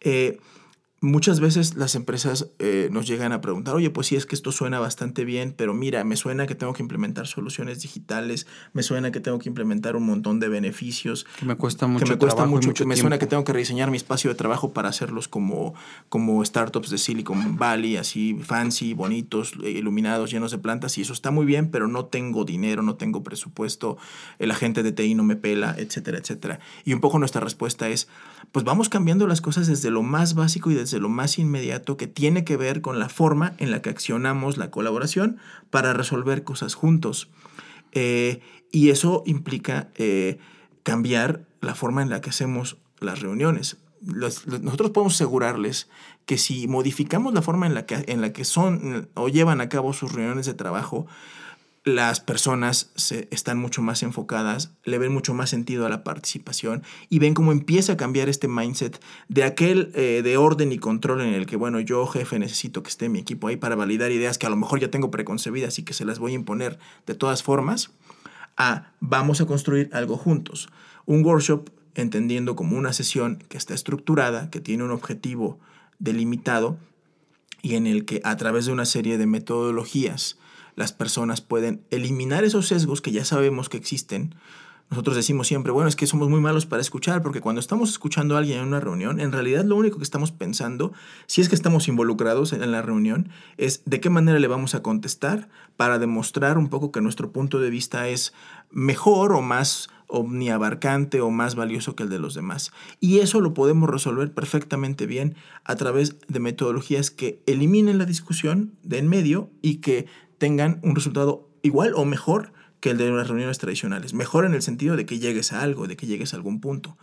eh, 0.00 0.40
Muchas 1.00 1.38
veces 1.38 1.74
las 1.76 1.96
empresas 1.96 2.48
eh, 2.58 2.88
nos 2.90 3.06
llegan 3.06 3.32
a 3.32 3.42
preguntar, 3.42 3.74
oye, 3.74 3.90
pues 3.90 4.06
sí, 4.06 4.16
es 4.16 4.24
que 4.24 4.34
esto 4.34 4.52
suena 4.52 4.80
bastante 4.80 5.26
bien, 5.26 5.52
pero 5.54 5.74
mira, 5.74 6.02
me 6.02 6.16
suena 6.16 6.46
que 6.46 6.54
tengo 6.54 6.72
que 6.72 6.82
implementar 6.82 7.26
soluciones 7.26 7.82
digitales, 7.82 8.46
me 8.72 8.82
suena 8.82 9.12
que 9.12 9.20
tengo 9.20 9.38
que 9.38 9.50
implementar 9.50 9.96
un 9.96 10.06
montón 10.06 10.40
de 10.40 10.48
beneficios. 10.48 11.26
Que 11.38 11.44
me 11.44 11.56
cuesta 11.56 11.86
mucho. 11.86 12.04
Que 12.04 12.10
me 12.10 12.16
cuesta 12.16 12.46
mucho, 12.46 12.72
me 12.86 12.96
suena 12.96 13.18
que 13.18 13.26
tengo 13.26 13.44
que 13.44 13.52
rediseñar 13.52 13.90
mi 13.90 13.98
espacio 13.98 14.30
de 14.30 14.36
trabajo 14.36 14.72
para 14.72 14.88
hacerlos 14.88 15.28
como, 15.28 15.74
como 16.08 16.42
startups 16.42 16.88
de 16.88 16.96
Silicon 16.96 17.58
Valley, 17.58 17.98
así 17.98 18.38
fancy, 18.42 18.94
bonitos, 18.94 19.52
iluminados, 19.62 20.30
llenos 20.30 20.52
de 20.52 20.58
plantas, 20.58 20.96
y 20.96 21.02
eso 21.02 21.12
está 21.12 21.30
muy 21.30 21.44
bien, 21.44 21.70
pero 21.70 21.86
no 21.86 22.06
tengo 22.06 22.46
dinero, 22.46 22.82
no 22.82 22.94
tengo 22.94 23.22
presupuesto, 23.22 23.98
el 24.38 24.50
agente 24.50 24.82
de 24.82 24.92
TI 24.92 25.14
no 25.14 25.22
me 25.22 25.36
pela, 25.36 25.74
etcétera, 25.76 26.16
etcétera. 26.16 26.60
Y 26.86 26.94
un 26.94 27.00
poco 27.00 27.18
nuestra 27.18 27.42
respuesta 27.42 27.90
es, 27.90 28.08
pues 28.52 28.64
vamos 28.64 28.88
cambiando 28.88 29.26
las 29.26 29.40
cosas 29.40 29.66
desde 29.66 29.90
lo 29.90 30.02
más 30.02 30.34
básico 30.34 30.70
y 30.70 30.74
desde 30.74 30.93
lo 30.98 31.08
más 31.08 31.38
inmediato 31.38 31.96
que 31.96 32.06
tiene 32.06 32.44
que 32.44 32.56
ver 32.56 32.80
con 32.80 32.98
la 32.98 33.08
forma 33.08 33.54
en 33.58 33.70
la 33.70 33.82
que 33.82 33.90
accionamos 33.90 34.56
la 34.56 34.70
colaboración 34.70 35.38
para 35.70 35.92
resolver 35.92 36.44
cosas 36.44 36.74
juntos. 36.74 37.28
Eh, 37.92 38.40
y 38.70 38.90
eso 38.90 39.22
implica 39.26 39.88
eh, 39.94 40.38
cambiar 40.82 41.46
la 41.60 41.74
forma 41.74 42.02
en 42.02 42.10
la 42.10 42.20
que 42.20 42.30
hacemos 42.30 42.78
las 43.00 43.20
reuniones. 43.20 43.78
nosotros 44.00 44.90
podemos 44.90 45.14
asegurarles 45.14 45.88
que 46.26 46.38
si 46.38 46.68
modificamos 46.68 47.34
la 47.34 47.42
forma 47.42 47.66
en 47.66 47.74
la 47.74 47.86
que, 47.86 48.04
en 48.08 48.20
la 48.20 48.32
que 48.32 48.44
son 48.44 49.08
o 49.14 49.28
llevan 49.28 49.60
a 49.60 49.68
cabo 49.68 49.92
sus 49.92 50.12
reuniones 50.12 50.46
de 50.46 50.54
trabajo, 50.54 51.06
las 51.84 52.20
personas 52.20 52.90
se, 52.94 53.28
están 53.30 53.58
mucho 53.58 53.82
más 53.82 54.02
enfocadas, 54.02 54.72
le 54.84 54.98
ven 54.98 55.12
mucho 55.12 55.34
más 55.34 55.50
sentido 55.50 55.84
a 55.84 55.90
la 55.90 56.02
participación 56.02 56.82
y 57.10 57.18
ven 57.18 57.34
cómo 57.34 57.52
empieza 57.52 57.92
a 57.92 57.96
cambiar 57.98 58.30
este 58.30 58.48
mindset 58.48 59.00
de 59.28 59.44
aquel 59.44 59.92
eh, 59.94 60.22
de 60.24 60.36
orden 60.38 60.72
y 60.72 60.78
control 60.78 61.20
en 61.20 61.34
el 61.34 61.44
que, 61.44 61.56
bueno, 61.56 61.80
yo 61.80 62.06
jefe 62.06 62.38
necesito 62.38 62.82
que 62.82 62.88
esté 62.88 63.10
mi 63.10 63.18
equipo 63.18 63.48
ahí 63.48 63.56
para 63.56 63.76
validar 63.76 64.12
ideas 64.12 64.38
que 64.38 64.46
a 64.46 64.50
lo 64.50 64.56
mejor 64.56 64.80
ya 64.80 64.90
tengo 64.90 65.10
preconcebidas 65.10 65.78
y 65.78 65.82
que 65.82 65.92
se 65.92 66.06
las 66.06 66.18
voy 66.18 66.32
a 66.32 66.36
imponer 66.36 66.78
de 67.06 67.14
todas 67.14 67.42
formas, 67.42 67.90
a 68.56 68.92
vamos 69.00 69.42
a 69.42 69.46
construir 69.46 69.90
algo 69.92 70.16
juntos. 70.16 70.70
Un 71.04 71.22
workshop 71.22 71.68
entendiendo 71.94 72.56
como 72.56 72.78
una 72.78 72.94
sesión 72.94 73.44
que 73.48 73.58
está 73.58 73.74
estructurada, 73.74 74.50
que 74.50 74.60
tiene 74.60 74.84
un 74.84 74.90
objetivo 74.90 75.58
delimitado 75.98 76.78
y 77.60 77.74
en 77.74 77.86
el 77.86 78.06
que 78.06 78.22
a 78.24 78.36
través 78.36 78.66
de 78.66 78.72
una 78.72 78.84
serie 78.84 79.18
de 79.18 79.26
metodologías, 79.26 80.38
las 80.76 80.92
personas 80.92 81.40
pueden 81.40 81.84
eliminar 81.90 82.44
esos 82.44 82.68
sesgos 82.68 83.00
que 83.00 83.12
ya 83.12 83.24
sabemos 83.24 83.68
que 83.68 83.76
existen. 83.76 84.34
Nosotros 84.90 85.16
decimos 85.16 85.48
siempre, 85.48 85.72
bueno, 85.72 85.88
es 85.88 85.96
que 85.96 86.06
somos 86.06 86.28
muy 86.28 86.40
malos 86.40 86.66
para 86.66 86.82
escuchar, 86.82 87.22
porque 87.22 87.40
cuando 87.40 87.58
estamos 87.58 87.90
escuchando 87.90 88.34
a 88.34 88.38
alguien 88.38 88.58
en 88.58 88.66
una 88.66 88.80
reunión, 88.80 89.18
en 89.18 89.32
realidad 89.32 89.64
lo 89.64 89.76
único 89.76 89.96
que 89.96 90.04
estamos 90.04 90.30
pensando, 90.30 90.92
si 91.26 91.40
es 91.40 91.48
que 91.48 91.54
estamos 91.54 91.88
involucrados 91.88 92.52
en 92.52 92.70
la 92.70 92.82
reunión, 92.82 93.30
es 93.56 93.82
de 93.86 94.00
qué 94.00 94.10
manera 94.10 94.38
le 94.38 94.46
vamos 94.46 94.74
a 94.74 94.82
contestar 94.82 95.48
para 95.76 95.98
demostrar 95.98 96.58
un 96.58 96.68
poco 96.68 96.92
que 96.92 97.00
nuestro 97.00 97.32
punto 97.32 97.60
de 97.60 97.70
vista 97.70 98.08
es 98.08 98.34
mejor 98.70 99.32
o 99.32 99.40
más 99.40 99.88
omniabarcante 100.06 101.20
o 101.20 101.30
más 101.30 101.54
valioso 101.54 101.96
que 101.96 102.04
el 102.04 102.08
de 102.08 102.18
los 102.18 102.34
demás. 102.34 102.72
Y 103.00 103.18
eso 103.18 103.40
lo 103.40 103.54
podemos 103.54 103.88
resolver 103.90 104.32
perfectamente 104.32 105.06
bien 105.06 105.34
a 105.64 105.76
través 105.76 106.16
de 106.28 106.40
metodologías 106.40 107.10
que 107.10 107.42
eliminen 107.46 107.98
la 107.98 108.04
discusión 108.04 108.74
de 108.82 108.98
en 108.98 109.08
medio 109.08 109.50
y 109.62 109.76
que 109.76 110.06
tengan 110.44 110.78
un 110.82 110.94
resultado 110.94 111.48
igual 111.62 111.94
o 111.96 112.04
mejor 112.04 112.52
que 112.80 112.90
el 112.90 112.98
de 112.98 113.10
las 113.10 113.28
reuniones 113.28 113.56
tradicionales. 113.56 114.12
Mejor 114.12 114.44
en 114.44 114.52
el 114.52 114.60
sentido 114.60 114.94
de 114.94 115.06
que 115.06 115.18
llegues 115.18 115.54
a 115.54 115.62
algo, 115.62 115.86
de 115.86 115.96
que 115.96 116.06
llegues 116.06 116.34
a 116.34 116.36
algún 116.36 116.60
punto. 116.60 116.98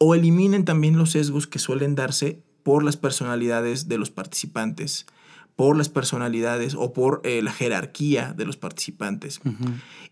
O 0.00 0.16
eliminen 0.16 0.64
también 0.64 0.98
los 0.98 1.12
sesgos 1.12 1.46
que 1.46 1.60
suelen 1.60 1.94
darse 1.94 2.42
por 2.64 2.82
las 2.82 2.96
personalidades 2.96 3.86
de 3.86 3.98
los 3.98 4.10
participantes, 4.10 5.06
por 5.54 5.76
las 5.76 5.88
personalidades 5.88 6.74
o 6.74 6.92
por 6.92 7.20
eh, 7.22 7.40
la 7.40 7.52
jerarquía 7.52 8.32
de 8.32 8.46
los 8.46 8.56
participantes. 8.56 9.40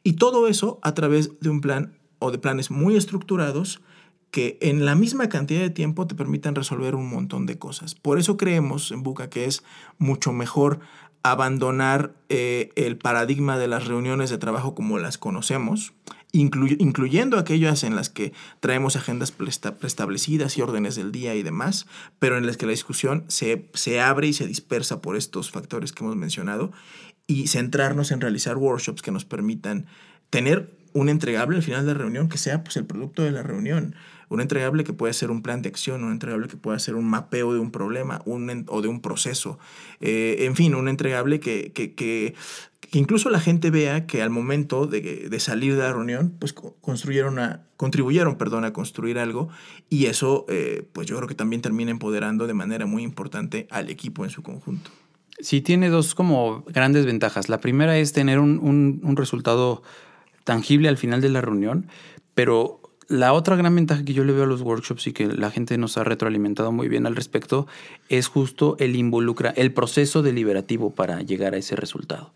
Y 0.05 0.13
todo 0.13 0.47
eso 0.47 0.79
a 0.85 0.95
través 0.95 1.41
de 1.41 1.51
un 1.51 1.61
plan 1.61 1.99
o 2.21 2.31
de 2.31 2.39
planes 2.39 2.71
muy 2.71 2.97
estructurados 2.97 3.81
que 4.31 4.59
en 4.61 4.85
la 4.85 4.95
misma 4.95 5.29
cantidad 5.29 5.61
de 5.61 5.71
tiempo 5.71 6.07
te 6.07 6.15
permitan 6.15 6.55
resolver 6.55 6.95
un 6.95 7.11
montón 7.11 7.47
de 7.47 7.59
cosas. 7.59 7.97
Por 7.97 8.21
eso 8.21 8.37
creemos 8.37 8.93
en 8.93 9.03
Buca 9.03 9.29
que 9.29 9.47
es 9.47 9.65
mucho 9.99 10.33
mejor 10.33 10.79
abandonar 11.23 12.15
eh, 12.29 12.71
el 12.77 12.97
paradigma 12.97 13.59
de 13.59 13.69
las 13.69 13.87
reuniones 13.87 14.31
de 14.31 14.39
trabajo 14.39 14.75
como 14.75 14.99
las 14.99 15.19
conocemos, 15.19 15.93
incluyendo 16.33 17.39
aquellas 17.39 17.83
en 17.85 17.97
las 17.97 18.09
que 18.09 18.33
traemos 18.61 18.97
agendas 18.97 19.33
preestablecidas 19.33 20.57
y 20.57 20.63
órdenes 20.63 20.95
del 20.95 21.13
día 21.13 21.35
y 21.35 21.43
demás, 21.43 21.87
pero 22.19 22.39
en 22.39 22.47
las 22.47 22.57
que 22.57 22.67
la 22.67 22.73
discusión 22.73 23.25
se, 23.29 23.69
se 23.75 24.01
abre 24.01 24.29
y 24.29 24.33
se 24.33 24.47
dispersa 24.47 25.03
por 25.03 25.17
estos 25.17 25.51
factores 25.51 25.93
que 25.93 26.05
hemos 26.05 26.17
mencionado, 26.17 26.73
y 27.27 27.47
centrarnos 27.47 28.11
en 28.11 28.21
realizar 28.21 28.57
workshops 28.57 29.03
que 29.03 29.13
nos 29.13 29.25
permitan 29.25 29.87
tener 30.31 30.77
un 30.93 31.09
entregable 31.09 31.57
al 31.57 31.63
final 31.63 31.87
de 31.87 31.93
la 31.93 31.99
reunión 31.99 32.29
que 32.29 32.39
sea 32.39 32.65
pues, 32.65 32.77
el 32.77 32.87
producto 32.87 33.23
de 33.23 33.31
la 33.31 33.43
reunión 33.45 33.95
un 34.31 34.41
entregable 34.41 34.85
que 34.85 34.93
puede 34.93 35.13
ser 35.13 35.31
un 35.31 35.43
plan 35.43 35.61
de 35.61 35.69
acción, 35.69 36.05
un 36.05 36.13
entregable 36.13 36.47
que 36.47 36.57
puede 36.57 36.79
ser 36.79 36.95
un 36.95 37.05
mapeo 37.05 37.53
de 37.53 37.59
un 37.59 37.73
problema 37.73 38.23
un, 38.25 38.65
o 38.69 38.81
de 38.81 38.89
un 38.89 39.01
proceso. 39.01 39.59
Eh, 40.01 40.37
en 40.47 40.55
fin, 40.57 40.75
un 40.75 40.89
entregable 40.89 41.41
que, 41.41 41.73
que, 41.73 41.95
que, 41.95 42.35
incluso 42.93 43.29
la 43.29 43.41
gente 43.41 43.71
vea 43.71 44.07
que 44.07 44.23
al 44.23 44.31
momento 44.31 44.87
de, 44.87 45.29
de, 45.29 45.41
salir 45.41 45.75
de 45.75 45.83
la 45.83 45.93
reunión, 45.93 46.33
pues 46.39 46.53
construyeron 46.53 47.41
a, 47.41 47.67
contribuyeron 47.77 48.39
perdón, 48.39 48.65
a 48.65 48.73
construir 48.73 49.19
algo 49.19 49.49
y 49.89 50.07
eso, 50.07 50.47
eh, 50.49 50.87
pues 50.93 51.09
yo 51.09 51.17
creo 51.17 51.29
que 51.29 51.35
también 51.35 51.61
termina 51.61 51.91
empoderando 51.91 52.47
de 52.47 52.55
manera 52.55 52.87
muy 52.87 53.03
importante 53.03 53.67
al 53.71 53.91
equipo 53.91 54.25
en 54.25 54.31
su 54.31 54.45
conjunto. 54.45 54.93
Sí, 55.41 55.61
tiene 55.61 55.89
dos 55.89 56.15
como 56.15 56.63
grandes 56.69 57.05
ventajas. 57.05 57.49
La 57.49 57.61
primera 57.61 57.99
es 57.99 58.13
tener 58.13 58.39
un, 58.39 59.01
un 59.03 59.17
resultado 59.17 59.83
tangible 60.45 60.89
al 60.89 60.99
final 60.99 61.21
de 61.21 61.31
la 61.31 61.41
reunión, 61.41 61.87
pero 62.35 62.80
la 63.11 63.33
otra 63.33 63.57
gran 63.57 63.75
ventaja 63.75 64.05
que 64.05 64.13
yo 64.13 64.23
le 64.23 64.33
veo 64.33 64.45
a 64.45 64.47
los 64.47 64.63
workshops 64.63 65.09
y 65.09 65.13
que 65.13 65.27
la 65.27 65.51
gente 65.51 65.77
nos 65.77 65.99
ha 65.99 66.05
retroalimentado 66.05 66.71
muy 66.71 66.89
bien 66.89 67.07
al 67.07 67.17
respecto 67.17 67.67
es 68.09 68.29
justo 68.29 68.77
el 68.79 68.95
involucra, 68.95 69.51
el 69.51 69.73
proceso 69.73 70.23
deliberativo 70.23 70.95
para 70.95 71.21
llegar 71.21 71.55
a 71.55 71.57
ese 71.57 71.75
resultado. 71.75 72.33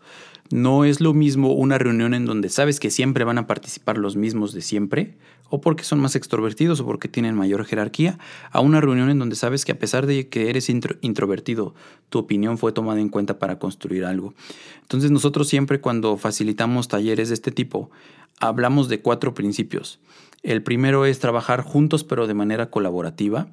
No 0.51 0.83
es 0.83 0.99
lo 0.99 1.13
mismo 1.13 1.53
una 1.53 1.77
reunión 1.77 2.13
en 2.13 2.25
donde 2.25 2.49
sabes 2.49 2.81
que 2.81 2.91
siempre 2.91 3.23
van 3.23 3.37
a 3.37 3.47
participar 3.47 3.97
los 3.97 4.17
mismos 4.17 4.51
de 4.51 4.61
siempre, 4.61 5.15
o 5.49 5.61
porque 5.61 5.85
son 5.85 6.01
más 6.01 6.17
extrovertidos 6.17 6.81
o 6.81 6.85
porque 6.85 7.07
tienen 7.07 7.35
mayor 7.35 7.63
jerarquía, 7.63 8.19
a 8.51 8.59
una 8.59 8.81
reunión 8.81 9.09
en 9.09 9.17
donde 9.17 9.37
sabes 9.37 9.63
que 9.63 9.71
a 9.71 9.79
pesar 9.79 10.05
de 10.05 10.27
que 10.27 10.49
eres 10.49 10.69
introvertido, 10.69 11.73
tu 12.09 12.19
opinión 12.19 12.57
fue 12.57 12.73
tomada 12.73 12.99
en 12.99 13.07
cuenta 13.07 13.39
para 13.39 13.59
construir 13.59 14.03
algo. 14.03 14.33
Entonces 14.81 15.09
nosotros 15.09 15.47
siempre 15.47 15.79
cuando 15.79 16.17
facilitamos 16.17 16.89
talleres 16.89 17.29
de 17.29 17.35
este 17.35 17.51
tipo, 17.51 17.89
hablamos 18.41 18.89
de 18.89 18.99
cuatro 18.99 19.33
principios. 19.33 19.99
El 20.45 20.61
primero 20.61 21.07
es 21.07 21.17
trabajar 21.17 21.61
juntos 21.61 22.03
pero 22.03 22.27
de 22.27 22.35
manera 22.35 22.69
colaborativa, 22.69 23.47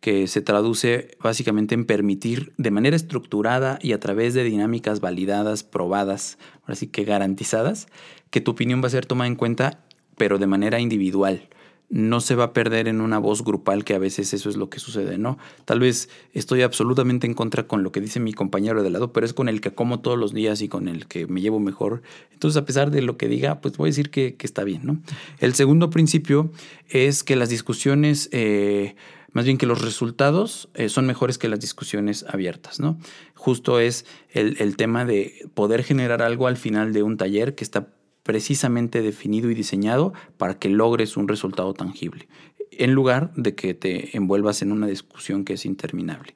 que 0.00 0.26
se 0.26 0.40
traduce 0.40 1.16
básicamente 1.22 1.76
en 1.76 1.84
permitir 1.84 2.52
de 2.56 2.72
manera 2.72 2.96
estructurada 2.96 3.78
y 3.80 3.92
a 3.92 4.00
través 4.00 4.34
de 4.34 4.42
dinámicas 4.42 4.98
validadas, 4.98 5.62
probadas, 5.62 6.38
así 6.66 6.88
que 6.88 7.04
garantizadas, 7.04 7.86
que 8.30 8.40
tu 8.40 8.50
opinión 8.50 8.82
va 8.82 8.88
a 8.88 8.90
ser 8.90 9.06
tomada 9.06 9.28
en 9.28 9.36
cuenta 9.36 9.84
pero 10.16 10.38
de 10.38 10.48
manera 10.48 10.80
individual 10.80 11.48
no 11.92 12.22
se 12.22 12.34
va 12.34 12.44
a 12.44 12.52
perder 12.54 12.88
en 12.88 13.02
una 13.02 13.18
voz 13.18 13.44
grupal, 13.44 13.84
que 13.84 13.94
a 13.94 13.98
veces 13.98 14.32
eso 14.32 14.48
es 14.48 14.56
lo 14.56 14.70
que 14.70 14.80
sucede, 14.80 15.18
¿no? 15.18 15.36
Tal 15.66 15.78
vez 15.78 16.08
estoy 16.32 16.62
absolutamente 16.62 17.26
en 17.26 17.34
contra 17.34 17.66
con 17.66 17.82
lo 17.82 17.92
que 17.92 18.00
dice 18.00 18.18
mi 18.18 18.32
compañero 18.32 18.82
de 18.82 18.88
lado, 18.88 19.12
pero 19.12 19.26
es 19.26 19.34
con 19.34 19.46
el 19.46 19.60
que 19.60 19.74
como 19.74 20.00
todos 20.00 20.18
los 20.18 20.32
días 20.32 20.62
y 20.62 20.68
con 20.68 20.88
el 20.88 21.06
que 21.06 21.26
me 21.26 21.42
llevo 21.42 21.60
mejor. 21.60 22.00
Entonces, 22.32 22.56
a 22.56 22.64
pesar 22.64 22.90
de 22.90 23.02
lo 23.02 23.18
que 23.18 23.28
diga, 23.28 23.60
pues 23.60 23.76
voy 23.76 23.88
a 23.88 23.90
decir 23.90 24.08
que, 24.10 24.34
está 24.40 24.64
bien, 24.64 24.80
¿no? 24.84 25.02
El 25.38 25.52
segundo 25.52 25.90
principio 25.90 26.50
es 26.88 27.22
que 27.22 27.36
las 27.36 27.50
discusiones... 27.50 28.30
Eh, 28.32 28.96
más 29.34 29.46
bien 29.46 29.56
que 29.56 29.64
los 29.64 29.80
resultados 29.80 30.68
eh, 30.74 30.90
son 30.90 31.06
mejores 31.06 31.38
que 31.38 31.48
las 31.48 31.58
discusiones 31.58 32.26
abiertas, 32.28 32.80
¿no? 32.80 32.98
Justo 33.34 33.80
es 33.80 34.04
el, 34.28 34.58
el 34.60 34.76
tema 34.76 35.06
de 35.06 35.48
poder 35.54 35.84
generar 35.84 36.20
algo 36.20 36.48
al 36.48 36.58
final 36.58 36.92
de 36.92 37.02
un 37.02 37.16
taller 37.16 37.54
que 37.54 37.64
está 37.64 37.88
precisamente 38.22 39.02
definido 39.02 39.50
y 39.50 39.54
diseñado 39.54 40.12
para 40.36 40.58
que 40.58 40.68
logres 40.68 41.16
un 41.16 41.28
resultado 41.28 41.74
tangible, 41.74 42.28
en 42.70 42.92
lugar 42.92 43.32
de 43.34 43.54
que 43.54 43.74
te 43.74 44.16
envuelvas 44.16 44.62
en 44.62 44.72
una 44.72 44.86
discusión 44.86 45.44
que 45.44 45.54
es 45.54 45.66
interminable. 45.66 46.34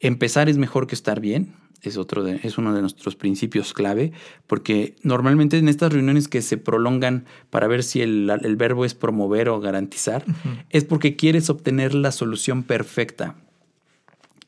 Empezar 0.00 0.48
es 0.48 0.58
mejor 0.58 0.86
que 0.86 0.94
estar 0.94 1.20
bien, 1.20 1.54
es, 1.82 1.96
otro 1.96 2.26
es 2.26 2.58
uno 2.58 2.74
de 2.74 2.80
nuestros 2.80 3.16
principios 3.16 3.72
clave, 3.72 4.12
porque 4.46 4.94
normalmente 5.02 5.58
en 5.58 5.68
estas 5.68 5.92
reuniones 5.92 6.28
que 6.28 6.42
se 6.42 6.56
prolongan 6.56 7.24
para 7.50 7.66
ver 7.66 7.82
si 7.82 8.02
el, 8.02 8.56
verbo 8.56 8.84
es 8.84 8.94
promover 8.94 9.48
o 9.48 9.60
garantizar, 9.60 10.24
es 10.70 10.84
porque 10.84 11.16
quieres 11.16 11.50
obtener 11.50 11.94
la 11.94 12.12
solución 12.12 12.62
perfecta 12.62 13.36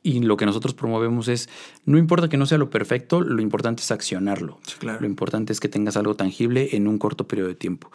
y 0.04 0.20
lo 0.20 0.36
que 0.36 0.44
nosotros 0.44 0.74
promovemos 0.74 1.28
es, 1.28 1.48
no 1.86 1.96
importa 1.96 2.28
que 2.28 2.36
no 2.36 2.44
sea 2.44 2.58
lo 2.58 2.68
perfecto, 2.68 3.22
lo 3.22 3.40
importante 3.40 3.82
es 3.82 3.90
accionarlo. 3.90 4.60
Lo 5.00 5.06
importante 5.06 5.52
es 5.52 5.60
que 5.60 5.70
tengas 5.70 5.96
algo 5.96 6.14
tangible 6.14 6.68
en 6.72 6.86
un 6.86 6.98
corto 6.98 7.26
periodo 7.26 7.48
de 7.48 7.54
tiempo. 7.54 7.90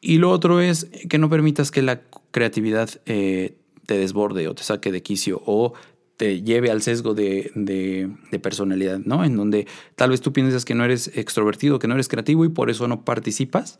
Y 0.00 0.18
lo 0.18 0.32
otro 0.32 0.60
es 0.60 0.90
que 1.08 1.18
no 1.18 1.30
permitas 1.30 1.70
que 1.70 1.82
la 1.82 2.02
creatividad 2.32 2.90
eh, 3.06 3.56
te 3.86 3.96
desborde 3.96 4.48
o 4.48 4.56
te 4.56 4.64
saque 4.64 4.90
de 4.90 5.04
quicio 5.04 5.40
o 5.46 5.74
te 6.16 6.42
lleve 6.42 6.70
al 6.70 6.82
sesgo 6.82 7.14
de, 7.14 7.52
de, 7.54 8.38
personalidad, 8.40 8.98
¿no? 9.04 9.22
En 9.24 9.36
donde 9.36 9.66
tal 9.94 10.10
vez 10.10 10.22
tú 10.22 10.32
piensas 10.32 10.64
que 10.64 10.74
no 10.74 10.84
eres 10.84 11.12
extrovertido, 11.14 11.78
que 11.78 11.88
no 11.88 11.94
eres 11.94 12.08
creativo 12.08 12.44
y 12.44 12.48
por 12.48 12.70
eso 12.70 12.88
no 12.88 13.04
participas 13.04 13.78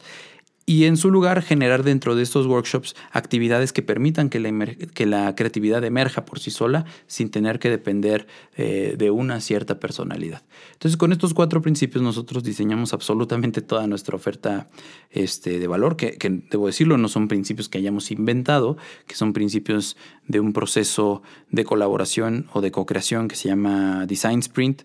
y 0.68 0.84
en 0.84 0.96
su 0.96 1.12
lugar 1.12 1.42
generar 1.42 1.84
dentro 1.84 2.16
de 2.16 2.24
estos 2.24 2.46
workshops 2.46 2.96
actividades 3.12 3.72
que 3.72 3.82
permitan 3.82 4.28
que 4.28 4.40
la, 4.40 4.74
que 4.74 5.06
la 5.06 5.32
creatividad 5.36 5.84
emerja 5.84 6.24
por 6.24 6.40
sí 6.40 6.50
sola 6.50 6.84
sin 7.06 7.30
tener 7.30 7.60
que 7.60 7.70
depender 7.70 8.26
eh, 8.56 8.96
de 8.98 9.12
una 9.12 9.40
cierta 9.40 9.78
personalidad. 9.78 10.42
Entonces 10.72 10.96
con 10.96 11.12
estos 11.12 11.34
cuatro 11.34 11.62
principios 11.62 12.02
nosotros 12.02 12.42
diseñamos 12.42 12.92
absolutamente 12.92 13.62
toda 13.62 13.86
nuestra 13.86 14.16
oferta 14.16 14.68
este, 15.10 15.60
de 15.60 15.66
valor, 15.68 15.96
que, 15.96 16.18
debo 16.50 16.66
decirlo, 16.66 16.98
no 16.98 17.06
son 17.06 17.28
principios 17.28 17.68
que 17.68 17.78
hayamos 17.78 18.10
inventado, 18.10 18.76
que 19.06 19.14
son 19.14 19.32
principios 19.32 19.96
de 20.26 20.40
un 20.40 20.52
proceso 20.52 21.22
de 21.48 21.64
colaboración 21.64 22.48
o 22.52 22.60
de 22.60 22.72
co-creación 22.72 23.28
que 23.28 23.36
se 23.36 23.48
llama 23.48 24.04
Design 24.06 24.40
Sprint 24.40 24.82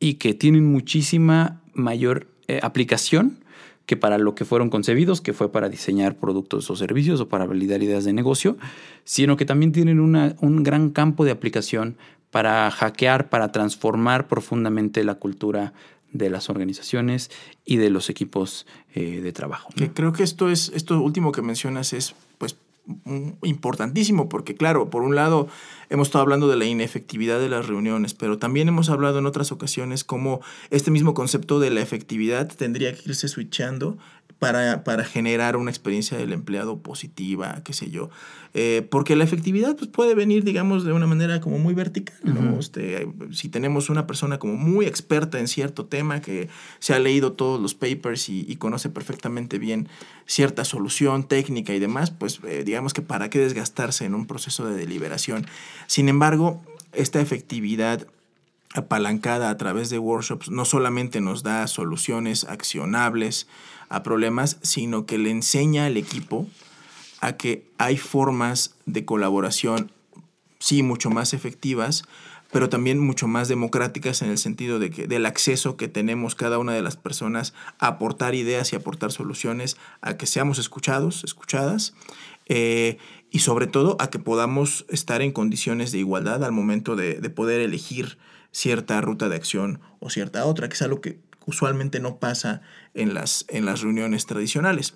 y 0.00 0.14
que 0.14 0.34
tienen 0.34 0.64
muchísima 0.64 1.62
mayor 1.72 2.34
eh, 2.48 2.58
aplicación 2.62 3.43
que 3.86 3.96
para 3.96 4.18
lo 4.18 4.34
que 4.34 4.44
fueron 4.44 4.70
concebidos, 4.70 5.20
que 5.20 5.32
fue 5.32 5.52
para 5.52 5.68
diseñar 5.68 6.16
productos 6.16 6.70
o 6.70 6.76
servicios 6.76 7.20
o 7.20 7.28
para 7.28 7.44
validar 7.44 7.82
ideas 7.82 8.04
de 8.04 8.12
negocio, 8.12 8.56
sino 9.04 9.36
que 9.36 9.44
también 9.44 9.72
tienen 9.72 10.00
un 10.00 10.62
gran 10.62 10.90
campo 10.90 11.24
de 11.24 11.30
aplicación 11.30 11.96
para 12.30 12.70
hackear, 12.70 13.28
para 13.28 13.52
transformar 13.52 14.26
profundamente 14.26 15.04
la 15.04 15.14
cultura 15.14 15.72
de 16.14 16.30
las 16.30 16.48
organizaciones 16.48 17.30
y 17.64 17.76
de 17.76 17.90
los 17.90 18.08
equipos 18.08 18.66
eh, 18.94 19.20
de 19.20 19.32
trabajo. 19.32 19.68
creo 19.94 20.12
que 20.12 20.22
esto 20.22 20.48
es, 20.48 20.70
esto 20.74 21.00
último 21.00 21.32
que 21.32 21.42
mencionas 21.42 21.92
es 21.92 22.14
importantísimo, 23.42 24.28
porque 24.28 24.54
claro, 24.54 24.90
por 24.90 25.02
un 25.02 25.14
lado 25.14 25.48
hemos 25.88 26.08
estado 26.08 26.22
hablando 26.22 26.48
de 26.48 26.56
la 26.56 26.66
inefectividad 26.66 27.40
de 27.40 27.48
las 27.48 27.66
reuniones, 27.66 28.14
pero 28.14 28.38
también 28.38 28.68
hemos 28.68 28.90
hablado 28.90 29.18
en 29.18 29.26
otras 29.26 29.52
ocasiones 29.52 30.04
cómo 30.04 30.40
este 30.70 30.90
mismo 30.90 31.14
concepto 31.14 31.60
de 31.60 31.70
la 31.70 31.80
efectividad 31.80 32.48
tendría 32.48 32.94
que 32.94 33.08
irse 33.08 33.28
switchando 33.28 33.96
para, 34.38 34.84
para, 34.84 35.04
generar 35.04 35.56
una 35.56 35.70
experiencia 35.70 36.18
del 36.18 36.32
empleado 36.32 36.82
positiva, 36.82 37.62
qué 37.64 37.72
sé 37.72 37.90
yo. 37.90 38.10
Eh, 38.52 38.86
porque 38.88 39.16
la 39.16 39.24
efectividad 39.24 39.74
pues, 39.76 39.88
puede 39.88 40.14
venir, 40.14 40.44
digamos, 40.44 40.84
de 40.84 40.92
una 40.92 41.06
manera 41.06 41.40
como 41.40 41.58
muy 41.58 41.74
vertical. 41.74 42.16
¿no? 42.22 42.58
este, 42.58 43.08
si 43.32 43.48
tenemos 43.48 43.90
una 43.90 44.06
persona 44.06 44.38
como 44.38 44.54
muy 44.56 44.86
experta 44.86 45.40
en 45.40 45.48
cierto 45.48 45.86
tema, 45.86 46.20
que 46.20 46.48
se 46.78 46.94
ha 46.94 46.98
leído 46.98 47.32
todos 47.32 47.60
los 47.60 47.74
papers 47.74 48.28
y, 48.28 48.54
conoce 48.56 48.88
perfectamente 48.88 49.58
bien 49.58 49.88
cierta 50.26 50.64
solución 50.64 51.26
técnica 51.26 51.74
y 51.74 51.80
demás, 51.80 52.10
pues 52.12 52.40
eh, 52.46 52.62
digamos 52.64 52.73
que 52.92 53.02
para 53.02 53.30
qué 53.30 53.38
desgastarse 53.38 54.04
en 54.04 54.14
un 54.14 54.26
proceso 54.26 54.66
de 54.66 54.76
deliberación. 54.76 55.46
Sin 55.86 56.08
embargo, 56.08 56.62
esta 56.92 57.20
efectividad 57.20 58.06
apalancada 58.74 59.50
a 59.50 59.56
través 59.56 59.88
de 59.88 59.98
workshops 59.98 60.50
no 60.50 60.64
solamente 60.64 61.20
nos 61.20 61.42
da 61.42 61.66
soluciones 61.68 62.44
accionables 62.44 63.46
a 63.88 64.02
problemas, 64.02 64.58
sino 64.62 65.06
que 65.06 65.18
le 65.18 65.30
enseña 65.30 65.86
al 65.86 65.96
equipo 65.96 66.48
a 67.20 67.34
que 67.34 67.70
hay 67.78 67.96
formas 67.96 68.74
de 68.86 69.04
colaboración, 69.04 69.92
sí, 70.58 70.82
mucho 70.82 71.10
más 71.10 71.32
efectivas, 71.32 72.04
pero 72.54 72.68
también 72.68 73.00
mucho 73.00 73.26
más 73.26 73.48
democráticas 73.48 74.22
en 74.22 74.30
el 74.30 74.38
sentido 74.38 74.78
de 74.78 74.90
que 74.90 75.08
del 75.08 75.26
acceso 75.26 75.76
que 75.76 75.88
tenemos 75.88 76.36
cada 76.36 76.58
una 76.58 76.72
de 76.72 76.82
las 76.82 76.96
personas 76.96 77.52
a 77.80 77.88
aportar 77.88 78.36
ideas 78.36 78.72
y 78.72 78.76
aportar 78.76 79.10
soluciones, 79.10 79.76
a 80.02 80.16
que 80.16 80.26
seamos 80.26 80.60
escuchados, 80.60 81.24
escuchadas, 81.24 81.94
eh, 82.46 82.98
y 83.30 83.40
sobre 83.40 83.66
todo 83.66 83.96
a 84.00 84.10
que 84.10 84.18
podamos 84.18 84.86
estar 84.88 85.22
en 85.22 85.32
condiciones 85.32 85.92
de 85.92 85.98
igualdad 85.98 86.44
al 86.44 86.52
momento 86.52 86.96
de, 86.96 87.20
de 87.20 87.30
poder 87.30 87.60
elegir 87.60 88.18
cierta 88.52 89.00
ruta 89.00 89.28
de 89.28 89.36
acción 89.36 89.80
o 89.98 90.10
cierta 90.10 90.44
otra, 90.44 90.68
que 90.68 90.74
es 90.74 90.82
algo 90.82 91.00
que 91.00 91.18
usualmente 91.46 92.00
no 92.00 92.18
pasa 92.18 92.62
en 92.94 93.14
las, 93.14 93.44
en 93.48 93.66
las 93.66 93.82
reuniones 93.82 94.26
tradicionales. 94.26 94.94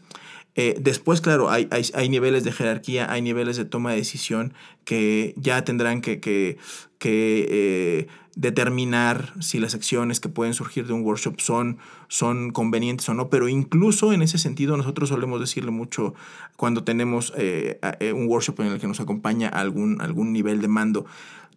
Eh, 0.61 0.77
después, 0.81 1.21
claro, 1.21 1.51
hay, 1.51 1.69
hay, 1.71 2.09
niveles 2.09 2.43
de 2.43 2.51
jerarquía, 2.51 3.13
hay 3.13 3.23
niveles 3.23 3.57
de 3.57 3.65
toma 3.65 3.93
de 3.93 3.99
decisión 3.99 4.55
que 4.85 5.33
ya 5.37 5.63
tendrán 5.63 6.01
que, 6.01 6.19
que, 6.19 6.59
eh, 7.01 8.09
determinar 8.35 9.35
si 9.39 9.61
las 9.61 9.77
acciones 9.77 10.19
que 10.19 10.29
pueden 10.29 10.55
surgir 10.55 10.89
de 10.89 10.95
un 10.95 11.03
workshop 11.03 11.39
son, 11.39 11.79
son 12.09 12.51
convenientes 12.51 13.09
o 13.09 13.15
no, 13.15 13.31
pero 13.31 13.49
incluso 13.49 14.13
en 14.13 14.21
ese 14.21 14.37
sentido 14.37 14.77
nosotros 14.77 15.11
solemos 15.11 15.39
decirle 15.39 15.71
mucho 15.71 16.15
cuando 16.57 16.83
tenemos 16.83 17.33
eh, 17.37 17.79
un 18.13 18.27
workshop 18.27 18.59
en 18.63 18.67
el 18.67 18.81
que 18.81 18.89
nos 18.89 18.99
acompaña 18.99 19.49
algún, 19.49 20.01
algún 20.01 20.33
nivel 20.33 20.61
de 20.61 20.67
mando. 20.67 21.07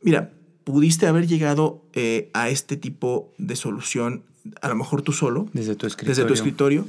Mira, 0.04 0.32
pudiste 0.64 1.08
haber 1.08 1.26
llegado 1.26 1.82
a 2.34 2.50
este 2.50 2.78
tipo 2.78 3.34
de 3.40 3.56
solución, 3.56 4.22
a 4.62 4.70
lo 4.70 4.76
mejor 4.76 5.02
tú 5.02 5.12
solo, 5.12 5.50
desde 5.54 5.74
tu 5.74 5.88
escritorio, 5.88 6.10
desde 6.12 6.26
tu 6.26 6.34
escritorio 6.36 6.86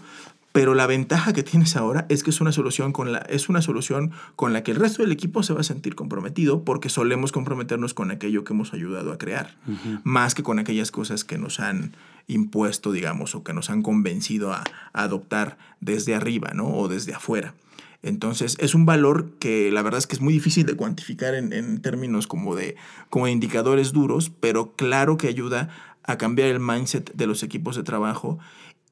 pero 0.53 0.75
la 0.75 0.87
ventaja 0.87 1.33
que 1.33 1.43
tienes 1.43 1.77
ahora 1.77 2.07
es 2.09 2.23
que 2.23 2.31
es 2.31 2.41
una 2.41 2.53
solución 2.53 2.93
con 2.93 3.11
la, 3.11 3.19
es 3.19 3.49
una 3.49 3.63
solución 3.63 4.13
con 4.37 4.53
la 4.53 4.63
que 4.63 4.71
el 4.71 4.77
resto 4.77 5.03
del 5.03 5.11
equipo 5.11 5.43
se 5.43 5.55
va 5.55 5.61
a 5.61 5.65
sentir 5.65 5.95
comprometido 5.95 6.63
porque 6.63 6.91
solemos 6.91 7.33
comprometernos 7.33 7.95
con 7.95 8.11
aquello 8.11 8.45
que 8.45 8.53
hemos 8.53 8.75
ayudado 8.75 9.13
a 9.13 9.19
crear, 9.19 9.57
más 10.05 10.35
que 10.35 10.43
con 10.43 10.59
aquellas 10.59 10.91
cosas 10.91 11.25
que 11.25 11.39
nos 11.39 11.59
han 11.59 11.97
impuesto, 12.29 12.93
digamos, 12.93 13.35
o 13.35 13.43
que 13.43 13.55
nos 13.55 13.71
han 13.71 13.83
convencido 13.83 14.53
a, 14.53 14.63
adoptar 14.93 15.57
desde 15.81 16.15
arriba, 16.15 16.53
¿no? 16.55 16.69
O 16.69 16.87
desde 16.89 17.15
afuera. 17.15 17.55
Entonces, 18.03 18.57
es 18.59 18.75
un 18.75 18.85
valor 18.85 19.31
que 19.39 19.71
la 19.71 19.81
verdad 19.81 19.99
es 19.99 20.07
que 20.07 20.17
es 20.17 20.21
muy 20.21 20.35
difícil 20.35 20.67
de 20.67 20.75
cuantificar 20.75 21.35
en, 21.35 21.53
en 21.53 21.81
términos 21.81 22.27
como 22.27 22.55
de, 22.55 22.77
como 23.11 23.27
de 23.27 23.33
indicadores 23.33 23.93
duros, 23.93 24.31
pero 24.41 24.75
claro 24.75 25.17
que 25.17 25.29
ayuda 25.29 25.71
a 26.05 26.19
cambiar 26.19 26.49
el 26.49 26.61
mindset 26.61 27.13
de 27.15 27.27
los 27.27 27.43
equipos 27.43 27.77
de 27.77 27.85
trabajo 27.85 28.39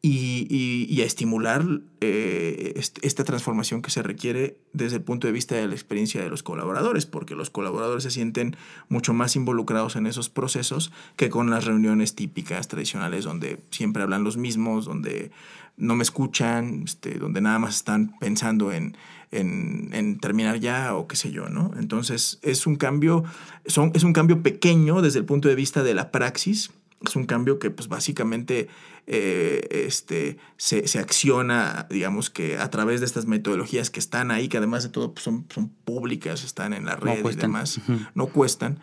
y, 0.02 1.00
a 1.02 1.04
estimular 1.04 1.66
eh, 2.00 2.80
esta 3.02 3.24
transformación 3.24 3.82
que 3.82 3.90
se 3.90 4.02
requiere 4.02 4.56
desde 4.72 4.96
el 4.96 5.02
punto 5.02 5.26
de 5.26 5.32
vista 5.32 5.54
de 5.56 5.66
la 5.66 5.74
experiencia 5.74 6.22
de 6.22 6.30
los 6.30 6.42
colaboradores, 6.42 7.04
porque 7.04 7.34
los 7.34 7.50
colaboradores 7.50 8.04
se 8.04 8.10
sienten 8.10 8.56
mucho 8.88 9.12
más 9.12 9.36
involucrados 9.36 9.96
en 9.96 10.06
esos 10.06 10.30
procesos 10.30 10.90
que 11.16 11.28
con 11.28 11.50
las 11.50 11.66
reuniones 11.66 12.14
típicas, 12.14 12.68
tradicionales, 12.68 13.24
donde 13.24 13.60
siempre 13.70 14.02
hablan 14.02 14.24
los 14.24 14.38
mismos, 14.38 14.86
donde 14.86 15.30
no 15.76 15.96
me 15.96 16.02
escuchan, 16.02 16.82
este, 16.84 17.18
donde 17.18 17.40
nada 17.40 17.58
más 17.58 17.76
están 17.76 18.18
pensando 18.20 18.72
en, 18.72 18.96
en, 19.32 20.18
terminar 20.18 20.60
ya 20.60 20.94
o 20.94 21.08
qué 21.08 21.16
sé 21.16 21.30
yo, 21.30 21.48
¿no? 21.48 21.72
Entonces 21.78 22.38
es 22.42 22.66
un 22.66 22.76
cambio, 22.76 23.24
son, 23.66 23.92
es 23.94 24.02
un 24.02 24.12
cambio 24.12 24.42
pequeño 24.42 25.02
desde 25.02 25.18
el 25.18 25.24
punto 25.24 25.48
de 25.48 25.54
vista 25.54 25.82
de 25.82 25.94
la 25.94 26.10
praxis, 26.10 26.70
es 27.06 27.16
un 27.16 27.24
cambio 27.24 27.58
que 27.58 27.70
pues 27.70 27.88
básicamente 27.88 28.68
eh, 29.06 29.66
este, 29.70 30.38
se, 30.56 30.98
acciona, 30.98 31.86
digamos 31.90 32.30
que 32.30 32.58
a 32.58 32.70
través 32.70 33.00
de 33.00 33.06
estas 33.06 33.26
metodologías 33.26 33.90
que 33.90 34.00
están 34.00 34.30
ahí, 34.30 34.48
que 34.48 34.58
además 34.58 34.82
de 34.82 34.90
todo 34.90 35.14
pues, 35.14 35.24
son, 35.24 35.46
son 35.52 35.70
públicas, 35.70 36.44
están 36.44 36.72
en 36.72 36.84
la 36.84 36.96
red 36.96 37.24
y 37.24 37.36
demás, 37.36 37.80
no 38.14 38.26
cuestan, 38.26 38.80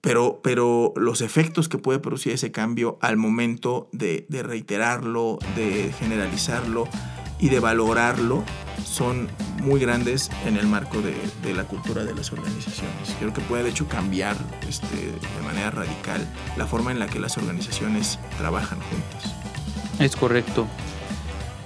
pero, 0.00 0.40
pero 0.42 0.92
los 0.96 1.20
efectos 1.20 1.68
que 1.68 1.78
puede 1.78 1.98
producir 1.98 2.32
ese 2.32 2.52
cambio 2.52 2.98
al 3.00 3.16
momento 3.16 3.88
de, 3.92 4.26
de 4.28 4.42
reiterarlo, 4.42 5.38
de 5.56 5.92
generalizarlo, 5.98 6.88
y 7.38 7.48
de 7.48 7.60
valorarlo 7.60 8.42
son 8.84 9.28
muy 9.62 9.80
grandes 9.80 10.30
en 10.46 10.56
el 10.56 10.66
marco 10.66 11.00
de, 11.00 11.14
de, 11.42 11.54
la 11.54 11.64
cultura 11.64 12.04
de 12.04 12.14
las 12.14 12.32
organizaciones. 12.32 13.14
Creo 13.18 13.32
que 13.32 13.40
puede 13.42 13.64
de 13.64 13.70
hecho 13.70 13.88
cambiar 13.88 14.36
este, 14.68 14.96
de 14.96 15.42
manera 15.44 15.70
radical 15.70 16.26
la 16.56 16.66
forma 16.66 16.92
en 16.92 16.98
la 16.98 17.06
que 17.06 17.18
las 17.18 17.36
organizaciones 17.36 18.18
trabajan 18.38 18.78
juntas. 18.80 19.34
Es 19.98 20.14
correcto. 20.14 20.66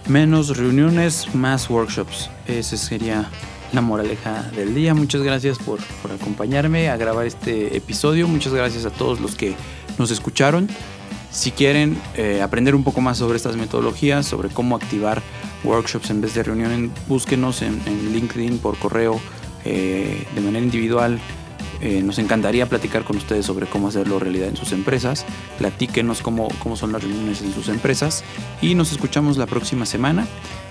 Menos 0.08 0.56
reuniones, 0.56 1.34
más 1.34 1.68
workshops. 1.68 2.30
Esa 2.46 2.76
sería 2.76 3.28
la 3.72 3.80
moraleja 3.80 4.42
del 4.54 4.74
día. 4.74 4.94
Muchas 4.94 5.22
gracias 5.22 5.58
por, 5.58 5.78
por 6.02 6.12
acompañarme 6.12 6.88
a 6.88 6.96
grabar 6.96 7.26
este 7.26 7.76
episodio. 7.76 8.26
Muchas 8.28 8.52
gracias 8.52 8.84
a 8.84 8.90
todos 8.90 9.20
los 9.20 9.34
que 9.34 9.54
nos 9.98 10.10
escucharon. 10.10 10.68
Si 11.30 11.52
quieren 11.52 12.00
eh, 12.16 12.42
aprender 12.42 12.74
un 12.74 12.82
poco 12.82 13.00
más 13.00 13.18
sobre 13.18 13.36
estas 13.36 13.56
metodologías, 13.56 14.26
sobre 14.26 14.48
cómo 14.48 14.74
activar 14.74 15.22
workshops 15.64 16.10
en 16.10 16.20
vez 16.20 16.34
de 16.34 16.42
reuniones, 16.42 16.90
búsquenos 17.08 17.62
en, 17.62 17.80
LinkedIn 18.12 18.58
por 18.58 18.78
correo 18.78 19.20
eh, 19.64 20.26
de 20.34 20.40
manera 20.40 20.64
individual. 20.64 21.18
Eh, 21.82 22.02
nos 22.02 22.18
encantaría 22.18 22.68
platicar 22.68 23.04
con 23.04 23.16
ustedes 23.16 23.46
sobre 23.46 23.66
cómo 23.66 23.88
hacerlo 23.88 24.18
realidad 24.18 24.48
en 24.48 24.56
sus 24.56 24.72
empresas. 24.72 25.24
Platíquenos 25.58 26.20
cómo, 26.20 26.48
cómo 26.58 26.76
son 26.76 26.92
las 26.92 27.02
reuniones 27.02 27.40
en 27.40 27.54
sus 27.54 27.68
empresas 27.68 28.22
y 28.60 28.74
nos 28.74 28.92
escuchamos 28.92 29.38
la 29.38 29.46
próxima 29.46 29.86
semana. 29.86 30.26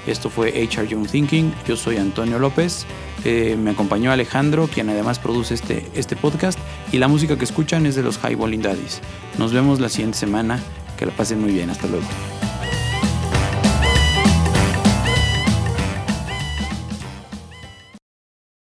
Esto 0.07 0.29
fue 0.29 0.49
HR 0.49 0.87
Young 0.87 1.07
Thinking. 1.07 1.53
Yo 1.67 1.75
soy 1.75 1.97
Antonio 1.97 2.39
López. 2.39 2.85
Eh, 3.25 3.57
me 3.59 3.71
acompañó 3.71 4.11
Alejandro, 4.11 4.67
quien 4.67 4.89
además 4.89 5.19
produce 5.19 5.55
este, 5.55 5.85
este 5.93 6.15
podcast. 6.15 6.59
Y 6.91 6.97
la 6.97 7.07
música 7.07 7.37
que 7.37 7.43
escuchan 7.43 7.85
es 7.85 7.95
de 7.95 8.03
los 8.03 8.17
High 8.19 8.35
Daddies. 8.35 9.01
Nos 9.37 9.51
vemos 9.51 9.79
la 9.79 9.89
siguiente 9.89 10.17
semana. 10.17 10.59
Que 10.97 11.05
la 11.05 11.11
pasen 11.13 11.39
muy 11.39 11.51
bien. 11.51 11.69
Hasta 11.69 11.87
luego. 11.87 12.05